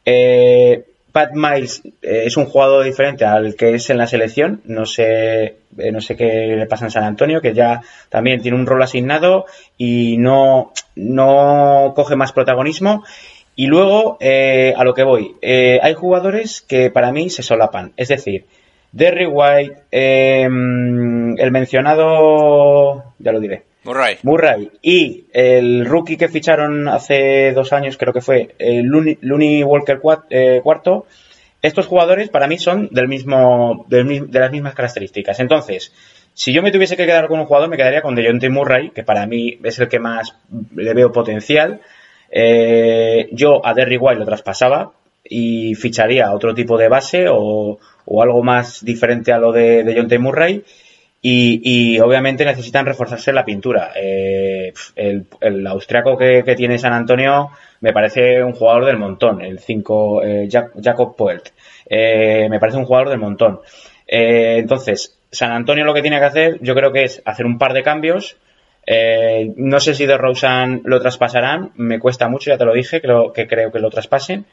Eh, 0.06 0.86
Pat 1.12 1.32
Miles 1.34 1.82
eh, 2.02 2.24
es 2.26 2.38
un 2.38 2.46
jugador 2.46 2.86
diferente 2.86 3.26
al 3.26 3.56
que 3.56 3.76
es 3.76 3.90
en 3.90 3.98
la 3.98 4.08
selección. 4.08 4.62
No 4.64 4.86
sé, 4.86 5.58
no 5.92 6.00
sé 6.00 6.16
qué 6.16 6.56
le 6.58 6.66
pasa 6.68 6.86
en 6.86 6.92
San 6.92 7.04
Antonio, 7.04 7.42
que 7.42 7.54
ya 7.54 7.82
también 8.10 8.42
tiene 8.42 8.58
un 8.58 8.66
rol 8.66 8.82
asignado 8.82 9.46
y 9.78 10.18
no, 10.18 10.72
no 10.96 11.92
coge 11.96 12.16
más 12.16 12.32
protagonismo. 12.32 13.04
Y 13.58 13.68
luego, 13.68 14.18
a 14.22 14.84
lo 14.86 14.94
que 14.94 15.04
voy, 15.04 15.36
hay 15.44 15.94
jugadores 15.94 16.62
que 16.62 16.90
para 16.90 17.12
mí 17.12 17.30
se 17.30 17.44
solapan. 17.44 17.92
Es 17.98 18.08
decir, 18.08 18.46
Derry 18.92 19.26
White, 19.26 19.84
eh, 19.92 20.44
el 20.44 21.52
mencionado, 21.52 23.14
ya 23.20 23.32
lo 23.32 23.40
diré, 23.40 23.64
Murray. 23.84 24.18
Murray 24.24 24.70
y 24.82 25.26
el 25.34 25.86
rookie 25.86 26.18
que 26.18 26.28
ficharon 26.28 26.88
hace 26.88 27.54
dos 27.54 27.74
años, 27.74 27.98
creo 27.98 28.14
que 28.14 28.22
fue 28.22 28.56
eh, 28.60 28.82
Looney, 28.84 29.18
Looney 29.22 29.64
Walker 29.64 30.00
eh, 30.30 30.60
cuarto, 30.64 31.06
estos 31.62 31.88
jugadores 31.88 32.30
para 32.30 32.48
mí 32.48 32.58
son 32.58 32.90
del 32.92 33.08
mismo, 33.08 33.86
del 33.88 34.30
de 34.30 34.40
las 34.40 34.52
mismas 34.52 34.74
características. 34.74 35.40
Entonces, 35.40 35.94
si 36.34 36.54
yo 36.54 36.64
me 36.64 36.72
tuviese 36.72 36.98
que 36.98 37.06
quedar 37.06 37.28
con 37.28 37.40
un 37.40 37.46
jugador, 37.46 37.70
me 37.70 37.78
quedaría 37.78 38.02
con 38.02 38.16
DeJounte 38.16 38.50
Murray, 38.50 38.90
que 38.90 39.04
para 39.04 39.26
mí 39.28 39.60
es 39.64 39.80
el 39.80 39.88
que 39.88 40.00
más 40.00 40.36
le 40.76 40.94
veo 40.94 41.12
potencial. 41.12 41.82
Eh, 42.32 43.30
yo 43.32 43.66
a 43.66 43.74
Derry 43.74 43.98
White 43.98 44.20
lo 44.20 44.26
traspasaba 44.26 44.92
y 45.24 45.76
ficharía 45.76 46.34
otro 46.34 46.54
tipo 46.54 46.78
de 46.78 46.88
base 46.88 47.26
o, 47.30 47.78
o 48.12 48.22
algo 48.22 48.44
más 48.44 48.84
diferente 48.84 49.32
a 49.32 49.38
lo 49.38 49.52
de, 49.52 49.84
de 49.84 49.96
John 49.96 50.22
Murray. 50.22 50.64
Y, 51.24 52.00
obviamente 52.00 52.44
necesitan 52.44 52.86
reforzarse 52.86 53.32
la 53.32 53.46
pintura. 53.46 53.92
Eh, 53.96 54.74
el, 54.96 55.68
austriaco 55.68 56.18
que, 56.18 56.56
tiene 56.58 56.80
San 56.80 56.94
Antonio 56.94 57.52
me 57.80 57.94
parece 57.94 58.44
un 58.44 58.54
jugador 58.54 58.86
del 58.86 58.98
montón, 58.98 59.42
el 59.42 59.60
5, 59.60 60.22
Jacob 60.82 61.16
Poelt. 61.16 61.50
Eh, 61.88 62.48
me 62.50 62.60
parece 62.60 62.78
un 62.78 62.86
jugador 62.86 63.10
del 63.10 63.20
montón. 63.20 63.60
Eh, 64.08 64.58
entonces, 64.58 65.18
San 65.32 65.52
Antonio 65.52 65.86
lo 65.86 65.94
que 65.94 66.02
tiene 66.02 66.20
que 66.20 66.26
hacer, 66.26 66.58
yo 66.62 66.74
creo 66.74 66.92
que 66.92 67.04
es 67.04 67.22
hacer 67.26 67.46
un 67.46 67.58
par 67.58 67.74
de 67.74 67.84
cambios. 67.84 68.38
Eh, 68.88 69.54
no 69.58 69.80
sé 69.80 69.94
si 69.94 70.06
de 70.06 70.18
Rosen 70.18 70.82
lo 70.86 71.00
traspasarán, 71.00 71.72
me 71.76 72.00
cuesta 72.00 72.28
mucho, 72.28 72.50
ya 72.50 72.58
te 72.58 72.66
lo 72.66 72.74
dije, 72.74 73.00
creo 73.00 73.32
que 73.32 73.48
creo 73.48 73.72
que 73.72 73.80
lo 73.80 73.90
traspasen 73.90 74.46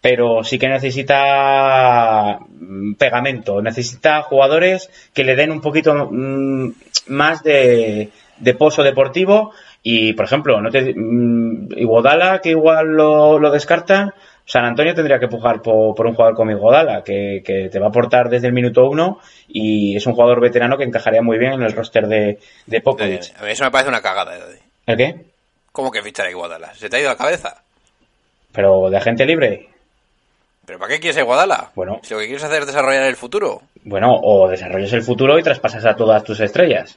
pero 0.00 0.44
sí 0.44 0.58
que 0.58 0.68
necesita 0.68 2.38
mm, 2.38 2.94
pegamento, 2.94 3.60
necesita 3.62 4.22
jugadores 4.22 4.90
que 5.12 5.24
le 5.24 5.36
den 5.36 5.50
un 5.50 5.60
poquito 5.60 6.08
mm, 6.10 6.70
más 7.08 7.42
de, 7.42 8.10
de 8.38 8.54
pozo 8.54 8.82
deportivo 8.82 9.52
y, 9.82 10.12
por 10.12 10.26
ejemplo, 10.26 10.60
no 10.60 10.70
te, 10.70 10.94
mm, 10.94 11.72
Iguodala, 11.76 12.40
que 12.40 12.50
igual 12.50 12.88
lo, 12.88 13.38
lo 13.38 13.50
descarta, 13.50 14.14
San 14.44 14.64
Antonio 14.64 14.94
tendría 14.94 15.18
que 15.18 15.28
pujar 15.28 15.60
por, 15.60 15.94
por 15.94 16.06
un 16.06 16.14
jugador 16.14 16.34
como 16.34 16.50
Iguodala, 16.50 17.02
que, 17.04 17.42
que 17.44 17.68
te 17.68 17.78
va 17.78 17.86
a 17.86 17.88
aportar 17.90 18.28
desde 18.28 18.46
el 18.46 18.54
minuto 18.54 18.88
uno 18.88 19.20
y 19.46 19.96
es 19.96 20.06
un 20.06 20.14
jugador 20.14 20.40
veterano 20.40 20.78
que 20.78 20.84
encajaría 20.84 21.22
muy 21.22 21.38
bien 21.38 21.52
en 21.52 21.62
el 21.62 21.72
roster 21.72 22.06
de, 22.06 22.38
de 22.66 22.80
Popovich. 22.80 23.34
A 23.38 23.44
mí 23.44 23.50
eso 23.50 23.64
me 23.64 23.70
parece 23.70 23.90
una 23.90 24.00
cagada. 24.00 24.38
¿El 24.86 24.96
qué? 24.96 25.16
¿Cómo 25.70 25.90
que 25.90 26.02
fichar 26.02 26.26
a 26.26 26.30
Iguodala? 26.30 26.72
¿Se 26.74 26.88
te 26.88 26.96
ha 26.96 27.00
ido 27.00 27.10
la 27.10 27.16
cabeza? 27.16 27.62
Pero 28.52 28.88
de 28.88 28.96
agente 28.96 29.26
libre. 29.26 29.68
¿Pero 30.68 30.78
para 30.78 30.92
qué 30.92 31.00
quieres 31.00 31.16
a 31.16 31.20
Iguodala? 31.22 31.70
Bueno. 31.74 31.98
Si 32.02 32.12
lo 32.12 32.20
que 32.20 32.26
quieres 32.26 32.44
hacer 32.44 32.60
es 32.60 32.66
desarrollar 32.66 33.04
el 33.04 33.16
futuro. 33.16 33.62
Bueno, 33.84 34.14
o 34.22 34.46
desarrollas 34.50 34.92
el 34.92 35.02
futuro 35.02 35.38
y 35.38 35.42
traspasas 35.42 35.82
a 35.86 35.96
todas 35.96 36.22
tus 36.22 36.38
estrellas. 36.40 36.94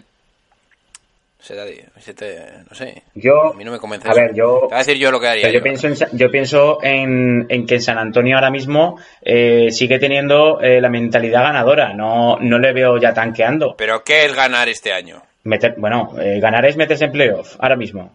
Se 1.39 2.13
te, 2.13 2.45
no 2.69 2.75
sé. 2.75 3.01
Yo, 3.15 3.51
A 3.51 3.53
mí 3.53 3.63
no 3.63 3.71
me 3.71 3.79
convence. 3.79 4.07
a 4.07 4.11
eso. 4.11 4.19
ver, 4.19 4.33
yo, 4.35 4.59
Te 4.59 4.65
voy 4.65 4.73
a 4.75 4.77
decir 4.79 4.97
yo 4.97 5.09
lo 5.09 5.19
que 5.21 5.27
haría. 5.27 5.49
yo 5.51 5.63
pienso, 5.63 5.87
en, 5.87 5.95
yo 6.11 6.29
pienso 6.29 6.79
en, 6.83 7.45
en 7.49 7.65
que 7.65 7.79
San 7.79 7.97
Antonio 7.97 8.35
ahora 8.35 8.51
mismo 8.51 8.99
eh, 9.21 9.69
sigue 9.71 9.97
teniendo 9.99 10.59
eh, 10.61 10.79
la 10.81 10.89
mentalidad 10.89 11.41
ganadora. 11.43 11.93
No, 11.93 12.37
no 12.39 12.59
le 12.59 12.73
veo 12.73 12.97
ya 12.97 13.13
tanqueando. 13.13 13.75
¿Pero 13.77 14.03
qué 14.03 14.25
es 14.25 14.35
ganar 14.35 14.67
este 14.69 14.91
año? 14.93 15.23
Meter, 15.43 15.75
bueno, 15.77 16.13
eh, 16.21 16.39
ganar 16.41 16.65
es 16.65 16.75
meterse 16.77 17.05
en 17.05 17.11
playoff 17.13 17.55
ahora 17.59 17.75
mismo. 17.77 18.11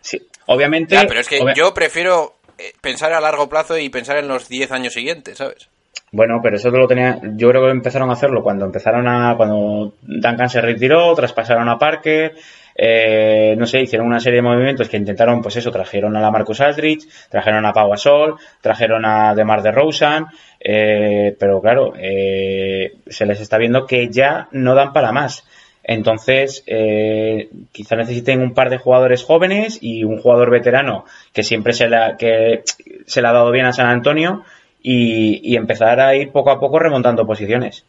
Sí, 0.00 0.20
obviamente. 0.46 0.94
Ya, 0.94 1.06
pero 1.06 1.20
es 1.20 1.28
que 1.28 1.40
obvia- 1.40 1.54
yo 1.54 1.74
prefiero 1.74 2.36
pensar 2.80 3.12
a 3.12 3.20
largo 3.20 3.48
plazo 3.48 3.78
y 3.78 3.88
pensar 3.88 4.16
en 4.18 4.28
los 4.28 4.48
10 4.48 4.72
años 4.72 4.92
siguientes, 4.92 5.38
¿sabes? 5.38 5.68
Bueno, 6.10 6.40
pero 6.42 6.56
eso 6.56 6.70
lo 6.70 6.86
tenía. 6.86 7.18
Yo 7.36 7.48
creo 7.48 7.64
que 7.64 7.70
empezaron 7.70 8.10
a 8.10 8.12
hacerlo 8.12 8.42
cuando 8.42 8.66
empezaron 8.66 9.08
a. 9.08 9.34
Cuando 9.36 9.94
Duncan 10.02 10.48
se 10.50 10.60
retiró, 10.60 11.14
traspasaron 11.14 11.68
a 11.70 11.78
Parker. 11.78 12.34
eh, 12.74 13.54
no 13.58 13.66
sé, 13.66 13.80
hicieron 13.80 14.06
una 14.06 14.20
serie 14.20 14.36
de 14.38 14.42
movimientos 14.42 14.88
que 14.88 14.96
intentaron, 14.96 15.42
pues 15.42 15.56
eso, 15.56 15.70
trajeron 15.70 16.16
a 16.16 16.20
la 16.20 16.30
Marcus 16.30 16.60
Aldridge, 16.60 17.06
trajeron 17.30 17.66
a 17.66 17.72
Pau 17.72 17.90
Gasol, 17.90 18.36
trajeron 18.60 19.04
a 19.04 19.34
DeMar 19.34 19.62
DeRozan, 19.62 20.26
eh, 20.60 21.36
pero 21.38 21.60
claro, 21.60 21.92
eh, 21.98 22.94
se 23.06 23.26
les 23.26 23.40
está 23.40 23.58
viendo 23.58 23.86
que 23.86 24.08
ya 24.08 24.48
no 24.52 24.74
dan 24.74 24.92
para 24.92 25.12
más. 25.12 25.44
Entonces, 25.84 26.62
eh, 26.66 27.48
quizá 27.72 27.96
necesiten 27.96 28.40
un 28.40 28.54
par 28.54 28.70
de 28.70 28.78
jugadores 28.78 29.24
jóvenes 29.24 29.78
y 29.80 30.04
un 30.04 30.18
jugador 30.20 30.50
veterano 30.50 31.04
que 31.32 31.42
siempre 31.42 31.72
se 31.72 31.88
la, 31.88 32.16
que 32.16 32.62
se 33.06 33.20
le 33.20 33.28
ha 33.28 33.32
dado 33.32 33.50
bien 33.50 33.66
a 33.66 33.72
San 33.72 33.86
Antonio 33.86 34.44
y, 34.80 35.40
y 35.42 35.56
empezar 35.56 36.00
a 36.00 36.14
ir 36.14 36.30
poco 36.30 36.50
a 36.50 36.60
poco 36.60 36.78
remontando 36.78 37.26
posiciones. 37.26 37.84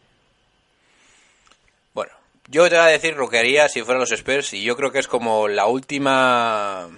Bueno, 1.94 2.12
yo 2.48 2.68
te 2.68 2.76
voy 2.76 2.86
a 2.86 2.88
decir 2.88 3.16
lo 3.16 3.30
que 3.30 3.38
haría 3.38 3.70
si 3.70 3.82
fueran 3.82 4.02
los 4.02 4.12
Spurs 4.12 4.54
y 4.54 4.64
yo 4.64 4.76
creo 4.76 4.92
que 4.92 5.00
es 5.00 5.08
como 5.08 5.48
la 5.48 5.68
última 5.68 6.90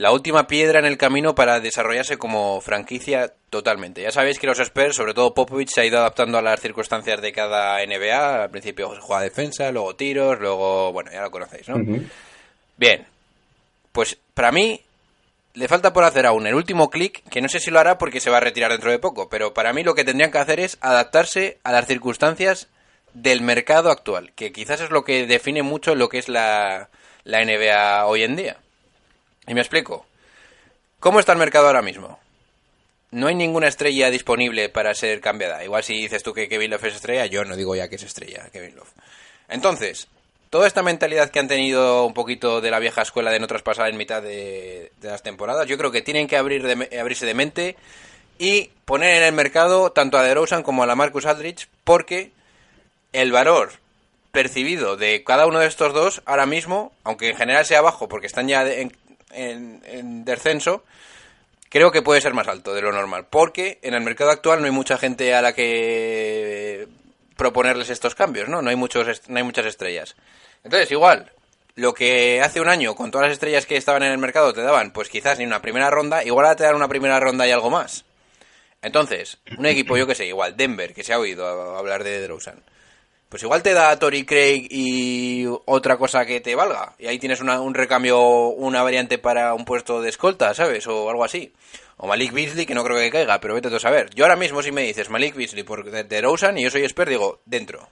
la 0.00 0.12
última 0.12 0.46
piedra 0.46 0.78
en 0.78 0.86
el 0.86 0.96
camino 0.96 1.34
para 1.34 1.60
desarrollarse 1.60 2.16
como 2.16 2.62
franquicia 2.62 3.34
totalmente. 3.50 4.00
Ya 4.00 4.10
sabéis 4.10 4.38
que 4.38 4.46
los 4.46 4.58
Spurs, 4.58 4.96
sobre 4.96 5.12
todo 5.12 5.34
Popovich, 5.34 5.68
se 5.68 5.82
ha 5.82 5.84
ido 5.84 5.98
adaptando 5.98 6.38
a 6.38 6.42
las 6.42 6.58
circunstancias 6.58 7.20
de 7.20 7.32
cada 7.32 7.84
NBA. 7.84 8.44
Al 8.44 8.50
principio 8.50 8.94
se 8.94 9.00
juega 9.02 9.20
defensa, 9.20 9.70
luego 9.70 9.96
tiros, 9.96 10.40
luego, 10.40 10.90
bueno, 10.94 11.12
ya 11.12 11.20
lo 11.20 11.30
conocéis, 11.30 11.68
¿no? 11.68 11.76
Bien, 12.78 13.06
pues 13.92 14.16
para 14.32 14.52
mí 14.52 14.80
le 15.52 15.68
falta 15.68 15.92
por 15.92 16.04
hacer 16.04 16.24
aún 16.24 16.46
el 16.46 16.54
último 16.54 16.88
clic, 16.88 17.22
que 17.28 17.42
no 17.42 17.50
sé 17.50 17.60
si 17.60 17.70
lo 17.70 17.78
hará 17.78 17.98
porque 17.98 18.20
se 18.20 18.30
va 18.30 18.38
a 18.38 18.40
retirar 18.40 18.70
dentro 18.72 18.90
de 18.90 19.00
poco, 19.00 19.28
pero 19.28 19.52
para 19.52 19.74
mí 19.74 19.84
lo 19.84 19.94
que 19.94 20.04
tendrían 20.04 20.30
que 20.30 20.38
hacer 20.38 20.60
es 20.60 20.78
adaptarse 20.80 21.58
a 21.62 21.72
las 21.72 21.86
circunstancias 21.86 22.68
del 23.12 23.42
mercado 23.42 23.90
actual, 23.90 24.32
que 24.32 24.50
quizás 24.50 24.80
es 24.80 24.88
lo 24.88 25.04
que 25.04 25.26
define 25.26 25.62
mucho 25.62 25.94
lo 25.94 26.08
que 26.08 26.16
es 26.16 26.30
la, 26.30 26.88
la 27.24 27.44
NBA 27.44 28.06
hoy 28.06 28.22
en 28.22 28.36
día. 28.36 28.56
Y 29.50 29.54
me 29.54 29.62
explico. 29.62 30.06
¿Cómo 31.00 31.18
está 31.18 31.32
el 31.32 31.38
mercado 31.38 31.66
ahora 31.66 31.82
mismo? 31.82 32.20
No 33.10 33.26
hay 33.26 33.34
ninguna 33.34 33.66
estrella 33.66 34.08
disponible 34.08 34.68
para 34.68 34.94
ser 34.94 35.20
cambiada. 35.20 35.64
Igual 35.64 35.82
si 35.82 35.94
dices 35.94 36.22
tú 36.22 36.32
que 36.32 36.48
Kevin 36.48 36.70
Love 36.70 36.84
es 36.84 36.94
estrella, 36.94 37.26
yo 37.26 37.44
no 37.44 37.56
digo 37.56 37.74
ya 37.74 37.88
que 37.88 37.96
es 37.96 38.04
estrella, 38.04 38.48
Kevin 38.52 38.76
Love. 38.76 38.92
Entonces, 39.48 40.06
toda 40.50 40.68
esta 40.68 40.84
mentalidad 40.84 41.30
que 41.30 41.40
han 41.40 41.48
tenido 41.48 42.06
un 42.06 42.14
poquito 42.14 42.60
de 42.60 42.70
la 42.70 42.78
vieja 42.78 43.02
escuela 43.02 43.32
de 43.32 43.40
no 43.40 43.48
traspasar 43.48 43.88
en 43.88 43.96
mitad 43.96 44.22
de, 44.22 44.92
las 45.02 45.24
temporadas, 45.24 45.66
yo 45.66 45.76
creo 45.76 45.90
que 45.90 46.02
tienen 46.02 46.28
que 46.28 46.36
abrir 46.36 46.64
abrirse 47.00 47.26
de 47.26 47.34
mente 47.34 47.76
y 48.38 48.70
poner 48.84 49.16
en 49.16 49.24
el 49.24 49.32
mercado 49.32 49.90
tanto 49.90 50.16
a 50.16 50.22
DeRozan 50.22 50.62
como 50.62 50.84
a 50.84 50.86
la 50.86 50.94
Marcus 50.94 51.26
Aldridge, 51.26 51.66
porque 51.82 52.30
el 53.12 53.32
valor 53.32 53.72
percibido 54.30 54.96
de 54.96 55.24
cada 55.24 55.46
uno 55.46 55.58
de 55.58 55.66
estos 55.66 55.92
dos 55.92 56.22
ahora 56.24 56.46
mismo, 56.46 56.92
aunque 57.02 57.30
en 57.30 57.36
general 57.36 57.66
sea 57.66 57.80
bajo 57.80 58.08
porque 58.08 58.28
están 58.28 58.46
ya 58.46 58.64
en, 58.64 58.92
en- 59.32 59.82
en 59.86 60.24
descenso, 60.24 60.84
creo 61.68 61.90
que 61.92 62.02
puede 62.02 62.20
ser 62.20 62.34
más 62.34 62.48
alto 62.48 62.74
de 62.74 62.82
lo 62.82 62.92
normal, 62.92 63.26
porque 63.30 63.78
en 63.82 63.94
el 63.94 64.00
mercado 64.02 64.30
actual 64.30 64.60
no 64.60 64.66
hay 64.66 64.72
mucha 64.72 64.98
gente 64.98 65.34
a 65.34 65.42
la 65.42 65.52
que 65.54 66.88
proponerles 67.36 67.90
estos 67.90 68.14
cambios, 68.14 68.48
¿no? 68.48 68.60
No 68.62 68.70
hay 68.70 68.76
muchos 68.76 69.28
no 69.28 69.36
hay 69.38 69.42
muchas 69.44 69.66
estrellas. 69.66 70.16
Entonces, 70.62 70.90
igual, 70.90 71.32
lo 71.76 71.94
que 71.94 72.42
hace 72.42 72.60
un 72.60 72.68
año 72.68 72.94
con 72.94 73.10
todas 73.10 73.28
las 73.28 73.32
estrellas 73.34 73.64
que 73.66 73.76
estaban 73.76 74.02
en 74.02 74.12
el 74.12 74.18
mercado 74.18 74.52
te 74.52 74.60
daban, 74.62 74.90
pues 74.92 75.08
quizás 75.08 75.38
ni 75.38 75.46
una 75.46 75.62
primera 75.62 75.88
ronda, 75.90 76.22
igual 76.24 76.44
ahora 76.46 76.56
te 76.56 76.64
dan 76.64 76.74
una 76.74 76.88
primera 76.88 77.18
ronda 77.18 77.46
y 77.46 77.50
algo 77.50 77.70
más. 77.70 78.04
Entonces, 78.82 79.38
un 79.58 79.66
equipo, 79.66 79.96
yo 79.96 80.06
que 80.06 80.14
sé, 80.14 80.26
igual 80.26 80.56
Denver, 80.56 80.94
que 80.94 81.04
se 81.04 81.12
ha 81.12 81.18
oído 81.18 81.76
hablar 81.76 82.02
de 82.02 82.20
DeRozan, 82.20 82.62
pues 83.30 83.42
igual 83.44 83.62
te 83.62 83.72
da 83.72 83.90
a 83.90 83.98
Tori 83.98 84.26
Craig 84.26 84.66
y 84.70 85.46
otra 85.64 85.96
cosa 85.96 86.26
que 86.26 86.40
te 86.42 86.54
valga. 86.54 86.94
Y 86.98 87.06
ahí 87.06 87.18
tienes 87.18 87.40
una- 87.40 87.60
un 87.62 87.72
recambio, 87.74 88.20
una 88.48 88.82
variante 88.82 89.16
para 89.16 89.54
un 89.54 89.64
puesto 89.64 90.02
de 90.02 90.10
escolta, 90.10 90.52
¿sabes? 90.52 90.86
O 90.86 91.08
algo 91.08 91.24
así. 91.24 91.52
O 91.96 92.06
Malik 92.06 92.32
Beasley, 92.32 92.66
que 92.66 92.74
no 92.74 92.82
creo 92.84 92.98
que 92.98 93.10
caiga, 93.10 93.40
pero 93.40 93.54
vete 93.54 93.70
tú 93.70 93.76
a 93.76 93.80
saber. 93.80 94.10
Yo 94.14 94.24
ahora 94.24 94.36
mismo 94.36 94.62
si 94.62 94.72
me 94.72 94.82
dices 94.82 95.08
Malik 95.10 95.34
Beasley 95.36 95.62
por 95.62 95.90
de, 95.90 96.04
de 96.04 96.20
Rosen 96.20 96.58
y 96.58 96.64
yo 96.64 96.70
soy 96.70 96.82
expert, 96.82 97.08
digo, 97.10 97.40
dentro. 97.46 97.88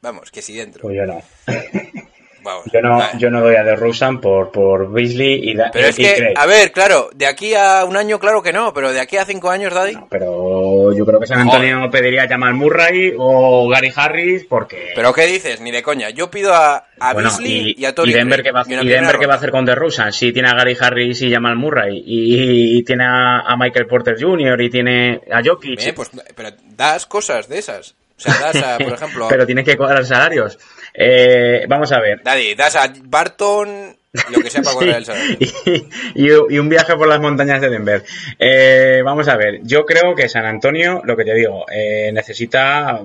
Vamos, 0.00 0.30
que 0.32 0.42
sí 0.42 0.54
dentro. 0.54 0.82
Pues 0.82 0.96
yo 0.96 1.06
no. 1.06 1.22
Vamos, 2.44 2.64
Yo 2.72 2.80
no, 2.80 2.98
vale. 2.98 3.18
yo 3.18 3.30
no 3.30 3.40
doy 3.40 3.54
a 3.56 3.62
DeRozan 3.62 4.20
por, 4.20 4.50
por 4.50 4.90
Beasley 4.92 5.50
y, 5.50 5.54
da- 5.54 5.70
Pero 5.72 5.88
es 5.88 5.96
que, 5.96 6.14
Craig. 6.14 6.34
a 6.36 6.46
ver, 6.46 6.72
claro, 6.72 7.10
de 7.14 7.26
aquí 7.26 7.54
a 7.54 7.84
un 7.84 7.96
año, 7.96 8.18
claro 8.18 8.42
que 8.42 8.52
no, 8.52 8.72
pero 8.72 8.92
de 8.92 9.00
aquí 9.00 9.16
a 9.16 9.24
cinco 9.24 9.50
años, 9.50 9.72
Daddy. 9.72 9.96
Pero 10.10 10.92
yo 10.92 11.04
creo 11.06 11.20
que 11.20 11.26
San 11.26 11.40
Antonio 11.40 11.88
pediría 11.90 12.24
a 12.24 12.28
Jamal 12.28 12.54
Murray 12.54 13.14
o 13.18 13.68
Gary 13.68 13.92
Harris 13.94 14.44
porque... 14.48 14.92
¿Pero 14.94 15.12
qué 15.12 15.26
dices? 15.26 15.60
Ni 15.60 15.70
de 15.70 15.82
coña. 15.82 16.10
Yo 16.10 16.30
pido 16.30 16.52
a, 16.54 16.86
a 16.98 17.12
Bueno, 17.12 17.28
Beasley 17.30 17.74
y, 17.76 17.84
a 17.84 17.94
Tony 17.94 18.10
y 18.10 18.14
Denver, 18.14 18.42
que 18.42 18.52
va, 18.52 18.64
y 18.66 18.86
Denver 18.86 19.18
qué 19.18 19.26
va 19.26 19.34
a 19.34 19.36
hacer 19.36 19.50
con 19.50 19.64
DeRozan 19.64 20.12
si 20.12 20.32
tiene 20.32 20.48
a 20.48 20.54
Gary 20.54 20.76
Harris 20.80 21.22
y 21.22 21.32
Jamal 21.32 21.56
Murray 21.56 22.02
y, 22.04 22.82
tiene 22.84 23.04
a, 23.04 23.40
a 23.40 23.56
Michael 23.56 23.86
Porter 23.86 24.16
Jr. 24.20 24.60
y 24.60 24.70
tiene 24.70 25.20
a 25.32 25.40
Jokic 25.44 25.80
Eh, 25.80 25.92
pues, 25.92 26.10
pero 26.34 26.50
das 26.76 27.06
cosas 27.06 27.48
de 27.48 27.58
esas. 27.58 27.94
O 28.18 28.20
sea, 28.20 28.34
das 28.38 28.56
a, 28.62 28.78
por 28.82 28.92
ejemplo, 28.92 29.26
pero 29.28 29.46
tiene 29.46 29.64
que 29.64 29.76
cuadrar 29.76 30.04
salarios 30.04 30.58
Eh, 30.94 31.64
vamos 31.68 31.90
a 31.92 32.00
ver. 32.00 32.22
Daddy, 32.22 32.54
das 32.54 32.76
a 32.76 32.92
Barton 33.04 33.96
lo 34.30 34.40
que 34.40 34.50
sea 34.50 34.60
para 34.62 34.74
correr 34.76 34.96
el 34.96 35.04
Sí, 35.06 35.88
y, 36.14 36.26
y 36.26 36.58
un 36.58 36.68
viaje 36.68 36.94
por 36.96 37.08
las 37.08 37.18
montañas 37.20 37.60
de 37.62 37.70
Denver. 37.70 38.04
Eh, 38.38 39.00
vamos 39.04 39.26
a 39.28 39.36
ver, 39.36 39.60
yo 39.62 39.86
creo 39.86 40.14
que 40.14 40.28
San 40.28 40.44
Antonio, 40.44 41.00
lo 41.04 41.16
que 41.16 41.24
te 41.24 41.34
digo, 41.34 41.64
eh, 41.70 42.10
necesita 42.12 43.00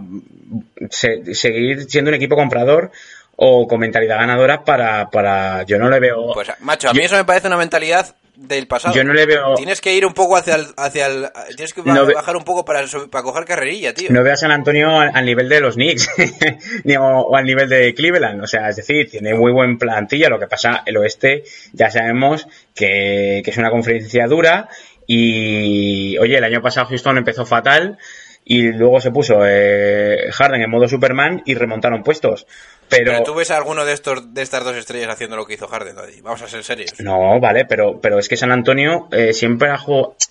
se- 0.90 1.34
seguir 1.34 1.86
siendo 1.90 2.10
un 2.10 2.16
equipo 2.16 2.36
comprador 2.36 2.92
o 3.40 3.68
con 3.68 3.80
mentalidad 3.80 4.18
ganadora 4.18 4.64
para, 4.66 5.10
para 5.10 5.64
yo 5.64 5.78
no 5.78 5.90
le 5.90 6.00
veo 6.00 6.34
Pues, 6.34 6.50
macho, 6.60 6.90
a 6.90 6.94
mí 6.94 7.02
eso 7.04 7.16
me 7.16 7.24
parece 7.24 7.48
una 7.48 7.58
mentalidad 7.58 8.16
del 8.36 8.68
pasado. 8.68 8.94
yo 8.96 9.04
no 9.04 9.14
le 9.14 9.26
veo 9.26 9.56
Tienes 9.56 9.80
que 9.82 9.94
ir 9.96 10.06
un 10.06 10.14
poco 10.14 10.36
hacia 10.38 10.56
el... 10.56 10.66
Hacia 10.78 11.08
el 11.08 11.28
tienes 11.56 11.74
que 11.74 11.82
ve- 11.82 12.14
bajar 12.14 12.36
un 12.36 12.44
poco 12.44 12.66
para, 12.66 12.84
para 13.12 13.24
coger 13.24 13.46
carrerilla, 13.46 13.94
tío. 13.94 14.10
no 14.12 14.22
veo 14.24 14.34
a 14.34 14.38
San 14.38 14.52
Antonio 14.52 15.00
al, 15.00 15.12
al 15.14 15.26
nivel 15.26 15.50
de 15.50 15.60
los 15.62 15.76
Knicks 15.76 16.10
ni 16.84 16.96
o, 16.98 17.04
o 17.04 17.36
al 17.36 17.46
nivel 17.46 17.68
de 17.70 17.94
Cleveland. 17.96 18.44
O 18.44 18.48
sea, 18.48 18.70
es 18.70 18.76
decir, 18.76 19.10
tiene 19.10 19.34
muy 19.34 19.52
buen 19.52 19.78
plantilla. 19.80 20.30
Lo 20.30 20.40
que 20.40 20.48
pasa, 20.48 20.84
el 20.86 20.98
oeste 20.98 21.44
ya 21.74 21.90
sabemos 21.90 22.48
que, 22.76 23.42
que 23.44 23.52
es 23.52 23.58
una 23.58 23.70
conferencia 23.72 24.28
dura. 24.28 24.70
Y 25.06 26.18
oye, 26.20 26.38
el 26.38 26.44
año 26.44 26.62
pasado 26.62 26.88
Houston 26.88 27.18
empezó 27.18 27.46
fatal 27.46 27.98
y 28.46 28.72
luego 28.72 29.02
se 29.02 29.12
puso 29.12 29.40
eh, 29.46 30.30
Harden 30.32 30.62
en 30.62 30.70
modo 30.70 30.88
Superman 30.88 31.42
y 31.46 31.56
remontaron 31.56 32.04
puestos. 32.04 32.46
Pero, 32.90 33.12
Pero 33.12 33.24
tú 33.24 33.34
ves 33.36 33.52
a 33.52 33.58
alguno 33.58 33.84
de 33.86 33.94
estos 33.94 34.34
de 34.34 34.42
estas 34.42 34.64
dos 34.64 34.76
estrellas 34.76 35.10
haciendo 35.10 35.36
lo 35.36 35.46
que 35.46 35.56
hizo 35.56 35.68
Harden, 35.68 35.96
Daddy. 35.96 36.22
Vamos 36.22 36.42
a 36.42 36.48
ser 36.48 36.64
serios. 36.64 36.92
No, 37.00 37.40
vale, 37.40 37.66
pero, 37.66 38.00
pero 38.00 38.18
es 38.18 38.30
que 38.30 38.38
San 38.38 38.52
Antonio 38.52 39.08
eh, 39.12 39.34
siempre 39.34 39.70
ha, 39.70 39.78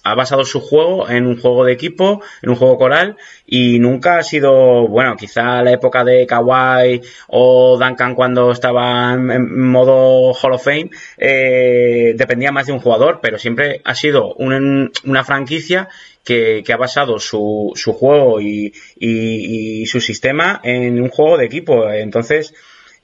ha 0.05 0.15
basado 0.15 0.45
su 0.45 0.61
juego 0.61 1.09
en 1.11 1.27
un 1.27 1.39
juego 1.41 1.65
de 1.65 1.73
equipo, 1.73 2.23
en 2.43 2.51
un 2.51 2.57
juego 2.57 2.79
coral, 2.79 3.17
y 3.47 3.79
nunca 3.79 4.19
ha 4.19 4.23
sido, 4.23 4.89
bueno, 4.89 5.17
quizá 5.17 5.63
la 5.63 5.73
época 5.73 6.03
de 6.03 6.27
Kawhi 6.27 7.03
o 7.29 7.77
Duncan 7.79 8.15
cuando 8.15 8.51
estaba 8.53 9.13
en, 9.13 9.31
en 9.31 9.69
modo 9.69 10.33
Hall 10.33 10.53
of 10.55 10.65
Fame, 10.65 10.91
eh, 11.19 12.15
dependía 12.17 12.53
más 12.53 12.67
de 12.67 12.73
un 12.73 12.81
jugador, 12.81 13.21
pero 13.21 13.39
siempre 13.39 13.81
ha 13.85 13.95
sido 13.95 14.35
un- 14.35 14.91
una 15.05 15.25
franquicia 15.25 15.89
que, 16.25 16.63
que 16.67 16.73
ha 16.73 16.77
basado 16.77 17.21
su, 17.21 17.71
su 17.77 17.93
juego 17.93 18.41
y, 18.41 18.73
y- 18.99 19.83
y 19.83 19.87
su 19.87 20.01
sistema 20.01 20.61
en 20.65 21.01
un 21.01 21.09
juego 21.09 21.37
de 21.39 21.45
equipo. 21.45 21.89
Entonces, 21.93 22.46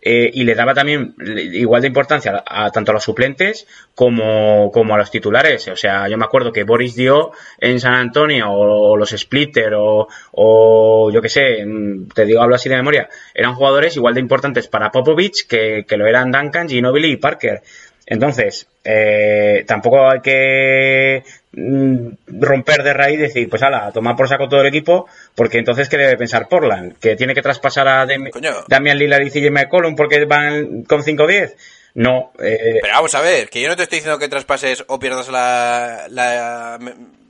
eh, 0.05 0.31
y 0.35 0.43
le 0.43 0.57
daba 0.57 0.75
también 0.75 1.15
igual 1.53 1.81
de 1.81 1.87
importancia 1.87 2.43
a, 2.45 2.71
tanto 2.71 2.91
a 2.91 2.95
los 2.95 3.05
suplentes 3.05 3.69
como, 3.95 4.73
como 4.73 4.95
a 4.95 4.99
los 4.99 5.13
titulares. 5.13 5.69
O 5.69 5.77
sea, 5.77 6.09
yo 6.09 6.19
me 6.19 6.25
acuerdo 6.25 6.53
que 6.53 6.65
Boris 6.65 6.97
dio 6.97 7.31
en 7.59 7.79
San 7.79 7.95
Antonio 7.95 8.51
o, 8.51 8.97
los 8.97 9.11
Splitter 9.11 9.75
o, 9.75 10.09
o 10.33 11.11
yo 11.13 11.23
qué 11.23 11.29
sé, 11.29 11.65
mm, 11.65 12.09
te 12.09 12.25
digo, 12.25 12.43
hablo 12.43 12.57
así 12.57 12.69
de 12.69 12.77
memoria, 12.77 13.09
eran 13.33 13.55
jugadores 13.55 13.97
igual 13.97 14.15
de 14.15 14.21
importantes 14.21 14.67
para 14.67 14.91
Popovich 14.91 15.47
que, 15.47 15.85
que 15.87 15.97
lo 15.97 16.07
eran 16.07 16.33
Duncan, 16.33 16.69
Ginobili 16.69 17.13
y 17.13 17.17
Parker. 17.17 17.63
Entonces, 18.07 18.67
eh, 18.85 19.65
tampoco 19.67 20.11
hay 20.11 20.21
que 20.21 21.23
mm, 21.53 22.09
romper 22.41 22.83
de 22.83 22.93
raíz 22.93 23.19
y 23.19 23.23
decir, 23.23 23.49
pues 23.49 23.63
ala, 23.63 23.93
tomar 23.93 24.17
por 24.17 24.29
saco 24.29 24.49
todo 24.49 24.61
el 24.61 24.67
equipo, 24.67 25.07
porque 25.35 25.59
entonces, 25.59 25.89
¿qué 25.89 25.97
debe 25.99 26.17
pensar 26.17 26.49
Portland? 26.49 26.99
¿Que 26.99 27.15
tiene 27.17 27.35
que 27.35 27.43
traspasar 27.43 27.87
a 27.89 28.05
Dem- 28.07 28.31
Coño. 28.31 28.53
Damian 28.69 28.99
Lillard 28.99 29.23
y 29.23 29.31
CJ 29.31 29.51
McCollum 29.51 29.95
porque 29.95 30.25
van 30.25 30.83
con 30.83 31.03
5-10? 31.03 31.55
No, 31.95 32.33
eh, 32.43 32.79
Pero 32.81 32.95
vamos 32.95 33.15
a 33.15 33.21
ver, 33.21 33.49
que 33.51 33.61
yo 33.61 33.69
no 33.69 33.77
te 33.77 33.83
estoy 33.85 33.99
diciendo 33.99 34.19
que 34.19 34.29
traspases 34.29 34.83
o 34.89 34.99
pierdas 34.99 35.29
la, 35.29 36.07
la, 36.09 36.79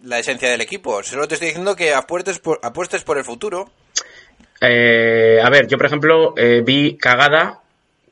la 0.05 0.19
esencia 0.21 0.49
del 0.51 0.61
equipo. 0.61 1.03
Solo 1.03 1.27
te 1.29 1.35
estoy 1.35 1.49
diciendo 1.49 1.75
que 1.77 1.93
apuestes 1.93 2.39
por, 2.39 2.61
apuestes 2.63 3.03
por 3.03 3.19
el 3.19 3.25
futuro. 3.25 3.71
eh, 4.61 5.41
a 5.43 5.51
ver, 5.51 5.67
yo 5.67 5.77
por 5.77 5.87
ejemplo 5.87 6.35
eh, 6.37 6.63
vi 6.65 6.97
cagada, 6.97 7.59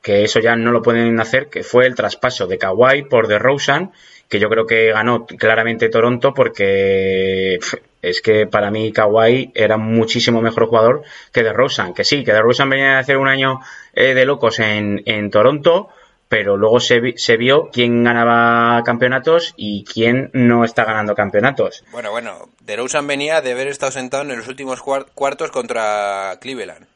que 0.03 0.25
eso 0.25 0.41
ya 0.41 0.57
no 0.57 0.73
lo 0.73 0.83
pueden 0.83 1.19
hacer, 1.21 1.49
que 1.49 1.63
fue 1.63 1.87
el 1.87 1.95
traspaso 1.95 2.47
de 2.47 2.59
Kawhi 2.59 3.03
por 3.03 3.27
DeRozan, 3.29 3.93
que 4.29 4.39
yo 4.39 4.49
creo 4.49 4.67
que 4.67 4.93
ganó 4.93 5.27
claramente 5.27 5.89
Toronto 5.89 6.33
porque 6.35 7.59
es 8.03 8.21
que 8.23 8.47
para 8.47 8.71
mí 8.71 8.93
Kawhi 8.93 9.53
era 9.55 9.77
muchísimo 9.77 10.41
mejor 10.41 10.67
jugador 10.67 11.03
que 11.33 11.43
DeRozan, 11.43 11.95
que 11.95 12.05
sí, 12.05 12.25
que 12.25 12.33
DeRozan 12.33 12.71
venía 12.71 12.97
a 12.97 13.01
hacer 13.01 13.17
un 13.17 13.29
año 13.29 13.61
eh, 13.95 14.15
de 14.15 14.25
locos 14.25 14.59
en, 14.61 15.03
en 15.07 15.31
Toronto, 15.31 15.89
pero 16.29 16.57
luego 16.57 16.79
se, 16.79 17.15
se 17.17 17.37
vio 17.37 17.71
quién 17.73 18.05
ganaba 18.05 18.83
campeonatos 18.85 19.53
y 19.57 19.85
quién 19.85 20.31
no 20.33 20.65
está 20.65 20.85
ganando 20.85 21.15
campeonatos. 21.17 21.85
Bueno, 21.91 22.13
bueno, 22.13 22.49
DeRozan 22.61 23.07
venía 23.09 23.41
de 23.41 23.51
haber 23.53 23.67
estado 23.67 23.91
sentado 23.91 24.23
en 24.23 24.37
los 24.37 24.47
últimos 24.47 24.81
cuar- 24.81 25.07
cuartos 25.13 25.51
contra 25.51 26.39
Cleveland. 26.41 26.87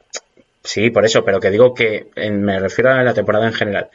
Sí, 0.64 0.90
por 0.90 1.04
eso, 1.04 1.24
pero 1.24 1.38
que 1.40 1.50
digo 1.50 1.74
que 1.74 2.08
en- 2.16 2.42
me 2.42 2.58
refiero 2.58 2.90
a 2.90 3.02
la 3.02 3.14
temporada 3.14 3.46
en 3.46 3.52
general. 3.52 3.90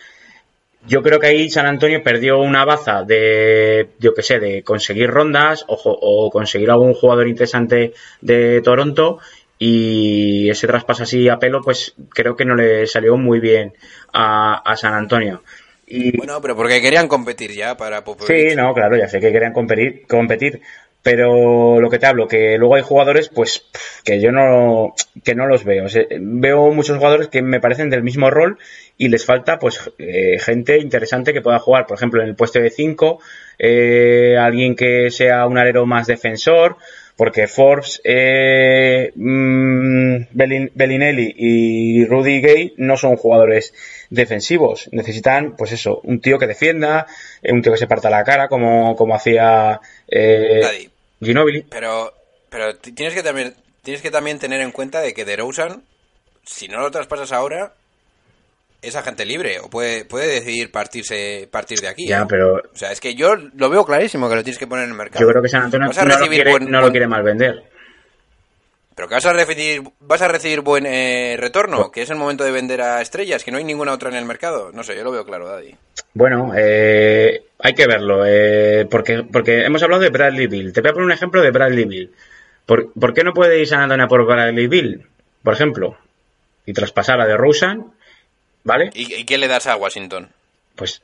Yo 0.87 1.01
creo 1.03 1.19
que 1.19 1.27
ahí 1.27 1.49
San 1.49 1.65
Antonio 1.65 2.01
perdió 2.01 2.39
una 2.39 2.63
baza 2.63 3.03
de, 3.03 3.89
yo 3.99 4.13
que 4.13 4.23
sé, 4.23 4.39
de 4.39 4.63
conseguir 4.63 5.09
rondas 5.09 5.65
o, 5.67 6.29
conseguir 6.31 6.71
algún 6.71 6.93
jugador 6.93 7.27
interesante 7.27 7.93
de 8.21 8.61
Toronto 8.61 9.19
y 9.57 10.49
ese 10.49 10.67
traspaso 10.67 11.03
así 11.03 11.27
a 11.27 11.37
pelo, 11.37 11.61
pues 11.61 11.93
creo 12.09 12.35
que 12.37 12.45
no 12.45 12.55
le 12.55 12.87
salió 12.87 13.17
muy 13.17 13.41
bien 13.41 13.73
a, 14.13 14.55
a 14.59 14.77
San 14.77 14.93
Antonio. 14.93 15.43
Y, 15.85 16.15
Bueno, 16.15 16.39
pero 16.41 16.55
porque 16.55 16.81
querían 16.81 17.09
competir 17.09 17.51
ya 17.51 17.75
para 17.75 18.03
Popovich. 18.05 18.51
Sí, 18.51 18.55
no, 18.55 18.73
claro, 18.73 18.95
ya 18.95 19.09
sé 19.09 19.19
que 19.19 19.31
querían 19.33 19.51
competir, 19.53 20.03
competir, 20.07 20.61
pero 21.01 21.79
lo 21.79 21.89
que 21.89 21.99
te 21.99 22.05
hablo, 22.05 22.27
que 22.27 22.57
luego 22.57 22.75
hay 22.75 22.81
jugadores, 22.81 23.29
pues, 23.29 23.65
que 24.03 24.19
yo 24.19 24.31
no, 24.31 24.93
que 25.23 25.35
no 25.35 25.47
los 25.47 25.63
veo. 25.63 25.85
Veo 26.19 26.71
muchos 26.71 26.97
jugadores 26.97 27.29
que 27.29 27.41
me 27.41 27.59
parecen 27.59 27.89
del 27.89 28.03
mismo 28.03 28.29
rol 28.29 28.57
y 28.97 29.07
les 29.07 29.25
falta, 29.25 29.59
pues, 29.59 29.91
eh, 29.97 30.37
gente 30.39 30.77
interesante 30.77 31.33
que 31.33 31.41
pueda 31.41 31.59
jugar, 31.59 31.85
por 31.85 31.97
ejemplo, 31.97 32.21
en 32.21 32.29
el 32.29 32.35
puesto 32.35 32.59
de 32.59 32.69
5, 32.69 33.19
alguien 34.39 34.75
que 34.75 35.09
sea 35.11 35.47
un 35.47 35.57
alero 35.57 35.85
más 35.85 36.07
defensor, 36.07 36.77
porque 37.19 37.47
Forbes, 37.47 37.99
eh, 38.05 39.11
mm, 39.13 40.27
Bellinelli 40.31 41.35
y 41.35 42.05
Rudy 42.05 42.39
Gay 42.39 42.73
no 42.77 42.95
son 42.95 43.17
jugadores 43.17 43.73
defensivos. 44.09 44.87
Necesitan, 44.93 45.57
pues 45.57 45.73
eso, 45.73 45.99
un 46.05 46.21
tío 46.21 46.39
que 46.39 46.47
defienda, 46.47 47.07
eh, 47.43 47.51
un 47.51 47.61
tío 47.61 47.73
que 47.73 47.77
se 47.77 47.87
parta 47.87 48.09
la 48.09 48.23
cara, 48.23 48.47
como, 48.47 48.95
como 48.95 49.15
hacía 49.15 49.81
eh, 50.11 50.59
Daddy, 50.61 50.89
Ginobili. 51.21 51.61
Pero, 51.69 52.13
pero 52.49 52.75
tienes 52.77 53.13
que 53.13 53.23
también 53.23 53.55
tienes 53.83 54.01
que 54.01 54.11
también 54.11 54.39
tener 54.39 54.61
en 54.61 54.71
cuenta 54.71 55.01
de 55.01 55.13
que 55.13 55.25
DeRozan, 55.25 55.83
si 56.45 56.67
no 56.67 56.79
lo 56.81 56.91
traspasas 56.91 57.31
ahora, 57.31 57.73
es 58.81 58.95
agente 58.95 59.25
libre 59.25 59.59
o 59.59 59.69
puede, 59.69 60.05
puede 60.05 60.27
decidir 60.27 60.71
partirse 60.71 61.47
partir 61.51 61.79
de 61.79 61.87
aquí. 61.87 62.07
Ya, 62.07 62.25
pero 62.27 62.55
O 62.55 62.77
sea, 62.77 62.91
es 62.91 62.99
que 63.01 63.13
yo 63.15 63.35
lo 63.35 63.69
veo 63.69 63.85
clarísimo 63.85 64.29
que 64.29 64.35
lo 64.35 64.43
tienes 64.43 64.57
que 64.59 64.67
poner 64.67 64.85
en 64.85 64.91
el 64.91 64.97
mercado. 64.97 65.25
yo 65.25 65.29
creo 65.29 65.41
que 65.41 65.49
San 65.49 65.63
Antonio 65.63 65.87
no, 65.87 66.17
lo 66.17 66.27
quiere, 66.27 66.51
buen- 66.51 66.69
no 66.71 66.81
lo 66.81 66.91
quiere 66.91 67.07
mal 67.07 67.23
vender. 67.23 67.63
Pero 68.99 69.07
que 69.07 69.15
vas 69.15 69.25
a 69.27 69.31
recibir, 69.31 69.81
vas 70.01 70.21
a 70.21 70.27
recibir 70.27 70.59
buen 70.59 70.85
eh, 70.85 71.37
retorno, 71.37 71.89
que 71.89 72.01
es 72.01 72.09
el 72.09 72.17
momento 72.17 72.43
de 72.43 72.51
vender 72.51 72.81
a 72.81 72.99
estrellas, 72.99 73.45
que 73.45 73.49
no 73.49 73.57
hay 73.57 73.63
ninguna 73.63 73.93
otra 73.93 74.09
en 74.09 74.17
el 74.17 74.25
mercado. 74.25 74.73
No 74.73 74.83
sé, 74.83 74.93
yo 74.93 75.05
lo 75.05 75.11
veo 75.11 75.23
claro, 75.23 75.47
Daddy. 75.47 75.73
Bueno, 76.13 76.51
eh, 76.57 77.45
hay 77.59 77.73
que 77.75 77.87
verlo, 77.87 78.25
eh, 78.25 78.85
porque, 78.91 79.23
porque 79.23 79.63
hemos 79.63 79.81
hablado 79.83 80.01
de 80.01 80.09
Bradley 80.09 80.47
Bill. 80.47 80.73
Te 80.73 80.81
voy 80.81 80.89
a 80.89 80.93
poner 80.93 81.05
un 81.05 81.13
ejemplo 81.13 81.41
de 81.41 81.49
Bradley 81.49 81.85
Bill. 81.85 82.13
¿Por, 82.65 82.91
por 82.91 83.13
qué 83.13 83.23
no 83.23 83.33
puede 83.33 83.61
ir 83.61 83.67
San 83.67 83.79
Antonio 83.79 84.09
por 84.09 84.25
Bradley 84.25 84.67
Bill, 84.67 85.07
por 85.43 85.53
ejemplo? 85.53 85.97
Y 86.65 86.73
traspasar 86.73 87.21
a 87.21 87.25
de 87.25 87.37
Rosen, 87.37 87.85
¿vale? 88.65 88.89
¿Y, 88.93 89.13
y 89.13 89.23
qué 89.23 89.37
le 89.37 89.47
das 89.47 89.67
a 89.67 89.77
Washington? 89.77 90.27
Pues 90.75 91.01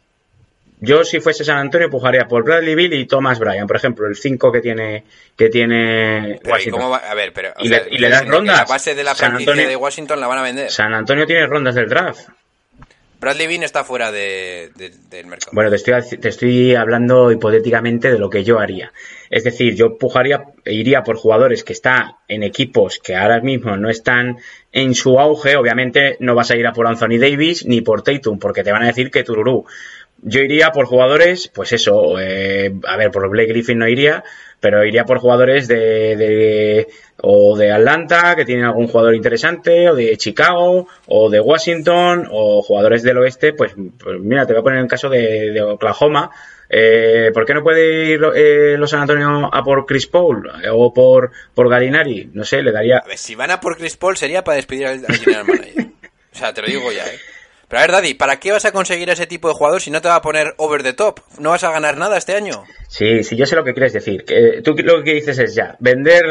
yo 0.81 1.03
si 1.03 1.19
fuese 1.19 1.43
San 1.43 1.57
Antonio 1.57 1.85
empujaría 1.85 2.27
por 2.27 2.43
Bradley 2.43 2.75
Bill 2.75 2.93
y 2.93 3.05
Thomas 3.05 3.39
Bryan, 3.39 3.65
por 3.67 3.77
ejemplo, 3.77 4.07
el 4.07 4.15
5 4.15 4.51
que 4.51 4.61
tiene 4.61 5.03
que 5.38 5.49
tiene 5.49 6.39
Pero, 6.41 6.49
¿y 6.49 6.51
Washington. 6.51 6.79
cómo 6.81 6.91
va? 6.91 6.97
A 6.97 7.13
ver, 7.15 7.31
pero. 7.33 7.53
Y 7.59 7.67
sea, 7.69 7.83
le- 7.83 7.95
y 7.95 7.97
le 7.97 8.09
das 8.09 8.27
rondas. 8.27 8.57
La 8.59 8.65
base 8.65 8.93
de 8.95 9.03
la 9.03 9.15
San 9.15 9.35
Antonio- 9.35 9.67
de 9.67 9.75
Washington 9.75 10.19
la 10.19 10.27
van 10.27 10.39
a 10.39 10.43
vender. 10.43 10.69
San 10.71 10.93
Antonio 10.93 11.25
tiene 11.25 11.47
rondas 11.47 11.75
del 11.75 11.88
draft. 11.89 12.27
Bradley 13.17 13.47
Bean 13.47 13.63
está 13.63 13.83
fuera 13.83 14.11
de, 14.11 14.71
de- 14.75 14.91
del 15.09 15.25
mercado. 15.25 15.51
Bueno, 15.53 15.69
te 15.71 15.77
estoy, 15.77 15.93
te 16.19 16.29
estoy 16.29 16.75
hablando 16.75 17.31
hipotéticamente 17.31 18.11
de 18.11 18.19
lo 18.19 18.29
que 18.29 18.43
yo 18.43 18.59
haría. 18.59 18.91
Es 19.29 19.43
decir, 19.45 19.73
yo 19.75 19.97
pujaría, 19.97 20.43
iría 20.65 21.01
por 21.01 21.15
jugadores 21.15 21.63
que 21.63 21.73
están 21.73 22.11
en 22.27 22.43
equipos 22.43 22.99
que 23.03 23.15
ahora 23.15 23.39
mismo 23.39 23.77
no 23.77 23.89
están 23.89 24.38
en 24.71 24.93
su 24.93 25.17
auge. 25.19 25.55
Obviamente 25.55 26.17
no 26.19 26.35
vas 26.35 26.51
a 26.51 26.55
ir 26.57 26.67
a 26.67 26.73
por 26.73 26.85
Anthony 26.88 27.17
Davis 27.17 27.65
ni 27.65 27.81
por 27.81 28.03
Tatum, 28.03 28.38
porque 28.38 28.63
te 28.63 28.71
van 28.71 28.83
a 28.83 28.88
decir 28.88 29.09
que 29.09 29.23
Tururú. 29.23 29.65
Yo 30.27 30.41
iría 30.41 30.71
por 30.71 30.88
jugadores, 30.88 31.51
pues 31.53 31.71
eso, 31.71 32.19
eh, 32.19 32.73
a 32.88 32.97
ver, 32.97 33.11
por 33.11 33.29
Blake 33.29 33.49
Griffin 33.49 33.77
no 33.77 33.88
iría, 33.88 34.23
pero 34.59 34.83
iría 34.83 35.05
por 35.05 35.19
jugadores 35.19 35.67
de, 35.67 36.15
de- 36.15 36.88
o 37.21 37.55
de 37.55 37.71
Atlanta, 37.71 38.35
que 38.35 38.43
tienen 38.43 38.65
algún 38.65 38.88
jugador 38.88 39.13
interesante, 39.13 39.88
o 39.89 39.95
de 39.95 40.17
Chicago, 40.17 40.88
o 41.05 41.29
de 41.29 41.39
Washington, 41.39 42.27
o 42.31 42.61
jugadores 42.63 43.03
del 43.03 43.19
oeste, 43.19 43.53
pues, 43.53 43.73
pues 44.03 44.19
mira, 44.19 44.47
te 44.47 44.53
voy 44.53 44.61
a 44.61 44.63
poner 44.63 44.79
el 44.79 44.88
caso 44.88 45.09
de, 45.09 45.51
de 45.51 45.61
Oklahoma. 45.61 46.31
Eh, 46.69 47.29
¿Por 47.31 47.45
qué 47.45 47.53
no 47.53 47.61
puede 47.61 48.05
ir 48.05 48.21
eh, 48.35 48.75
los 48.79 48.89
San 48.89 49.01
Antonio 49.01 49.49
a 49.53 49.63
por 49.63 49.85
Chris 49.85 50.07
Paul 50.07 50.49
eh, 50.63 50.69
o 50.71 50.91
por, 50.91 51.31
por 51.53 51.69
Galinari? 51.69 52.31
No 52.33 52.43
sé, 52.43 52.63
le 52.63 52.71
daría... 52.71 52.97
A 52.97 53.07
ver, 53.07 53.17
si 53.19 53.35
van 53.35 53.51
a 53.51 53.59
por 53.61 53.77
Chris 53.77 53.95
Paul 53.95 54.17
sería 54.17 54.43
para 54.43 54.55
despedir 54.55 54.88
al, 54.88 55.05
al 55.07 55.15
general 55.17 55.45
manager. 55.45 55.85
O 56.33 56.38
sea, 56.38 56.53
te 56.53 56.61
lo 56.63 56.67
digo 56.67 56.91
ya, 56.91 57.05
¿eh? 57.05 57.17
Pero 57.67 57.80
a 57.80 57.82
ver, 57.84 57.91
Daddy, 57.91 58.13
¿para 58.13 58.39
qué 58.39 58.51
vas 58.51 58.65
a 58.65 58.71
conseguir 58.71 59.10
ese 59.10 59.28
tipo 59.28 59.47
de 59.47 59.56
jugador 59.56 59.82
si 59.82 59.91
no 59.91 60.01
te 60.01 60.08
va 60.08 60.15
a 60.15 60.21
poner 60.21 60.54
over 60.58 60.84
the 60.84 60.93
top? 60.93 61.19
¿No 61.39 61.49
vas 61.49 61.63
a 61.63 61.71
ganar 61.71 61.97
nada 61.97 62.17
este 62.17 62.36
año? 62.36 62.63
Sí, 62.97 63.23
sí, 63.23 63.36
yo 63.36 63.45
sé 63.45 63.58
lo 63.58 63.63
que 63.65 63.73
quieres 63.73 63.91
decir. 63.91 64.23
Que 64.23 64.62
tú 64.63 64.73
lo 64.77 65.03
que 65.03 65.15
dices 65.15 65.38
es 65.39 65.53
ya, 65.53 65.75
vender 65.79 66.23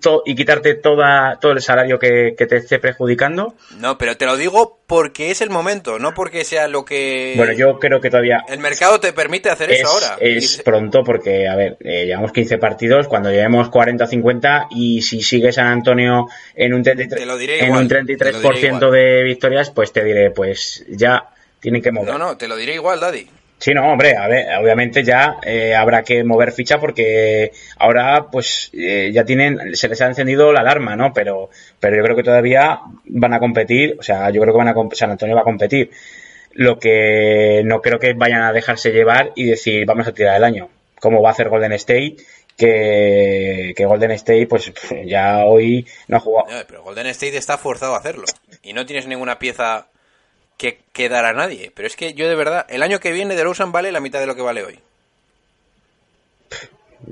to- 0.00 0.22
y 0.24 0.36
quitarte 0.36 0.74
toda, 0.74 1.36
todo 1.40 1.50
el 1.50 1.60
salario 1.60 1.98
que, 1.98 2.34
que 2.38 2.46
te 2.46 2.58
esté 2.58 2.78
perjudicando. 2.78 3.54
No, 3.80 3.98
pero 3.98 4.16
te 4.16 4.24
lo 4.24 4.36
digo 4.36 4.78
porque 4.86 5.32
es 5.32 5.40
el 5.40 5.50
momento, 5.50 5.98
no 5.98 6.14
porque 6.14 6.44
sea 6.44 6.68
lo 6.68 6.84
que... 6.84 7.34
Bueno, 7.36 7.54
yo 7.54 7.80
creo 7.80 8.00
que 8.00 8.08
todavía 8.08 8.44
El 8.48 8.60
mercado 8.60 9.00
te 9.00 9.12
permite 9.12 9.50
hacer 9.50 9.72
es, 9.72 9.80
eso 9.80 9.88
ahora. 9.88 10.16
es 10.20 10.60
Y- 10.60 10.62
pronto 10.62 11.02
porque, 11.02 11.48
a 11.48 11.56
ver, 11.56 11.76
eh, 11.80 12.06
llevamos 12.06 12.30
15 12.30 12.58
partidos, 12.58 13.08
cuando 13.08 13.30
llevemos 13.32 13.68
40 13.68 14.04
o 14.04 14.06
50 14.06 14.68
y 14.70 15.02
si 15.02 15.22
sigue 15.22 15.50
San 15.50 15.66
Antonio 15.66 16.28
en 16.54 16.72
un 16.72 16.84
33%, 16.84 17.16
Te 17.16 17.26
lo 17.26 17.36
diré 17.36 17.58
en 17.58 17.64
igual, 17.66 17.82
un 17.82 17.88
te 17.88 17.94
lo 17.96 18.04
diré 18.04 18.18
33% 18.32 18.64
igual. 18.76 18.92
de 18.92 19.22
victorias, 19.24 19.70
pues 19.70 19.92
te 19.92 20.04
diré, 20.04 20.30
pues 20.30 20.84
ya 20.88 21.30
tienen 21.58 21.82
que 21.82 21.90
mover. 21.90 22.12
No, 22.12 22.18
no, 22.18 22.36
te 22.36 22.46
lo 22.46 22.54
diré 22.54 22.74
igual, 22.74 23.00
Daddy. 23.00 23.26
Sí, 23.58 23.72
no, 23.72 23.90
hombre, 23.90 24.16
a 24.16 24.28
ver, 24.28 24.46
obviamente 24.58 25.02
ya 25.02 25.38
eh, 25.42 25.74
habrá 25.74 26.02
que 26.02 26.22
mover 26.24 26.52
ficha 26.52 26.78
porque 26.78 27.52
ahora 27.78 28.26
pues 28.30 28.70
eh, 28.74 29.10
ya 29.12 29.24
tienen, 29.24 29.74
se 29.74 29.88
les 29.88 30.00
ha 30.02 30.06
encendido 30.06 30.52
la 30.52 30.60
alarma, 30.60 30.94
¿no? 30.94 31.12
Pero, 31.14 31.48
pero 31.80 31.96
yo 31.96 32.02
creo 32.02 32.16
que 32.16 32.22
todavía 32.22 32.80
van 33.06 33.32
a 33.32 33.40
competir, 33.40 33.96
o 33.98 34.02
sea, 34.02 34.28
yo 34.30 34.42
creo 34.42 34.52
que 34.52 34.58
van 34.58 34.68
a 34.68 34.94
San 34.94 35.10
Antonio 35.10 35.34
va 35.34 35.40
a 35.40 35.44
competir. 35.44 35.90
Lo 36.52 36.78
que 36.78 37.62
no 37.64 37.80
creo 37.80 37.98
que 37.98 38.12
vayan 38.12 38.42
a 38.42 38.52
dejarse 38.52 38.92
llevar 38.92 39.32
y 39.34 39.44
decir 39.44 39.86
vamos 39.86 40.06
a 40.06 40.12
tirar 40.12 40.36
el 40.36 40.44
año, 40.44 40.68
como 41.00 41.22
va 41.22 41.30
a 41.30 41.32
hacer 41.32 41.48
Golden 41.48 41.72
State, 41.72 42.16
que, 42.56 43.74
Golden 43.78 44.10
State 44.12 44.46
pues 44.46 44.72
ya 45.06 45.44
hoy 45.44 45.86
no 46.08 46.18
ha 46.18 46.20
jugado. 46.20 46.48
Pero 46.66 46.82
Golden 46.82 47.06
State 47.06 47.36
está 47.36 47.56
forzado 47.56 47.94
a 47.94 47.98
hacerlo. 47.98 48.24
Y 48.62 48.74
no 48.74 48.84
tienes 48.84 49.06
ninguna 49.06 49.38
pieza 49.38 49.88
que, 50.56 50.80
que 50.92 51.08
dar 51.08 51.24
a 51.24 51.32
nadie. 51.32 51.72
Pero 51.74 51.86
es 51.86 51.96
que 51.96 52.14
yo 52.14 52.28
de 52.28 52.34
verdad, 52.34 52.66
el 52.68 52.82
año 52.82 53.00
que 53.00 53.12
viene 53.12 53.34
de 53.34 53.44
Lawson 53.44 53.72
vale 53.72 53.92
la 53.92 54.00
mitad 54.00 54.20
de 54.20 54.26
lo 54.26 54.34
que 54.34 54.42
vale 54.42 54.64
hoy. 54.64 54.80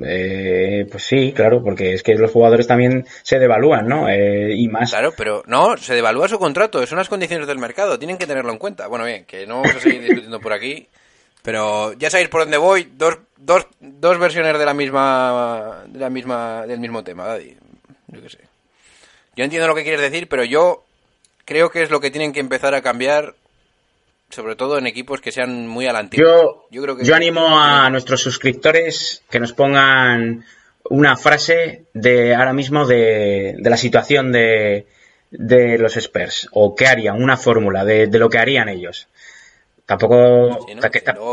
Eh, 0.03 0.87
pues 0.91 1.05
sí, 1.05 1.33
claro, 1.33 1.63
porque 1.63 1.93
es 1.93 2.03
que 2.03 2.15
los 2.15 2.33
jugadores 2.33 2.67
también 2.67 3.07
se 3.23 3.39
devalúan, 3.39 3.87
¿no? 3.87 4.09
Eh, 4.09 4.55
y 4.57 4.67
más. 4.69 4.91
Claro, 4.91 5.13
pero 5.17 5.43
no, 5.47 5.77
se 5.77 5.95
devalúa 5.95 6.29
su 6.29 6.39
contrato, 6.39 6.85
son 6.87 6.99
las 6.99 7.09
condiciones 7.09 7.47
del 7.47 7.59
mercado, 7.59 7.99
tienen 7.99 8.19
que 8.19 8.27
tenerlo 8.27 8.51
en 8.51 8.59
cuenta. 8.59 8.89
Bueno, 8.89 9.05
bien, 9.05 9.25
que 9.25 9.47
no 9.47 9.61
vamos 9.61 9.77
a 9.77 9.81
seguir 9.81 10.01
discutiendo 10.03 10.41
por 10.41 10.53
aquí, 10.53 10.89
pero 11.43 11.93
ya 11.93 12.11
sabéis 12.11 12.29
por 12.29 12.41
dónde 12.41 12.57
voy, 12.57 12.91
dos, 12.97 13.19
dos, 13.37 13.67
dos 13.79 14.19
versiones 14.19 14.59
de 14.59 14.65
la 14.65 14.75
misma, 14.75 15.85
de 15.87 15.99
la 15.99 16.11
misma, 16.11 16.67
del 16.67 16.81
mismo 16.81 17.05
tema, 17.05 17.27
Daddy. 17.27 17.57
Yo 18.09 18.23
qué 18.23 18.31
sé. 18.31 18.39
Yo 19.37 19.45
entiendo 19.45 19.69
lo 19.69 19.75
que 19.75 19.83
quieres 19.83 20.01
decir, 20.01 20.29
pero 20.29 20.45
yo 20.45 20.84
creo 21.45 21.71
que 21.71 21.83
es 21.83 21.91
lo 21.91 22.01
que 22.01 22.11
tienen 22.11 22.33
que 22.33 22.41
empezar 22.41 22.75
a 22.75 22.83
cambiar, 22.83 23.35
sobre 24.31 24.57
todo 24.57 24.79
en 24.79 24.87
equipos 24.87 25.21
que 25.21 25.33
sean 25.33 25.67
muy 25.67 25.87
a 25.87 25.93
la 25.93 26.01
antigua. 26.01 26.27
Yo, 26.27 26.67
yo 26.71 26.83
creo 26.83 26.97
que 26.97 27.05
yo 27.05 27.15
animo 27.15 27.59
a 27.61 27.89
nuestros 27.91 28.21
suscriptores 28.23 29.23
que 29.31 29.41
nos 29.41 29.53
pongan 29.53 30.45
una 30.91 31.17
frase 31.17 31.85
de 31.95 32.35
ahora 32.35 32.53
mismo 32.53 32.87
de, 32.87 33.57
de 33.59 33.71
la 33.71 33.77
situación 33.77 34.33
de, 34.33 34.87
de 35.31 35.79
los 35.79 35.97
Spurs 35.97 36.49
o 36.53 36.75
qué 36.75 36.87
harían, 36.87 37.23
una 37.23 37.37
fórmula 37.37 37.85
de, 37.85 38.07
de 38.07 38.19
lo 38.19 38.29
que 38.29 38.39
harían 38.39 38.69
ellos. 38.69 39.09
Tampoco. 39.87 40.67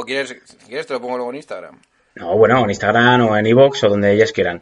Quieres, 0.05 0.35
si 0.45 0.57
quieres 0.67 0.87
te 0.87 0.93
lo 0.93 1.01
pongo 1.01 1.17
luego 1.17 1.31
en 1.31 1.37
Instagram. 1.37 1.79
no, 2.15 2.37
bueno, 2.37 2.63
en 2.63 2.69
Instagram 2.69 3.27
o 3.27 3.37
en 3.37 3.45
iVoox 3.45 3.83
o 3.85 3.89
donde 3.89 4.13
ellas 4.13 4.31
quieran. 4.31 4.61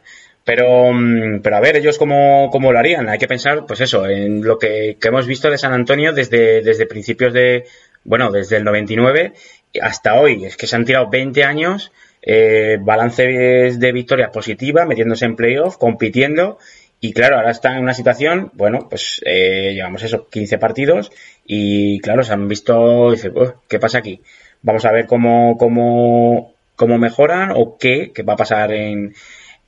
Pero, 0.49 0.91
mm, 0.91 1.41
pero 1.43 1.57
a 1.57 1.59
ver, 1.59 1.75
ellos 1.75 1.99
cómo, 1.99 2.49
cómo 2.51 2.73
lo 2.73 2.79
harían. 2.79 3.07
Hay 3.07 3.19
que 3.19 3.27
pensar, 3.27 3.67
pues 3.67 3.81
eso, 3.81 4.07
en 4.07 4.41
lo 4.43 4.57
que, 4.57 4.97
que 4.99 5.09
hemos 5.09 5.27
visto 5.27 5.51
de 5.51 5.59
San 5.59 5.73
Antonio 5.73 6.11
desde, 6.11 6.63
desde 6.63 6.87
principios 6.87 7.33
de, 7.33 7.65
bueno, 8.03 8.31
desde 8.31 8.57
el 8.57 8.63
99 8.63 9.33
hasta 9.79 10.19
hoy. 10.19 10.45
Es 10.45 10.57
que 10.57 10.65
se 10.65 10.75
han 10.75 10.85
tirado 10.85 11.07
20 11.07 11.43
años, 11.43 11.91
eh, 12.23 12.79
balances 12.81 13.79
de 13.79 13.91
victoria 13.91 14.31
positiva, 14.31 14.87
metiéndose 14.87 15.25
en 15.25 15.35
playoff, 15.35 15.77
compitiendo. 15.77 16.57
Y 16.99 17.13
claro, 17.13 17.35
ahora 17.35 17.51
están 17.51 17.75
en 17.75 17.83
una 17.83 17.93
situación, 17.93 18.49
bueno, 18.53 18.87
pues 18.89 19.21
eh, 19.25 19.73
llevamos 19.75 20.01
eso, 20.01 20.29
15 20.29 20.57
partidos 20.57 21.11
y 21.45 21.99
claro, 21.99 22.23
se 22.23 22.33
han 22.33 22.47
visto, 22.47 23.11
dice, 23.11 23.29
"Uy, 23.29 23.49
¿qué 23.67 23.77
pasa 23.77 23.99
aquí? 23.99 24.19
Vamos 24.63 24.83
a 24.85 24.91
ver 24.91 25.05
cómo, 25.05 25.57
cómo, 25.59 26.55
cómo 26.75 26.97
mejoran 26.97 27.51
o 27.55 27.77
qué, 27.77 28.11
qué 28.15 28.23
va 28.23 28.33
a 28.33 28.37
pasar 28.37 28.71
en, 28.73 29.13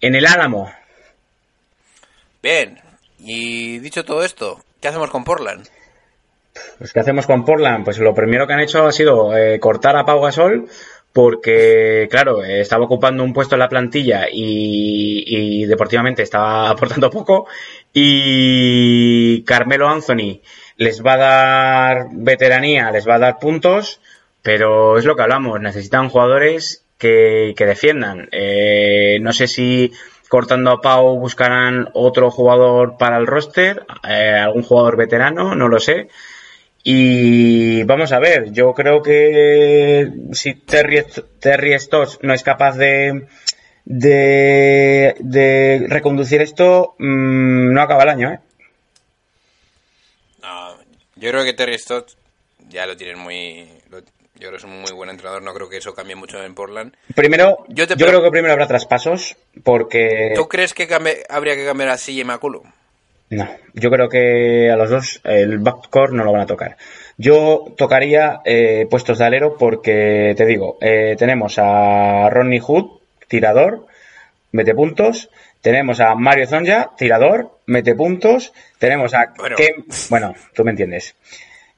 en 0.01 0.15
el 0.15 0.25
Álamo. 0.25 0.71
Bien, 2.41 2.79
y 3.19 3.79
dicho 3.79 4.03
todo 4.03 4.23
esto, 4.23 4.63
¿qué 4.81 4.87
hacemos 4.87 5.11
con 5.11 5.23
Portland? 5.23 5.67
Pues, 6.77 6.91
¿qué 6.91 6.99
hacemos 6.99 7.27
con 7.27 7.45
Portland? 7.45 7.85
Pues 7.85 7.99
lo 7.99 8.13
primero 8.13 8.47
que 8.47 8.53
han 8.53 8.59
hecho 8.59 8.85
ha 8.85 8.91
sido 8.91 9.37
eh, 9.37 9.59
cortar 9.59 9.95
a 9.95 10.05
Pau 10.05 10.21
Gasol 10.21 10.67
porque, 11.13 12.07
claro, 12.09 12.43
eh, 12.43 12.61
estaba 12.61 12.85
ocupando 12.85 13.23
un 13.23 13.33
puesto 13.33 13.55
en 13.55 13.59
la 13.59 13.69
plantilla 13.69 14.27
y, 14.31 15.23
y 15.25 15.65
deportivamente 15.65 16.23
estaba 16.23 16.69
aportando 16.71 17.09
poco 17.09 17.47
y 17.93 19.43
Carmelo 19.43 19.87
Anthony 19.87 20.41
les 20.77 21.05
va 21.05 21.13
a 21.13 21.17
dar 21.17 22.07
veteranía, 22.11 22.91
les 22.91 23.07
va 23.07 23.15
a 23.15 23.19
dar 23.19 23.39
puntos, 23.39 24.01
pero 24.41 24.97
es 24.97 25.05
lo 25.05 25.15
que 25.15 25.21
hablamos, 25.21 25.61
necesitan 25.61 26.09
jugadores 26.09 26.80
que, 27.01 27.55
defiendan. 27.57 28.29
Eh, 28.31 29.17
no 29.21 29.33
sé 29.33 29.47
si 29.47 29.91
cortando 30.29 30.71
a 30.71 30.81
Pau 30.81 31.17
buscarán 31.19 31.89
otro 31.93 32.31
jugador 32.31 32.97
para 32.97 33.17
el 33.17 33.27
roster, 33.27 33.85
eh, 34.07 34.39
algún 34.41 34.63
jugador 34.63 34.95
veterano, 34.95 35.55
no 35.55 35.67
lo 35.67 35.79
sé. 35.79 36.07
Y 36.83 37.83
vamos 37.83 38.11
a 38.11 38.19
ver, 38.19 38.51
yo 38.51 38.73
creo 38.73 39.01
que 39.01 40.11
si 40.31 40.55
Terry, 40.55 41.03
Terry 41.39 41.75
no 42.21 42.33
es 42.33 42.43
capaz 42.43 42.77
de, 42.77 43.27
de, 43.85 45.15
de 45.19 45.85
reconducir 45.87 46.41
esto, 46.41 46.95
mmm, 46.97 47.73
no 47.73 47.81
acaba 47.81 48.03
el 48.03 48.09
año, 48.09 48.31
¿eh? 48.31 48.39
No, 50.41 50.77
yo 51.15 51.29
creo 51.29 51.43
que 51.43 51.53
Terry 51.53 51.77
Stotts 51.77 52.17
ya 52.69 52.85
lo 52.85 52.95
tienen 52.97 53.19
muy... 53.19 53.67
yo 54.41 54.47
creo 54.47 54.51
que 54.51 54.57
es 54.57 54.63
un 54.63 54.81
muy 54.81 54.91
buen 54.91 55.09
entrenador, 55.11 55.43
no 55.43 55.53
creo 55.53 55.69
que 55.69 55.77
eso 55.77 55.93
cambie 55.93 56.15
mucho 56.15 56.43
en 56.43 56.55
Portland. 56.55 56.95
Primero, 57.15 57.63
Yo 57.69 57.85
creo 57.87 58.23
que 58.23 58.31
primero 58.31 58.53
habrá 58.53 58.67
traspasos, 58.67 59.37
porque... 59.63 60.33
¿Tú 60.35 60.47
crees 60.49 60.73
que 60.73 60.87
cambie- 60.89 61.23
habría 61.29 61.55
que 61.55 61.63
cambiar 61.63 61.89
a 61.89 61.97
CJ 61.97 62.25
McCollum? 62.25 62.63
No, 63.29 63.47
yo 63.75 63.89
creo 63.91 64.09
que 64.09 64.69
a 64.71 64.75
los 64.75 64.89
dos 64.89 65.21
el 65.23 65.59
backcourt 65.59 66.11
no 66.11 66.23
lo 66.25 66.31
van 66.33 66.41
a 66.41 66.45
tocar. 66.47 66.75
Yo 67.17 67.65
tocaría 67.77 68.41
eh, 68.43 68.87
puestos 68.89 69.19
de 69.19 69.25
alero 69.25 69.57
porque, 69.57 70.33
te 70.35 70.45
digo, 70.45 70.77
eh, 70.81 71.15
tenemos 71.17 71.57
a 71.59 72.29
Ronnie 72.29 72.59
Hood, 72.59 72.99
tirador, 73.27 73.85
mete 74.51 74.73
puntos. 74.73 75.29
Tenemos 75.61 75.99
a 75.99 76.15
Mario 76.15 76.47
Zonja, 76.47 76.89
tirador, 76.97 77.57
mete 77.67 77.93
puntos. 77.95 78.51
Tenemos 78.79 79.13
a 79.13 79.31
Bueno. 79.37 79.55
Bueno, 80.09 80.33
tú 80.55 80.63
me 80.65 80.71
entiendes. 80.71 81.15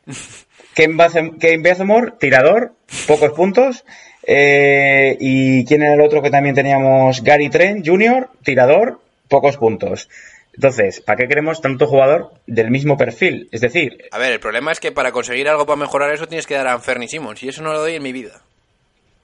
Ken 0.75 0.97
Bazem- 0.97 1.37
Ken 1.39 1.61
Bazemore, 1.63 2.13
tirador, 2.19 2.73
pocos 3.07 3.31
puntos. 3.31 3.83
Eh, 4.25 5.17
¿Y 5.19 5.65
quién 5.65 5.81
era 5.83 5.93
el 5.95 6.01
otro 6.01 6.21
que 6.21 6.29
también 6.31 6.55
teníamos? 6.55 7.21
Gary 7.23 7.49
Trent 7.49 7.85
Jr., 7.85 8.29
tirador, 8.43 8.99
pocos 9.27 9.57
puntos. 9.57 10.09
Entonces, 10.55 11.01
¿para 11.01 11.17
qué 11.17 11.27
queremos 11.27 11.61
tanto 11.61 11.87
jugador 11.87 12.31
del 12.47 12.69
mismo 12.71 12.95
perfil? 12.95 13.49
Es 13.51 13.61
decir, 13.61 14.05
A 14.11 14.19
ver, 14.19 14.31
el 14.33 14.39
problema 14.39 14.71
es 14.71 14.79
que 14.79 14.91
para 14.91 15.11
conseguir 15.11 15.49
algo 15.49 15.65
para 15.65 15.77
mejorar 15.79 16.13
eso 16.13 16.27
tienes 16.27 16.45
que 16.47 16.53
dar 16.53 16.67
a 16.67 16.79
Fernie 16.79 17.07
Simmons 17.07 17.41
y 17.43 17.49
eso 17.49 17.63
no 17.63 17.73
lo 17.73 17.79
doy 17.81 17.95
en 17.95 18.03
mi 18.03 18.11
vida. 18.13 18.41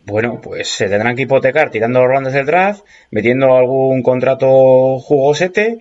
bueno, 0.05 0.41
pues 0.41 0.69
se 0.69 0.89
tendrán 0.89 1.15
que 1.15 1.21
hipotecar 1.23 1.69
tirando 1.69 1.99
los 1.99 2.09
rondas 2.09 2.33
del 2.33 2.47
draft, 2.47 2.81
metiendo 3.11 3.55
algún 3.55 4.01
contrato 4.01 4.97
jugosete, 4.99 5.77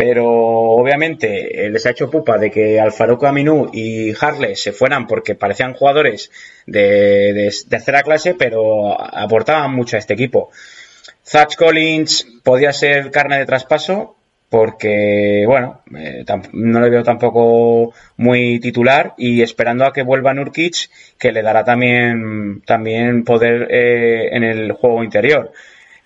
pero 0.00 0.24
obviamente 0.26 1.66
eh, 1.66 1.68
les 1.68 1.84
ha 1.84 1.90
hecho 1.90 2.08
pupa 2.08 2.38
de 2.38 2.50
que 2.50 2.80
Alfarouk 2.80 3.22
Aminu 3.22 3.68
y 3.70 4.14
Harley 4.18 4.56
se 4.56 4.72
fueran 4.72 5.06
porque 5.06 5.34
parecían 5.34 5.74
jugadores 5.74 6.30
de, 6.64 7.34
de 7.34 7.54
tercera 7.68 8.02
clase, 8.02 8.34
pero 8.34 8.98
aportaban 8.98 9.74
mucho 9.74 9.96
a 9.96 9.98
este 9.98 10.14
equipo. 10.14 10.52
Zach 11.22 11.54
Collins 11.54 12.26
podía 12.42 12.72
ser 12.72 13.10
carne 13.10 13.40
de 13.40 13.44
traspaso, 13.44 14.16
porque, 14.48 15.44
bueno, 15.46 15.82
eh, 15.94 16.24
no 16.54 16.80
le 16.80 16.88
veo 16.88 17.02
tampoco 17.02 17.92
muy 18.16 18.58
titular 18.58 19.12
y 19.18 19.42
esperando 19.42 19.84
a 19.84 19.92
que 19.92 20.02
vuelva 20.02 20.32
Nurkic, 20.32 20.88
que 21.18 21.30
le 21.30 21.42
dará 21.42 21.62
también, 21.62 22.62
también 22.64 23.22
poder 23.22 23.68
eh, 23.70 24.30
en 24.32 24.44
el 24.44 24.72
juego 24.72 25.04
interior. 25.04 25.52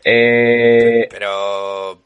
Eh, 0.05 1.07
Pero, 1.09 2.03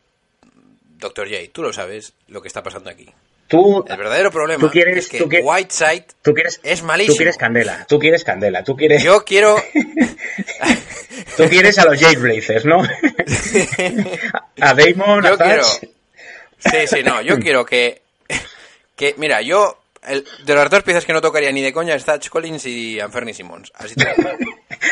Doctor 0.98 1.28
J, 1.28 1.50
tú 1.52 1.62
lo 1.62 1.72
sabes 1.72 2.12
lo 2.26 2.42
que 2.42 2.48
está 2.48 2.62
pasando 2.62 2.90
aquí. 2.90 3.08
Tú, 3.46 3.84
el 3.88 3.96
verdadero 3.96 4.30
problema 4.30 4.70
quieres, 4.70 4.96
es 4.98 5.08
que 5.08 5.22
Whiteside 5.22 6.04
tú 6.20 6.34
quieres, 6.34 6.60
es 6.62 6.82
malísimo. 6.82 7.14
Tú 7.14 7.16
quieres 7.16 7.36
candela, 7.38 7.86
tú 7.88 7.98
quieres 7.98 8.24
candela, 8.24 8.62
tú 8.62 8.76
quieres... 8.76 9.02
Yo 9.02 9.24
quiero... 9.24 9.56
tú 11.36 11.44
quieres 11.48 11.78
a 11.78 11.86
los 11.86 11.98
Jake 11.98 12.18
Blazers, 12.18 12.66
¿no? 12.66 12.82
a 14.60 14.74
Damon, 14.74 15.24
Yo 15.24 15.32
a 15.32 15.38
quiero... 15.38 15.64
Sí, 15.64 16.86
sí, 16.86 17.02
no, 17.02 17.22
yo 17.22 17.38
quiero 17.38 17.64
que... 17.64 18.02
que 18.94 19.14
mira, 19.16 19.40
yo... 19.40 19.78
El, 20.06 20.26
de 20.44 20.54
las 20.54 20.68
dos 20.68 20.82
piezas 20.82 21.06
que 21.06 21.12
no 21.14 21.20
tocaría 21.22 21.50
ni 21.50 21.62
de 21.62 21.72
coña 21.72 21.94
es 21.94 22.04
Thatch 22.04 22.28
Collins 22.28 22.66
y 22.66 23.00
Anferni 23.00 23.32
Simmons. 23.32 23.72
Así 23.74 23.94
te 23.94 24.04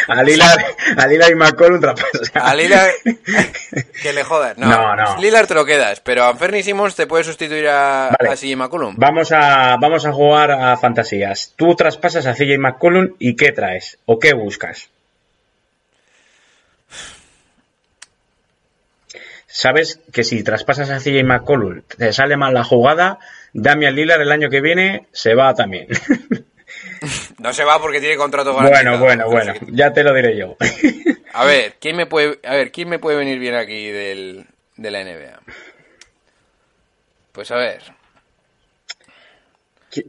a 0.09 0.23
Lillard, 0.23 1.31
y 1.31 1.35
McCollum 1.35 1.81
A 2.35 2.55
Lillard 2.55 2.91
que 4.03 4.13
le 4.13 4.25
jodas. 4.25 4.59
No, 4.59 4.67
no, 4.69 4.97
no. 4.97 5.21
Lillard 5.21 5.47
te 5.47 5.55
lo 5.55 5.65
quedas, 5.65 6.01
pero 6.01 6.25
Anferni 6.25 6.63
Simmons 6.63 6.95
te 6.95 7.07
puede 7.07 7.25
sustituir 7.25 7.69
a, 7.69 8.17
vale. 8.19 8.33
a 8.33 8.37
CJ 8.37 8.57
McCollum. 8.57 8.95
Vamos 8.99 9.33
a, 9.33 9.77
vamos 9.81 10.07
a 10.07 10.13
jugar 10.13 10.51
a 10.51 10.77
fantasías. 10.77 11.53
Tú 11.57 11.75
traspasas 11.75 12.27
a 12.27 12.35
CJ 12.35 12.59
McCollum 12.59 13.15
y 13.19 13.37
¿qué 13.37 13.53
traes? 13.53 13.99
¿O 14.07 14.19
qué 14.19 14.35
buscas? 14.35 14.91
sabes 19.57 20.01
que 20.13 20.23
si 20.23 20.43
traspasas 20.43 20.91
a 20.91 20.99
CJ 20.99 21.25
McCollum, 21.25 21.81
te 21.97 22.13
sale 22.13 22.37
mal 22.37 22.53
la 22.53 22.63
jugada, 22.63 23.19
Damian 23.55 23.95
Lillard 23.95 24.21
el 24.21 24.31
año 24.31 24.51
que 24.51 24.61
viene 24.61 25.07
se 25.13 25.35
va 25.35 25.55
también. 25.55 25.89
No 27.39 27.53
se 27.53 27.65
va 27.65 27.79
porque 27.81 28.01
tiene 28.01 28.17
contrato 28.17 28.55
garantizado. 28.55 28.99
Bueno, 28.99 29.27
bueno, 29.27 29.53
bueno, 29.55 29.67
ya 29.73 29.93
te 29.93 30.03
lo 30.03 30.15
diré 30.15 30.37
yo. 30.37 30.57
A 31.33 31.45
ver, 31.45 31.75
¿quién 31.79 31.97
me 31.97 32.07
puede, 32.07 32.39
a 32.45 32.55
ver, 32.55 32.73
¿quién 32.73 32.89
me 32.89 32.99
puede 32.99 33.19
venir 33.19 33.39
bien 33.39 33.55
aquí 33.55 33.91
del, 33.91 34.47
de 34.77 34.91
la 34.91 35.05
NBA? 35.05 35.41
Pues 37.33 37.51
a 37.51 37.57
ver. 37.57 37.83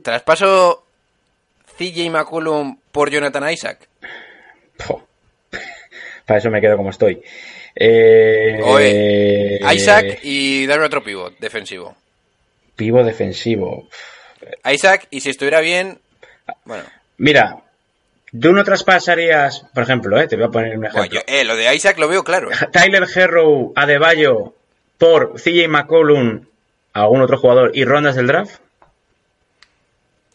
Traspaso 0.01 0.85
CJ 1.77 2.09
McCollum 2.09 2.79
por 2.91 3.09
Jonathan 3.09 3.51
Isaac. 3.51 3.87
Para 6.25 6.39
eso 6.39 6.49
me 6.49 6.61
quedo 6.61 6.77
como 6.77 6.89
estoy. 6.89 7.21
Eh, 7.75 9.59
Isaac 9.73 10.19
y 10.23 10.65
darme 10.65 10.85
otro 10.85 11.03
pivot 11.03 11.37
defensivo. 11.39 11.95
Pivot 12.75 13.05
defensivo. 13.05 13.87
Isaac, 14.65 15.07
y 15.09 15.21
si 15.21 15.29
estuviera 15.29 15.61
bien, 15.61 15.99
bueno. 16.65 16.83
Mira, 17.17 17.57
tú 18.39 18.51
no 18.53 18.63
traspasarías, 18.63 19.65
por 19.73 19.83
ejemplo, 19.83 20.19
eh, 20.19 20.27
te 20.27 20.35
voy 20.35 20.45
a 20.45 20.49
poner 20.49 20.77
un 20.77 20.85
ejemplo. 20.85 21.21
eh, 21.27 21.43
lo 21.43 21.55
de 21.55 21.73
Isaac 21.75 21.97
lo 21.97 22.07
veo 22.07 22.23
claro. 22.23 22.49
Tyler 22.71 23.07
Herrow, 23.13 23.73
Adebayo, 23.75 24.53
por 24.97 25.33
CJ 25.41 25.67
McCollum, 25.67 26.45
algún 26.93 27.21
otro 27.21 27.37
jugador 27.37 27.71
y 27.73 27.85
rondas 27.85 28.15
del 28.15 28.27
draft. 28.27 28.59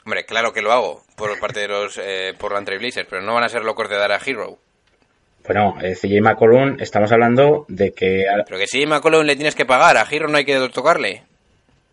Hombre, 0.04 0.24
claro 0.24 0.52
que 0.52 0.62
lo 0.62 0.72
hago 0.72 1.02
por 1.16 1.38
parte 1.38 1.60
de 1.60 1.68
los 1.68 1.98
eh, 2.02 2.34
por 2.38 2.52
la 2.52 2.60
Blazers, 2.60 3.06
pero 3.08 3.22
no 3.22 3.34
van 3.34 3.44
a 3.44 3.48
ser 3.48 3.62
locos 3.64 3.88
de 3.88 3.96
dar 3.96 4.10
a 4.10 4.18
Hero. 4.24 4.58
Bueno, 5.46 5.76
eh, 5.80 5.94
CJ 5.94 6.20
McCollum, 6.20 6.76
estamos 6.80 7.10
hablando 7.12 7.64
de 7.68 7.92
que... 7.92 8.24
Pero 8.46 8.58
que 8.58 8.66
CJ 8.66 8.86
McCollum 8.86 9.24
le 9.24 9.36
tienes 9.36 9.54
que 9.54 9.64
pagar, 9.64 9.96
a 9.96 10.06
Hero 10.08 10.28
no 10.28 10.36
hay 10.38 10.44
que 10.44 10.68
tocarle. 10.68 11.24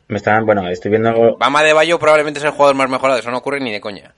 Me 0.09 0.17
están, 0.17 0.45
bueno, 0.45 0.67
estoy 0.67 0.91
viendo... 0.91 1.37
Bama 1.37 1.63
de 1.63 1.71
Bayo 1.71 1.99
probablemente 1.99 2.39
es 2.39 2.45
el 2.45 2.51
jugador 2.51 2.75
más 2.75 2.89
mejorado, 2.89 3.19
eso 3.19 3.31
no 3.31 3.37
ocurre 3.37 3.59
ni 3.59 3.71
de 3.71 3.79
coña. 3.79 4.13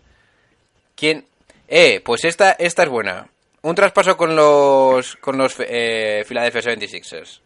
¿Quién? 0.96 1.26
Eh, 1.68 2.02
pues 2.04 2.26
esta, 2.26 2.54
esta 2.54 2.84
es 2.84 2.90
buena. 2.90 3.28
Un 3.62 3.76
traspaso 3.76 4.18
con 4.18 4.36
los 4.36 5.16
con 5.18 5.38
los 5.38 5.56
eh, 5.60 6.26
Philadelphia 6.28 6.62
76ers, 6.62 7.42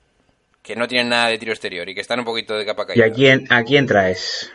que 0.62 0.76
no 0.76 0.88
tienen 0.88 1.10
nada 1.10 1.28
de 1.28 1.38
tiro 1.38 1.52
exterior 1.52 1.90
y 1.90 1.96
que 1.96 2.02
están 2.02 2.20
un 2.20 2.26
poquito 2.26 2.56
de 2.56 2.66
capa 2.66 2.86
caída. 2.86 3.06
¿Y 3.06 3.10
a 3.10 3.14
quién, 3.14 3.48
a 3.52 3.64
quién 3.64 3.86
traes? 3.86 4.52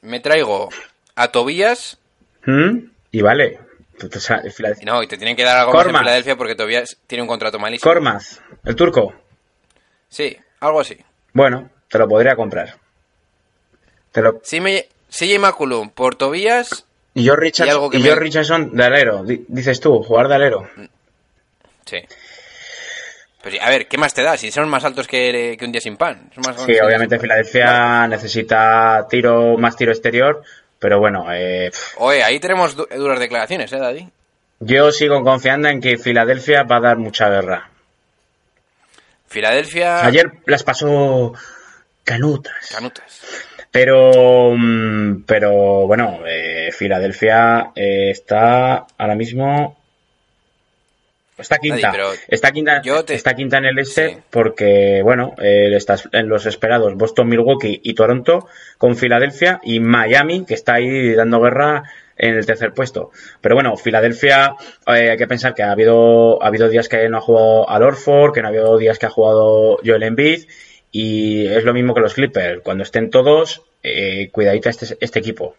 Me 0.00 0.18
traigo 0.18 0.70
a 1.14 1.28
Tobías. 1.28 1.98
¿Mm? 2.46 2.88
Y 3.12 3.22
vale, 3.22 3.60
no, 4.84 5.02
y 5.02 5.06
te 5.06 5.16
tienen 5.16 5.36
que 5.36 5.44
dar 5.44 5.58
algo 5.58 5.72
más 5.72 5.86
en 5.86 5.96
Filadelfia 5.96 6.36
porque 6.36 6.54
todavía 6.54 6.84
tiene 7.06 7.22
un 7.22 7.28
contrato 7.28 7.58
malísimo. 7.58 7.90
Cormaz, 7.90 8.40
el 8.64 8.76
turco. 8.76 9.14
Sí, 10.08 10.36
algo 10.60 10.80
así. 10.80 10.96
Bueno, 11.32 11.70
te 11.88 11.98
lo 11.98 12.08
podría 12.08 12.36
comprar. 12.36 12.76
Te 14.12 14.22
lo... 14.22 14.40
Sí, 14.42 14.60
me... 14.60 14.86
CJ 15.10 15.38
McCullum 15.38 15.90
por 15.90 16.16
Tobías. 16.16 16.84
Y 17.14 17.24
yo, 17.24 17.36
Richardson, 17.36 17.90
y, 17.92 18.10
Richardson 18.10 18.76
de 18.76 18.84
alero, 18.84 19.24
dices 19.24 19.80
tú, 19.80 20.02
jugar 20.02 20.28
de 20.28 20.34
alero. 20.34 20.68
Sí. 21.86 21.98
Pues, 23.46 23.60
a 23.60 23.70
ver, 23.70 23.86
¿qué 23.86 23.96
más 23.96 24.12
te 24.12 24.22
da? 24.22 24.36
Si 24.36 24.50
son 24.50 24.68
más 24.68 24.84
altos 24.84 25.06
que, 25.06 25.56
un 25.62 25.70
día 25.70 25.80
sin 25.80 25.96
pan. 25.96 26.30
sí, 26.66 26.78
obviamente 26.80 27.18
Filadelfia 27.18 28.08
necesita 28.08 29.06
tiro 29.08 29.56
más 29.56 29.76
tiro 29.76 29.92
exterior, 29.92 30.42
pero 30.80 30.98
bueno, 30.98 31.26
eh, 31.32 31.70
Oye, 31.98 32.24
ahí 32.24 32.40
tenemos 32.40 32.76
duras 32.76 33.20
declaraciones, 33.20 33.72
¿eh, 33.72 33.78
Daddy? 33.78 34.08
Yo 34.58 34.90
sigo 34.90 35.22
confiando 35.22 35.68
en 35.68 35.80
que 35.80 35.96
Filadelfia 35.96 36.64
va 36.64 36.78
a 36.78 36.80
dar 36.80 36.96
mucha 36.96 37.28
guerra. 37.28 37.70
Filadelfia... 39.28 40.04
Ayer 40.04 40.32
las 40.46 40.64
pasó 40.64 41.34
canutas. 42.06 42.70
Canutas. 42.72 43.20
Pero, 43.70 44.54
mm, 44.56 45.24
pero 45.26 45.86
bueno, 45.86 46.20
eh, 46.26 46.70
Filadelfia 46.72 47.72
eh, 47.74 48.08
está 48.10 48.86
ahora 48.96 49.14
mismo 49.14 49.76
Está 51.38 51.58
quinta. 51.58 51.92
está 52.28 52.50
quinta, 52.50 52.80
está 53.08 53.34
quinta 53.34 53.58
en 53.58 53.66
el 53.66 53.78
este 53.78 54.22
porque, 54.30 55.02
bueno, 55.02 55.34
eh, 55.36 55.70
estás 55.74 56.08
en 56.12 56.30
los 56.30 56.46
esperados 56.46 56.94
Boston, 56.96 57.28
Milwaukee 57.28 57.78
y 57.84 57.92
Toronto 57.92 58.48
con 58.78 58.96
Filadelfia 58.96 59.60
y 59.62 59.80
Miami, 59.80 60.46
que 60.46 60.54
está 60.54 60.74
ahí 60.74 61.12
dando 61.12 61.42
guerra 61.42 61.82
en 62.16 62.36
el 62.36 62.46
tercer 62.46 62.72
puesto. 62.72 63.10
Pero 63.42 63.54
bueno, 63.54 63.76
Filadelfia, 63.76 64.54
eh, 64.86 65.10
hay 65.10 65.16
que 65.18 65.26
pensar 65.26 65.54
que 65.54 65.62
ha 65.62 65.72
habido, 65.72 66.42
ha 66.42 66.46
habido 66.46 66.70
días 66.70 66.88
que 66.88 67.06
no 67.10 67.18
ha 67.18 67.20
jugado 67.20 67.68
al 67.68 67.82
Orford, 67.82 68.32
que 68.32 68.40
no 68.40 68.48
ha 68.48 68.50
habido 68.50 68.78
días 68.78 68.98
que 68.98 69.04
ha 69.04 69.10
jugado 69.10 69.78
Joel 69.84 70.04
Embiid, 70.04 70.46
y 70.92 71.46
es 71.46 71.64
lo 71.64 71.74
mismo 71.74 71.94
que 71.94 72.00
los 72.00 72.14
Clippers. 72.14 72.62
Cuando 72.62 72.82
estén 72.82 73.10
todos, 73.10 73.62
eh, 73.82 74.28
cuidadita 74.32 74.70
este, 74.70 74.96
este 75.00 75.18
equipo. 75.18 75.56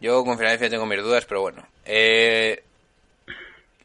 Yo 0.00 0.24
con 0.24 0.38
Filadelfia 0.38 0.70
tengo 0.70 0.86
mis 0.86 1.02
dudas, 1.02 1.26
pero 1.26 1.42
bueno. 1.42 1.66
Eh, 1.84 2.62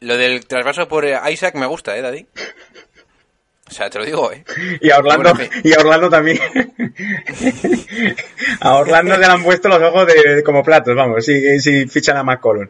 lo 0.00 0.16
del 0.16 0.46
traspaso 0.46 0.88
por 0.88 1.04
eh, 1.04 1.18
Isaac 1.30 1.54
me 1.54 1.66
gusta, 1.66 1.96
¿eh, 1.96 2.02
Daddy? 2.02 2.26
O 3.68 3.72
sea, 3.72 3.90
te 3.90 3.98
lo 3.98 4.04
digo, 4.04 4.32
¿eh? 4.32 4.44
Y 4.80 4.90
a 4.90 4.98
Orlando, 4.98 5.32
y 5.64 5.72
a 5.74 5.80
Orlando 5.80 6.08
también. 6.08 6.38
a 8.60 8.74
Orlando 8.76 9.16
le 9.16 9.26
han 9.26 9.42
puesto 9.42 9.68
los 9.68 9.82
ojos 9.82 10.06
de, 10.06 10.42
como 10.44 10.62
platos, 10.62 10.94
vamos, 10.94 11.24
si, 11.24 11.58
si 11.58 11.88
fichan 11.88 12.16
a 12.16 12.22
McCollum. 12.22 12.68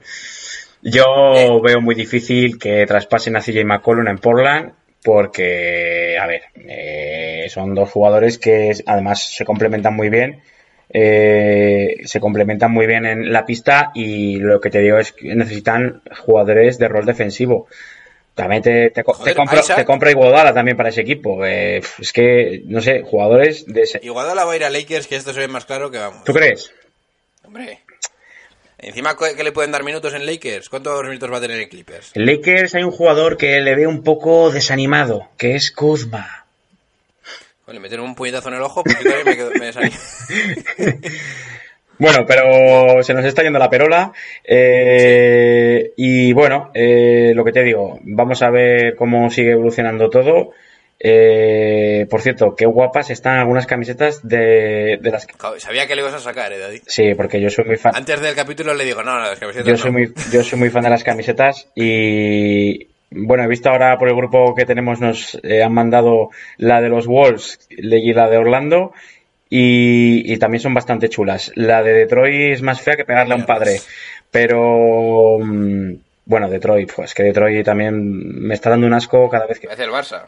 Yo 0.81 1.35
eh. 1.35 1.61
veo 1.63 1.81
muy 1.81 1.95
difícil 1.95 2.59
que 2.59 2.87
traspasen 2.87 3.37
a 3.37 3.43
CJ 3.43 3.65
McCollum 3.65 4.09
en 4.09 4.19
Portland 4.19 4.73
porque, 5.03 6.19
a 6.21 6.27
ver, 6.27 6.43
eh, 6.57 7.47
son 7.49 7.75
dos 7.75 7.91
jugadores 7.91 8.39
que 8.39 8.73
además 8.87 9.23
se 9.23 9.45
complementan 9.45 9.95
muy 9.95 10.09
bien 10.09 10.43
eh, 10.89 12.03
se 12.05 12.21
complementan 12.21 12.71
muy 12.71 12.87
bien 12.87 13.07
en 13.07 13.33
la 13.33 13.45
pista 13.45 13.91
y 13.95 14.39
lo 14.39 14.61
que 14.61 14.71
te 14.71 14.79
digo 14.79 14.99
es 14.99 15.13
que 15.13 15.35
necesitan 15.35 16.03
jugadores 16.25 16.79
de 16.79 16.89
rol 16.89 17.05
defensivo. 17.05 17.67
También 18.35 18.63
te, 18.63 18.91
te, 18.91 19.03
compra, 19.03 20.11
Iguodala 20.11 20.53
también 20.53 20.77
para 20.77 20.91
ese 20.91 21.01
equipo. 21.01 21.45
Eh, 21.45 21.81
es 21.99 22.13
que, 22.13 22.63
no 22.67 22.83
sé, 22.83 23.03
jugadores 23.03 23.65
de 23.67 23.83
ese... 23.83 24.01
Iguodala 24.03 24.45
va 24.45 24.53
a 24.53 24.57
ir 24.57 24.65
a 24.65 24.71
Lakers, 24.71 25.07
que 25.07 25.17
esto 25.17 25.33
se 25.33 25.41
ve 25.41 25.49
más 25.49 25.65
claro 25.65 25.91
que 25.91 25.99
vamos. 25.99 26.23
¿Tú 26.25 26.35
crees? 26.35 26.71
Hombre. 27.45 27.81
Encima, 28.79 29.17
¿qué 29.17 29.43
le 29.43 29.53
pueden 29.53 29.73
dar 29.73 29.85
minutos 29.85 30.13
en 30.13 30.27
Lakers? 30.27 30.69
¿Cuántos 30.69 31.03
minutos 31.05 31.33
va 31.33 31.39
a 31.39 31.41
tener 31.41 31.61
en 31.61 31.69
Clippers? 31.69 32.13
En 32.15 32.27
Lakers 32.27 32.75
hay 32.75 32.83
un 32.83 32.91
jugador 32.91 33.39
que 33.39 33.61
le 33.61 33.75
ve 33.75 33.87
un 33.87 34.03
poco 34.03 34.51
desanimado, 34.51 35.29
que 35.39 35.55
es 35.55 35.73
Kuzma. 35.73 36.47
Le 37.67 37.81
meter 37.81 38.01
un 38.01 38.15
puñetazo 38.15 38.49
en 38.49 38.55
el 38.55 38.63
ojo 38.63 38.85
porque 38.85 39.03
todavía 39.03 39.25
me, 39.25 39.37
quedo, 39.37 39.51
me 39.59 39.73
Bueno, 41.99 42.27
pero 42.27 43.03
se 43.03 43.15
nos 43.15 43.25
está 43.25 43.43
yendo 43.43 43.59
la 43.59 43.71
perola. 43.71 44.13
Eh, 44.45 45.93
y 45.97 46.33
bueno, 46.33 46.71
eh, 46.75 47.33
lo 47.35 47.45
que 47.45 47.53
te 47.53 47.63
digo, 47.63 47.99
vamos 48.03 48.43
a 48.43 48.51
ver 48.51 48.95
cómo 48.95 49.31
sigue 49.31 49.53
evolucionando 49.53 50.11
todo. 50.11 50.53
Eh, 51.09 52.05
por 52.11 52.21
cierto, 52.21 52.57
qué 52.57 52.67
guapas 52.67 53.11
están 53.11 53.39
algunas 53.39 53.65
camisetas 53.65 54.27
de, 54.27 54.99
de 55.01 55.11
las... 55.13 55.25
Joder, 55.39 55.61
Sabía 55.61 55.87
que 55.87 55.95
le 55.95 56.03
ibas 56.03 56.15
a 56.15 56.19
sacar, 56.19 56.53
eh, 56.53 56.59
Daddy. 56.59 56.81
Sí, 56.85 57.15
porque 57.15 57.41
yo 57.41 57.49
soy 57.49 57.65
muy 57.65 57.77
fan. 57.77 57.95
Antes 57.95 58.21
del 58.21 58.35
capítulo 58.35 58.75
le 58.75 58.85
digo, 58.85 59.05
no, 59.05 59.15
no, 59.15 59.21
las 59.21 59.39
camisetas 59.39 59.67
Yo 59.67 59.73
no. 59.75 59.79
soy 59.79 59.93
muy, 59.93 60.13
yo 60.33 60.43
soy 60.43 60.59
muy 60.59 60.69
fan 60.69 60.83
de 60.83 60.91
las 60.91 61.05
camisetas 61.05 61.69
y 61.77 62.89
bueno, 63.11 63.45
he 63.45 63.47
visto 63.47 63.71
ahora 63.71 63.97
por 63.99 64.09
el 64.09 64.17
grupo 64.17 64.53
que 64.57 64.67
tenemos 64.67 65.01
nos 65.01 65.39
eh, 65.45 65.63
han 65.63 65.73
mandado 65.73 66.31
la 66.57 66.81
de 66.81 66.89
los 66.89 67.07
Wolves 67.07 67.69
y 67.71 68.13
la 68.13 68.29
de 68.29 68.39
Orlando 68.39 68.93
y, 69.49 70.33
y 70.33 70.37
también 70.39 70.61
son 70.61 70.75
bastante 70.75 71.09
chulas. 71.09 71.53
La 71.55 71.85
de 71.85 71.93
Detroit 71.93 72.55
es 72.55 72.63
más 72.63 72.81
fea 72.81 72.97
que 72.97 73.05
pegarle 73.05 73.35
a 73.35 73.37
un 73.37 73.47
padre, 73.47 73.81
pero 74.33 75.39
mm, 75.39 75.93
bueno, 76.25 76.51
Detroit, 76.51 76.93
pues 76.97 77.15
que 77.15 77.23
Detroit 77.23 77.65
también 77.65 77.95
me 78.45 78.55
está 78.55 78.71
dando 78.71 78.89
un 78.89 78.95
asco 78.95 79.31
cada 79.31 79.47
vez 79.47 79.61
que 79.61 79.69
Parece 79.69 79.85
el 79.85 79.91
Barça. 79.91 80.23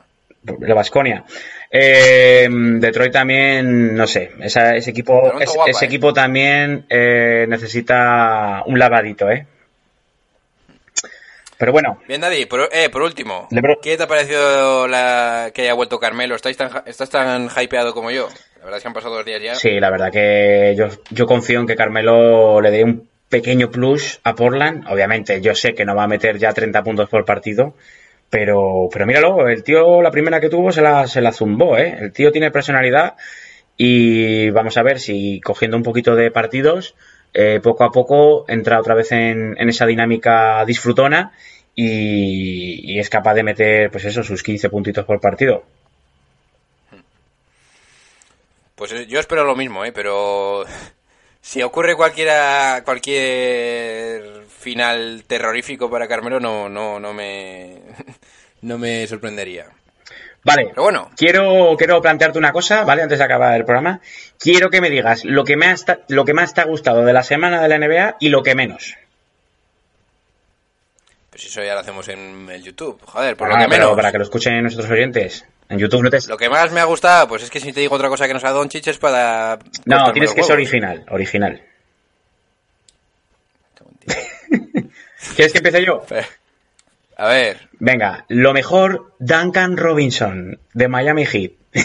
La 0.60 0.74
Vasconia. 0.74 1.24
Detroit 1.70 3.12
también, 3.12 3.94
no 3.94 4.06
sé, 4.06 4.30
esa- 4.40 4.74
ese 4.76 4.90
equipo, 4.90 5.20
Toronto 5.20 5.44
es- 5.44 5.54
guapa, 5.54 5.70
ese 5.70 5.84
¿eh? 5.84 5.88
equipo 5.88 6.12
también 6.12 6.86
eh, 6.88 7.46
necesita 7.48 8.62
un 8.66 8.78
lavadito, 8.78 9.30
¿eh? 9.30 9.46
Pero 11.58 11.72
bueno, 11.72 11.98
Bien, 12.06 12.20
Daddy, 12.20 12.46
por, 12.46 12.68
eh, 12.72 12.88
por 12.88 13.02
último, 13.02 13.48
Lebron. 13.50 13.78
¿qué 13.82 13.96
te 13.96 14.04
ha 14.04 14.06
parecido 14.06 14.86
la, 14.86 15.50
que 15.52 15.62
haya 15.62 15.74
vuelto 15.74 15.98
Carmelo? 15.98 16.36
¿Estáis 16.36 16.56
tan, 16.56 16.70
¿Estás 16.86 17.10
tan 17.10 17.48
hypeado 17.60 17.92
como 17.94 18.12
yo? 18.12 18.28
La 18.58 18.64
verdad 18.64 18.76
es 18.76 18.82
que 18.82 18.88
han 18.88 18.94
pasado 18.94 19.16
dos 19.16 19.24
días 19.24 19.42
ya. 19.42 19.54
sí, 19.56 19.80
la 19.80 19.90
verdad 19.90 20.12
que 20.12 20.74
yo, 20.78 20.88
yo 21.10 21.26
confío 21.26 21.58
en 21.60 21.66
que 21.66 21.74
Carmelo 21.74 22.60
le 22.60 22.70
dé 22.70 22.84
un 22.84 23.08
pequeño 23.28 23.70
plus 23.72 24.20
a 24.22 24.34
Portland. 24.36 24.86
Obviamente, 24.88 25.40
yo 25.40 25.54
sé 25.56 25.74
que 25.74 25.84
no 25.84 25.96
va 25.96 26.04
a 26.04 26.08
meter 26.08 26.38
ya 26.38 26.52
30 26.52 26.82
puntos 26.84 27.08
por 27.08 27.24
partido, 27.24 27.74
pero, 28.30 28.88
pero 28.92 29.06
míralo, 29.06 29.48
el 29.48 29.62
tío 29.62 30.02
la 30.02 30.10
primera 30.10 30.40
que 30.40 30.50
tuvo 30.50 30.72
se 30.72 30.82
la, 30.82 31.06
se 31.06 31.20
la 31.20 31.32
zumbó, 31.32 31.76
¿eh? 31.78 31.96
El 32.00 32.12
tío 32.12 32.32
tiene 32.32 32.50
personalidad 32.50 33.16
y 33.76 34.50
vamos 34.50 34.76
a 34.76 34.82
ver 34.82 35.00
si 35.00 35.40
cogiendo 35.40 35.76
un 35.76 35.82
poquito 35.82 36.14
de 36.14 36.30
partidos, 36.30 36.94
eh, 37.32 37.60
poco 37.62 37.84
a 37.84 37.92
poco 37.92 38.44
entra 38.48 38.80
otra 38.80 38.94
vez 38.94 39.12
en, 39.12 39.56
esa 39.68 39.86
dinámica 39.86 40.64
disfrutona 40.66 41.32
y, 41.74 42.94
y 42.94 42.98
es 42.98 43.08
capaz 43.08 43.34
de 43.34 43.44
meter, 43.44 43.90
pues 43.90 44.04
eso, 44.04 44.22
sus 44.22 44.42
15 44.42 44.68
puntitos 44.68 45.04
por 45.04 45.20
partido. 45.20 45.64
Pues 48.78 48.92
eh, 48.92 49.06
yo 49.06 49.18
espero 49.18 49.44
lo 49.44 49.56
mismo, 49.56 49.84
¿eh? 49.84 49.92
Pero 49.92 50.64
si 51.40 51.62
ocurre 51.62 51.96
cualquiera, 51.96 52.82
cualquier 52.84 54.37
final 54.58 55.24
terrorífico 55.26 55.90
para 55.90 56.08
Carmelo, 56.08 56.40
no, 56.40 56.68
no, 56.68 56.98
no 57.00 57.12
me, 57.14 57.80
no 58.62 58.78
me 58.78 59.06
sorprendería. 59.06 59.66
Vale, 60.44 60.66
Pero 60.70 60.82
bueno, 60.82 61.10
quiero, 61.16 61.74
quiero 61.76 62.00
plantearte 62.00 62.38
una 62.38 62.52
cosa, 62.52 62.84
¿vale? 62.84 63.02
Antes 63.02 63.18
de 63.18 63.24
acabar 63.24 63.54
el 63.56 63.64
programa. 63.64 64.00
Quiero 64.38 64.70
que 64.70 64.80
me 64.80 64.88
digas 64.88 65.24
lo 65.24 65.44
que, 65.44 65.56
me 65.56 65.66
ha 65.66 65.74
lo 66.08 66.24
que 66.24 66.32
más 66.32 66.54
te 66.54 66.60
ha 66.60 66.64
gustado 66.64 67.04
de 67.04 67.12
la 67.12 67.22
semana 67.22 67.60
de 67.60 67.68
la 67.68 67.78
NBA 67.78 68.16
y 68.20 68.28
lo 68.28 68.42
que 68.42 68.54
menos. 68.54 68.94
pues 71.30 71.44
eso 71.44 71.62
ya 71.62 71.74
lo 71.74 71.80
hacemos 71.80 72.08
en 72.08 72.48
el 72.50 72.62
YouTube. 72.62 73.00
Joder, 73.04 73.36
por 73.36 73.48
Ah, 73.48 73.50
lo 73.50 73.56
que 73.64 73.68
pero 73.68 73.82
menos. 73.84 73.96
para 73.96 74.12
que 74.12 74.18
lo 74.18 74.24
escuchen 74.24 74.62
nuestros 74.62 74.88
oyentes. 74.88 75.44
En 75.68 75.78
YouTube 75.78 76.02
no 76.04 76.10
te... 76.10 76.18
Lo 76.28 76.38
que 76.38 76.48
más 76.48 76.72
me 76.72 76.80
ha 76.80 76.84
gustado, 76.84 77.28
pues 77.28 77.42
es 77.42 77.50
que 77.50 77.60
si 77.60 77.72
te 77.72 77.80
digo 77.80 77.94
otra 77.94 78.08
cosa 78.08 78.26
que 78.26 78.32
no 78.32 78.40
sea 78.40 78.50
Don 78.52 78.68
es 78.72 78.98
para... 78.98 79.58
No, 79.84 80.12
tienes 80.12 80.32
que 80.32 80.42
ser 80.42 80.54
original, 80.54 81.04
original. 81.10 81.62
¿Quieres 85.36 85.52
que 85.52 85.58
empiece 85.58 85.84
yo? 85.84 86.04
A 87.16 87.28
ver, 87.28 87.68
Venga, 87.80 88.24
lo 88.28 88.52
mejor, 88.52 89.12
Duncan 89.18 89.76
Robinson, 89.76 90.60
de 90.72 90.88
Miami 90.88 91.26
Heat. 91.26 91.52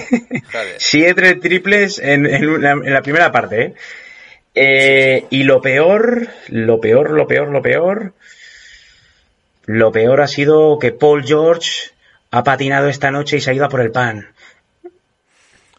Siete 0.78 1.36
triples 1.36 2.00
en, 2.00 2.26
en 2.26 2.48
una- 2.50 2.72
en 2.72 2.94
la 2.94 3.02
primera 3.02 3.32
parte, 3.32 3.62
¿eh? 3.64 3.74
Eh, 4.56 5.26
Y 5.32 5.44
lo 5.44 5.62
peor, 5.62 6.28
lo 6.50 6.80
peor, 6.80 7.10
lo 7.12 7.28
peor, 7.28 7.50
lo 7.50 7.62
peor... 7.62 8.14
Lo 9.66 9.92
peor 9.94 10.20
ha 10.22 10.28
sido 10.28 10.78
que 10.78 10.92
Paul 10.92 11.24
George 11.26 11.92
ha 12.32 12.44
patinado 12.44 12.90
esta 12.90 13.12
noche 13.12 13.38
y 13.38 13.42
se 13.42 13.50
ha 13.50 13.54
ido 13.54 13.64
a 13.66 13.70
por 13.70 13.80
el 13.80 13.92
pan. 13.92 14.34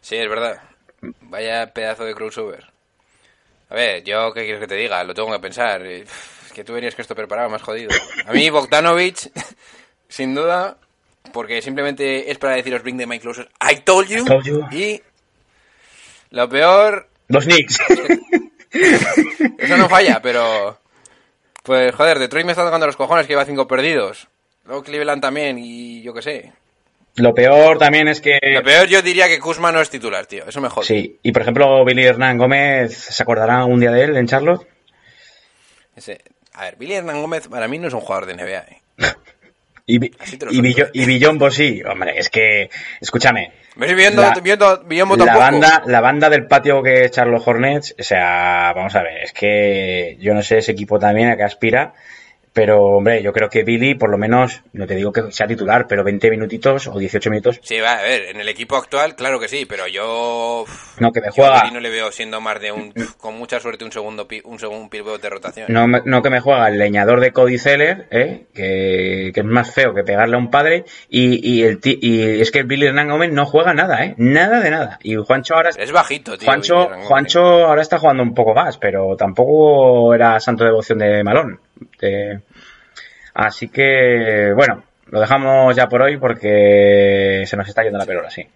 Sí, 0.00 0.16
es 0.16 0.28
verdad. 0.28 0.58
Vaya 1.20 1.70
pedazo 1.72 2.04
de 2.06 2.14
crossover. 2.14 2.64
A 3.68 3.74
ver, 3.74 4.02
yo 4.02 4.32
qué 4.32 4.44
quieres 4.44 4.60
que 4.60 4.66
te 4.68 4.74
diga, 4.76 5.04
lo 5.04 5.12
tengo 5.14 5.30
que 5.32 5.38
pensar. 5.38 5.82
Que 6.54 6.64
tú 6.64 6.72
venías 6.72 6.94
que 6.94 7.02
esto 7.02 7.14
preparado, 7.14 7.50
más 7.50 7.62
jodido. 7.62 7.90
A 8.26 8.32
mí 8.32 8.48
Bogdanovich, 8.48 9.30
sin 10.08 10.34
duda, 10.34 10.78
porque 11.32 11.60
simplemente 11.60 12.30
es 12.30 12.38
para 12.38 12.54
deciros 12.54 12.82
bring 12.82 12.96
the 12.96 13.06
mic 13.06 13.20
closer. 13.20 13.48
I 13.60 13.76
told 13.80 14.08
you. 14.08 14.22
I 14.22 14.24
told 14.24 14.44
you. 14.44 14.66
Y 14.70 15.02
lo 16.30 16.48
peor, 16.48 17.08
Los 17.28 17.44
Knicks. 17.44 17.78
eso 19.58 19.76
no 19.76 19.88
falla, 19.88 20.20
pero 20.22 20.78
pues 21.62 21.94
joder, 21.94 22.18
Detroit 22.18 22.44
me 22.46 22.52
está 22.52 22.64
tocando 22.64 22.86
los 22.86 22.96
cojones 22.96 23.26
que 23.26 23.32
iba 23.32 23.44
cinco 23.44 23.66
perdidos. 23.66 24.28
Luego 24.64 24.82
Cleveland 24.82 25.22
también 25.22 25.58
y 25.58 26.02
yo 26.02 26.12
qué 26.14 26.22
sé. 26.22 26.52
lo 27.16 27.34
peor 27.34 27.78
también 27.78 28.08
es 28.08 28.20
que... 28.20 28.38
Lo 28.42 28.62
peor 28.62 28.86
yo 28.88 29.02
diría 29.02 29.28
que 29.28 29.38
Kuzma 29.38 29.70
no 29.72 29.80
es 29.80 29.90
titular, 29.90 30.26
tío. 30.26 30.44
Eso 30.46 30.60
me 30.60 30.68
jode. 30.68 30.86
Sí, 30.86 31.18
y 31.22 31.32
por 31.32 31.42
ejemplo, 31.42 31.84
Billy 31.84 32.04
Hernán 32.04 32.38
Gómez, 32.38 32.96
¿se 32.96 33.22
acordará 33.22 33.64
un 33.64 33.78
día 33.80 33.90
de 33.92 34.04
él 34.04 34.16
en 34.16 34.26
Charlotte? 34.26 34.66
Ese- 35.96 36.20
A 36.54 36.64
ver, 36.64 36.76
Billy 36.76 36.94
Hernán 36.94 37.20
Gómez 37.20 37.48
para 37.48 37.68
mí 37.68 37.78
no 37.78 37.88
es 37.88 37.94
un 37.94 38.00
jugador 38.00 38.26
de 38.26 38.34
NBA. 38.34 38.58
¿eh? 38.58 38.80
Y, 39.86 39.96
y. 39.96 40.62
Billo- 40.62 40.88
y 40.94 41.04
Billombo 41.04 41.50
sí, 41.50 41.82
hombre, 41.82 42.14
es 42.16 42.30
que, 42.30 42.70
escúchame, 43.02 43.52
Me 43.76 43.84
estoy 43.84 43.98
viendo, 44.00 44.22
La- 44.22 44.32
viendo 44.42 44.82
Billombo 44.86 45.14
la 45.14 45.36
banda, 45.36 45.82
la 45.84 46.00
banda 46.00 46.30
del 46.30 46.46
patio 46.46 46.82
que 46.82 47.04
es 47.04 47.10
Charlotte 47.10 47.42
Hornets, 47.46 47.94
o 48.00 48.02
sea, 48.02 48.72
vamos 48.74 48.94
a 48.96 49.02
ver, 49.02 49.18
es 49.24 49.34
que 49.34 50.16
yo 50.20 50.32
no 50.32 50.40
sé 50.42 50.56
ese 50.56 50.72
equipo 50.72 50.98
también 50.98 51.28
a 51.28 51.36
qué 51.36 51.42
aspira, 51.42 51.92
pero 52.54 52.82
hombre, 52.82 53.22
yo 53.22 53.32
creo 53.34 53.50
que 53.50 53.64
Billy, 53.64 53.94
por 53.96 54.08
lo 54.10 54.16
menos, 54.16 54.62
no 54.72 54.86
te 54.86 54.94
digo 54.94 55.12
que 55.12 55.30
sea 55.32 55.46
titular, 55.46 55.86
pero 55.86 56.02
20 56.04 56.30
minutitos 56.30 56.86
o 56.86 56.98
18 56.98 57.28
minutos, 57.28 57.60
Sí, 57.62 57.78
va, 57.80 57.98
a 57.98 58.02
ver, 58.02 58.22
en 58.30 58.40
el 58.40 58.48
equipo 58.48 58.76
actual, 58.76 59.14
claro 59.16 59.38
que 59.38 59.48
sí, 59.48 59.66
pero 59.66 59.86
yo... 59.88 60.64
no 61.00 61.12
que 61.12 61.20
me 61.20 61.26
yo 61.26 61.30
a 61.30 61.32
juega, 61.34 61.60
Billy 61.62 61.74
no 61.74 61.80
le 61.80 61.90
veo 61.90 62.10
siendo 62.12 62.40
más 62.40 62.60
de 62.60 62.72
un... 62.72 62.94
Con 63.18 63.36
mucha 63.36 63.60
suerte 63.60 63.84
un 63.84 63.92
segundo 63.92 64.26
un 64.44 64.58
segundo 64.58 64.88
pivot 64.88 65.20
de 65.20 65.28
rotación. 65.30 65.66
no, 65.68 65.86
me- 65.86 66.02
no 66.04 66.22
que 66.22 66.30
me 66.30 66.40
juega 66.40 66.68
el 66.68 66.78
leñador 66.78 67.20
de 67.20 67.32
Cody 67.32 67.58
Zeller, 67.58 68.06
¿eh? 68.10 68.46
que, 68.54 69.32
que 69.34 69.40
es 69.40 69.46
más 69.46 69.74
feo 69.74 69.92
que 69.92 70.04
pegarle 70.04 70.36
a 70.36 70.38
un 70.38 70.50
padre, 70.50 70.84
y, 71.10 71.40
y, 71.58 71.64
el, 71.64 71.80
y 71.84 72.40
es 72.40 72.50
que 72.50 72.62
Billy 72.62 72.86
Hernán 72.86 73.08
Gómez 73.10 73.32
no 73.32 73.46
juega 73.46 73.74
nada, 73.74 74.04
¿eh? 74.04 74.14
nada 74.16 74.60
de 74.60 74.70
nada, 74.70 74.98
y 75.02 75.16
Juancho 75.16 75.56
ahora 75.56 75.70
Es 75.76 75.90
bajito, 75.92 76.38
tío. 76.38 76.46
Juancho. 76.46 76.88
Juancho 77.02 77.40
ahora 77.66 77.82
está 77.82 77.98
jugando 77.98 78.22
un 78.22 78.32
poco 78.34 78.54
más, 78.54 78.78
pero 78.78 79.16
tampoco 79.16 80.14
era 80.14 80.38
santo 80.38 80.64
devoción 80.64 80.98
de 80.98 81.24
Malón. 81.24 81.60
De- 82.00 82.40
Así 83.34 83.68
que, 83.68 84.52
bueno, 84.54 84.84
lo 85.06 85.20
dejamos 85.20 85.74
ya 85.74 85.88
por 85.88 86.02
hoy 86.02 86.16
porque 86.18 87.44
se 87.46 87.56
nos 87.56 87.68
está 87.68 87.82
yendo 87.82 87.98
la 87.98 88.06
pelota, 88.06 88.30
sí. 88.30 88.46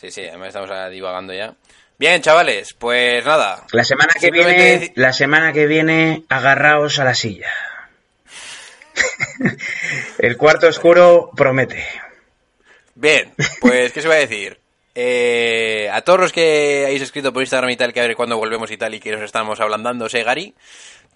Sí, 0.00 0.10
sí, 0.10 0.26
además 0.28 0.48
estamos 0.48 0.70
divagando 0.92 1.34
ya. 1.34 1.54
Bien, 1.98 2.22
chavales, 2.22 2.74
pues 2.74 3.24
nada. 3.24 3.64
La 3.72 3.82
semana 3.82 4.12
que 4.14 4.20
Simplemente 4.20 4.78
viene, 4.78 4.92
la 4.94 5.12
semana 5.12 5.52
que 5.52 5.66
viene, 5.66 6.22
agarraos 6.28 7.00
a 7.00 7.04
la 7.04 7.14
silla. 7.16 7.50
El 10.18 10.36
cuarto 10.36 10.68
oscuro 10.68 11.30
promete. 11.36 11.84
Bien, 12.94 13.32
pues, 13.60 13.92
¿qué 13.92 14.02
se 14.02 14.08
va 14.08 14.14
a 14.14 14.18
decir? 14.18 14.58
Eh, 14.94 15.88
a 15.92 16.00
todos 16.02 16.18
los 16.18 16.32
que 16.32 16.82
habéis 16.86 17.02
escrito 17.02 17.32
por 17.32 17.42
Instagram 17.42 17.70
y 17.70 17.76
tal, 17.76 17.92
que 17.92 18.00
a 18.00 18.06
ver 18.06 18.16
cuándo 18.16 18.36
volvemos 18.36 18.70
y 18.72 18.76
tal, 18.76 18.94
y 18.94 19.00
que 19.00 19.12
nos 19.12 19.22
estamos 19.22 19.60
hablando, 19.60 20.08
sé, 20.08 20.24
Gary, 20.24 20.54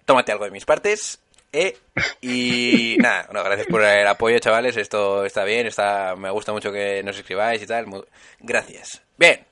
tómate 0.05 0.33
algo 0.33 0.45
de 0.45 0.51
mis 0.51 0.65
partes. 0.65 1.19
Eh, 1.53 1.77
y 2.23 2.97
nada, 3.01 3.25
bueno, 3.27 3.45
gracias 3.45 3.67
por 3.67 3.83
el 3.85 4.07
apoyo, 4.07 4.39
chavales. 4.39 4.77
Esto 4.77 5.25
está 5.25 5.45
bien, 5.45 5.67
está, 5.67 6.15
me 6.17 6.31
gusta 6.31 6.53
mucho 6.53 6.73
que 6.73 7.03
nos 7.03 7.17
escribáis 7.19 7.63
y 7.63 7.67
tal. 7.67 7.87
mu- 7.87 8.05
Gracias. 8.41 9.03
Bien. 9.19 9.45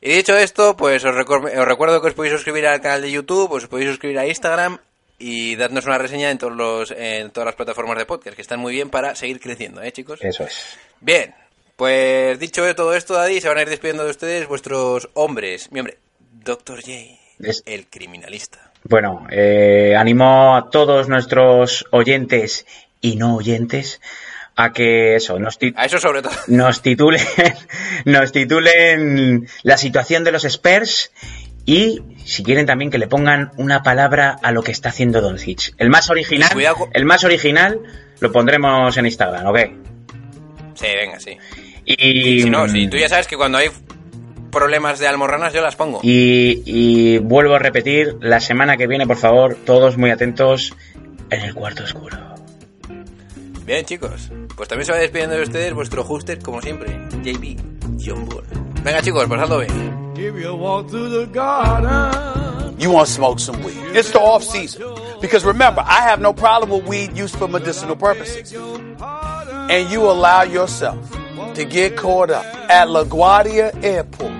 Y 0.00 0.14
dicho 0.14 0.36
esto, 0.36 0.76
pues 0.76 1.04
os, 1.04 1.14
os 1.14 1.66
recuerdo 1.68 2.00
que 2.00 2.08
os 2.08 2.14
podéis 2.14 2.34
suscribir 2.34 2.66
al 2.66 2.80
canal 2.80 3.02
de 3.02 3.10
YouTube, 3.12 3.52
os 3.52 3.66
podéis 3.68 3.90
suscribir 3.90 4.18
a 4.18 4.26
Instagram 4.26 4.78
y 5.18 5.54
dadnos 5.54 5.86
una 5.86 5.98
reseña 5.98 6.30
en, 6.32 6.38
todos 6.38 6.56
los, 6.56 6.90
en 6.90 7.30
todas 7.30 7.46
las 7.46 7.54
plataformas 7.54 7.96
de 7.98 8.06
podcast, 8.06 8.34
que 8.34 8.42
están 8.42 8.58
muy 8.58 8.72
bien 8.72 8.90
para 8.90 9.14
seguir 9.14 9.38
creciendo, 9.38 9.80
¿eh, 9.80 9.92
chicos? 9.92 10.18
Eso 10.20 10.42
es. 10.42 10.76
Bien, 11.00 11.32
pues 11.76 12.40
dicho 12.40 12.74
todo 12.74 12.96
esto, 12.96 13.14
Daddy, 13.14 13.40
se 13.40 13.46
van 13.46 13.58
a 13.58 13.62
ir 13.62 13.68
despidiendo 13.68 14.02
de 14.04 14.10
ustedes 14.10 14.48
vuestros 14.48 15.08
hombres. 15.14 15.70
Mi 15.70 15.78
hombre, 15.78 15.98
Dr. 16.18 16.80
J, 16.80 16.90
Es- 17.38 17.62
el 17.66 17.86
criminalista. 17.86 18.71
Bueno, 18.84 19.26
eh, 19.30 19.94
animo 19.96 20.56
a 20.56 20.70
todos 20.70 21.08
nuestros 21.08 21.86
oyentes 21.90 22.66
y 23.00 23.16
no 23.16 23.36
oyentes 23.36 24.00
a 24.56 24.72
que 24.72 25.16
eso, 25.16 25.38
nos, 25.38 25.58
A 25.76 25.84
eso 25.84 25.98
sobre 25.98 26.22
todo. 26.22 26.32
nos 26.48 26.82
titulen, 26.82 27.22
nos 28.04 28.32
titulen 28.32 29.48
la 29.62 29.76
situación 29.76 30.24
de 30.24 30.32
los 30.32 30.44
Spurs 30.44 31.12
y 31.64 32.02
si 32.24 32.42
quieren 32.42 32.66
también 32.66 32.90
que 32.90 32.98
le 32.98 33.06
pongan 33.06 33.52
una 33.56 33.82
palabra 33.82 34.36
a 34.42 34.52
lo 34.52 34.62
que 34.62 34.72
está 34.72 34.88
haciendo 34.88 35.20
Doncic. 35.20 35.74
El 35.78 35.90
más 35.90 36.10
original, 36.10 36.50
Cuidado 36.52 36.88
el 36.92 37.04
más 37.04 37.24
original 37.24 37.80
lo 38.20 38.32
pondremos 38.32 38.96
en 38.96 39.06
Instagram, 39.06 39.46
¿ok? 39.46 39.58
Sí, 40.74 40.86
venga, 40.96 41.20
sí. 41.20 41.36
Y, 41.84 42.42
Si 42.42 42.50
no, 42.50 42.68
si 42.68 42.88
tú 42.88 42.96
ya 42.96 43.08
sabes 43.08 43.26
que 43.26 43.36
cuando 43.36 43.58
hay 43.58 43.70
problemas 44.52 45.00
de 45.00 45.08
almorranas 45.08 45.52
yo 45.52 45.60
las 45.62 45.74
pongo. 45.74 45.98
y, 46.04 46.62
y 46.64 47.18
vuelvo 47.18 47.56
a 47.56 47.58
repetir, 47.58 48.16
la 48.20 48.38
semana 48.38 48.76
que 48.76 48.86
viene, 48.86 49.06
por 49.06 49.16
favor, 49.16 49.56
todos 49.66 49.98
muy 49.98 50.10
atentos 50.10 50.72
en 51.30 51.40
el 51.40 51.54
cuarto 51.54 51.82
oscuro. 51.82 52.16
Bien, 53.64 53.84
chicos. 53.84 54.30
Pues 54.56 54.68
también 54.68 54.86
se 54.86 54.92
va 54.92 54.98
despidiendo 54.98 55.36
de 55.36 55.42
ustedes 55.42 55.72
vuestro 55.72 56.04
hoster, 56.04 56.38
como 56.40 56.60
siempre, 56.60 56.98
JB, 57.22 57.56
John 58.04 58.26
Bull. 58.26 58.44
Venga, 58.84 59.00
chicos, 59.02 59.26
pasadlo 59.26 59.58
bien. 59.60 60.12
If 60.16 60.34
you 60.42 60.54
walk 60.54 60.88
through 60.88 61.10
the 61.10 61.26
garden. 61.32 62.76
You 62.78 62.90
want 62.90 63.06
to 63.06 63.12
smoke 63.12 63.38
some 63.40 63.62
weed. 63.64 63.76
It's 63.94 64.10
the 64.12 64.18
off 64.18 64.42
season. 64.42 64.82
Because 65.20 65.44
remember, 65.46 65.82
I 65.86 66.02
have 66.02 66.20
no 66.20 66.32
problem 66.32 66.70
with 66.70 66.86
weed 66.86 67.16
used 67.16 67.36
for 67.36 67.48
medicinal 67.48 67.96
purposes. 67.96 68.52
And 68.52 69.90
you 69.90 70.02
allow 70.02 70.42
yourself 70.42 70.98
to 71.54 71.64
get 71.64 71.96
caught 71.96 72.30
up 72.30 72.44
at 72.68 72.88
LaGuardia 72.88 73.72
Airport 73.84 74.32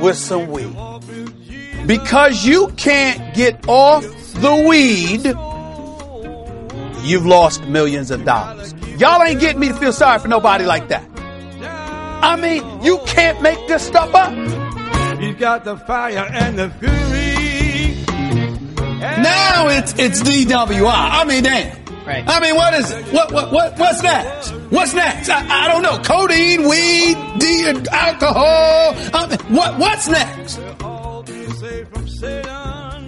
with 0.00 0.16
some 0.16 0.50
weed. 0.50 0.74
Because 1.86 2.44
you 2.44 2.68
can't 2.76 3.34
get 3.34 3.68
off 3.68 4.04
the 4.34 4.66
weed, 4.68 5.24
you've 7.06 7.26
lost 7.26 7.64
millions 7.64 8.10
of 8.10 8.24
dollars. 8.24 8.74
Y'all 8.98 9.22
ain't 9.22 9.40
getting 9.40 9.60
me 9.60 9.68
to 9.68 9.74
feel 9.74 9.92
sorry 9.92 10.18
for 10.18 10.28
nobody 10.28 10.64
like 10.64 10.88
that. 10.88 11.08
I 12.22 12.36
mean, 12.36 12.82
you 12.82 12.98
can't 13.06 13.42
make 13.42 13.66
this 13.68 13.86
stuff 13.86 14.14
up. 14.14 14.32
He's 15.20 15.34
got 15.36 15.64
the 15.64 15.76
fire 15.76 16.26
and 16.32 16.58
the 16.58 16.70
fury. 16.70 18.04
Now 19.00 19.68
it's 19.68 19.92
it's 19.98 20.22
DWI. 20.22 20.90
I 20.90 21.24
mean, 21.24 21.44
damn. 21.44 21.83
Right. 22.06 22.22
I 22.26 22.40
mean, 22.40 22.54
what 22.54 22.74
is? 22.74 22.92
What 23.12 23.32
what 23.32 23.50
what 23.50 23.78
what's 23.78 24.02
next? 24.02 24.50
What's 24.70 24.92
next? 24.94 25.30
I, 25.30 25.64
I 25.64 25.68
don't 25.68 25.82
know. 25.82 25.98
Codeine, 26.02 26.68
weed, 26.68 27.16
D, 27.38 27.64
alcohol. 27.90 28.94
I 29.14 29.26
mean, 29.28 29.38
what 29.56 29.78
what's 29.78 30.08
next? 30.08 30.58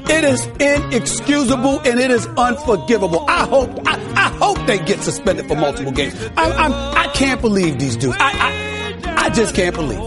It 0.08 0.24
is 0.24 0.46
inexcusable 0.60 1.80
and 1.80 2.00
it 2.00 2.10
is 2.10 2.26
unforgivable. 2.38 3.24
I 3.28 3.44
hope 3.46 3.70
I, 3.86 3.94
I 4.14 4.28
hope 4.38 4.66
they 4.66 4.78
get 4.78 5.00
suspended 5.02 5.46
for 5.46 5.56
multiple 5.56 5.92
games. 5.92 6.14
I, 6.36 6.50
I'm, 6.52 6.72
I 6.72 7.10
can't 7.12 7.40
believe 7.40 7.78
these 7.78 7.96
dudes. 7.96 8.16
I, 8.18 8.30
I 8.32 9.26
I 9.26 9.30
just 9.30 9.54
can't 9.54 9.74
believe. 9.74 10.00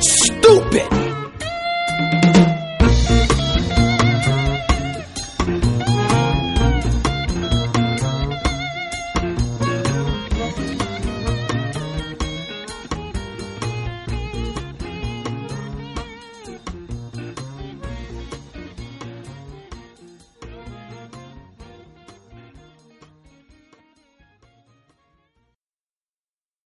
Stupid. 0.00 0.86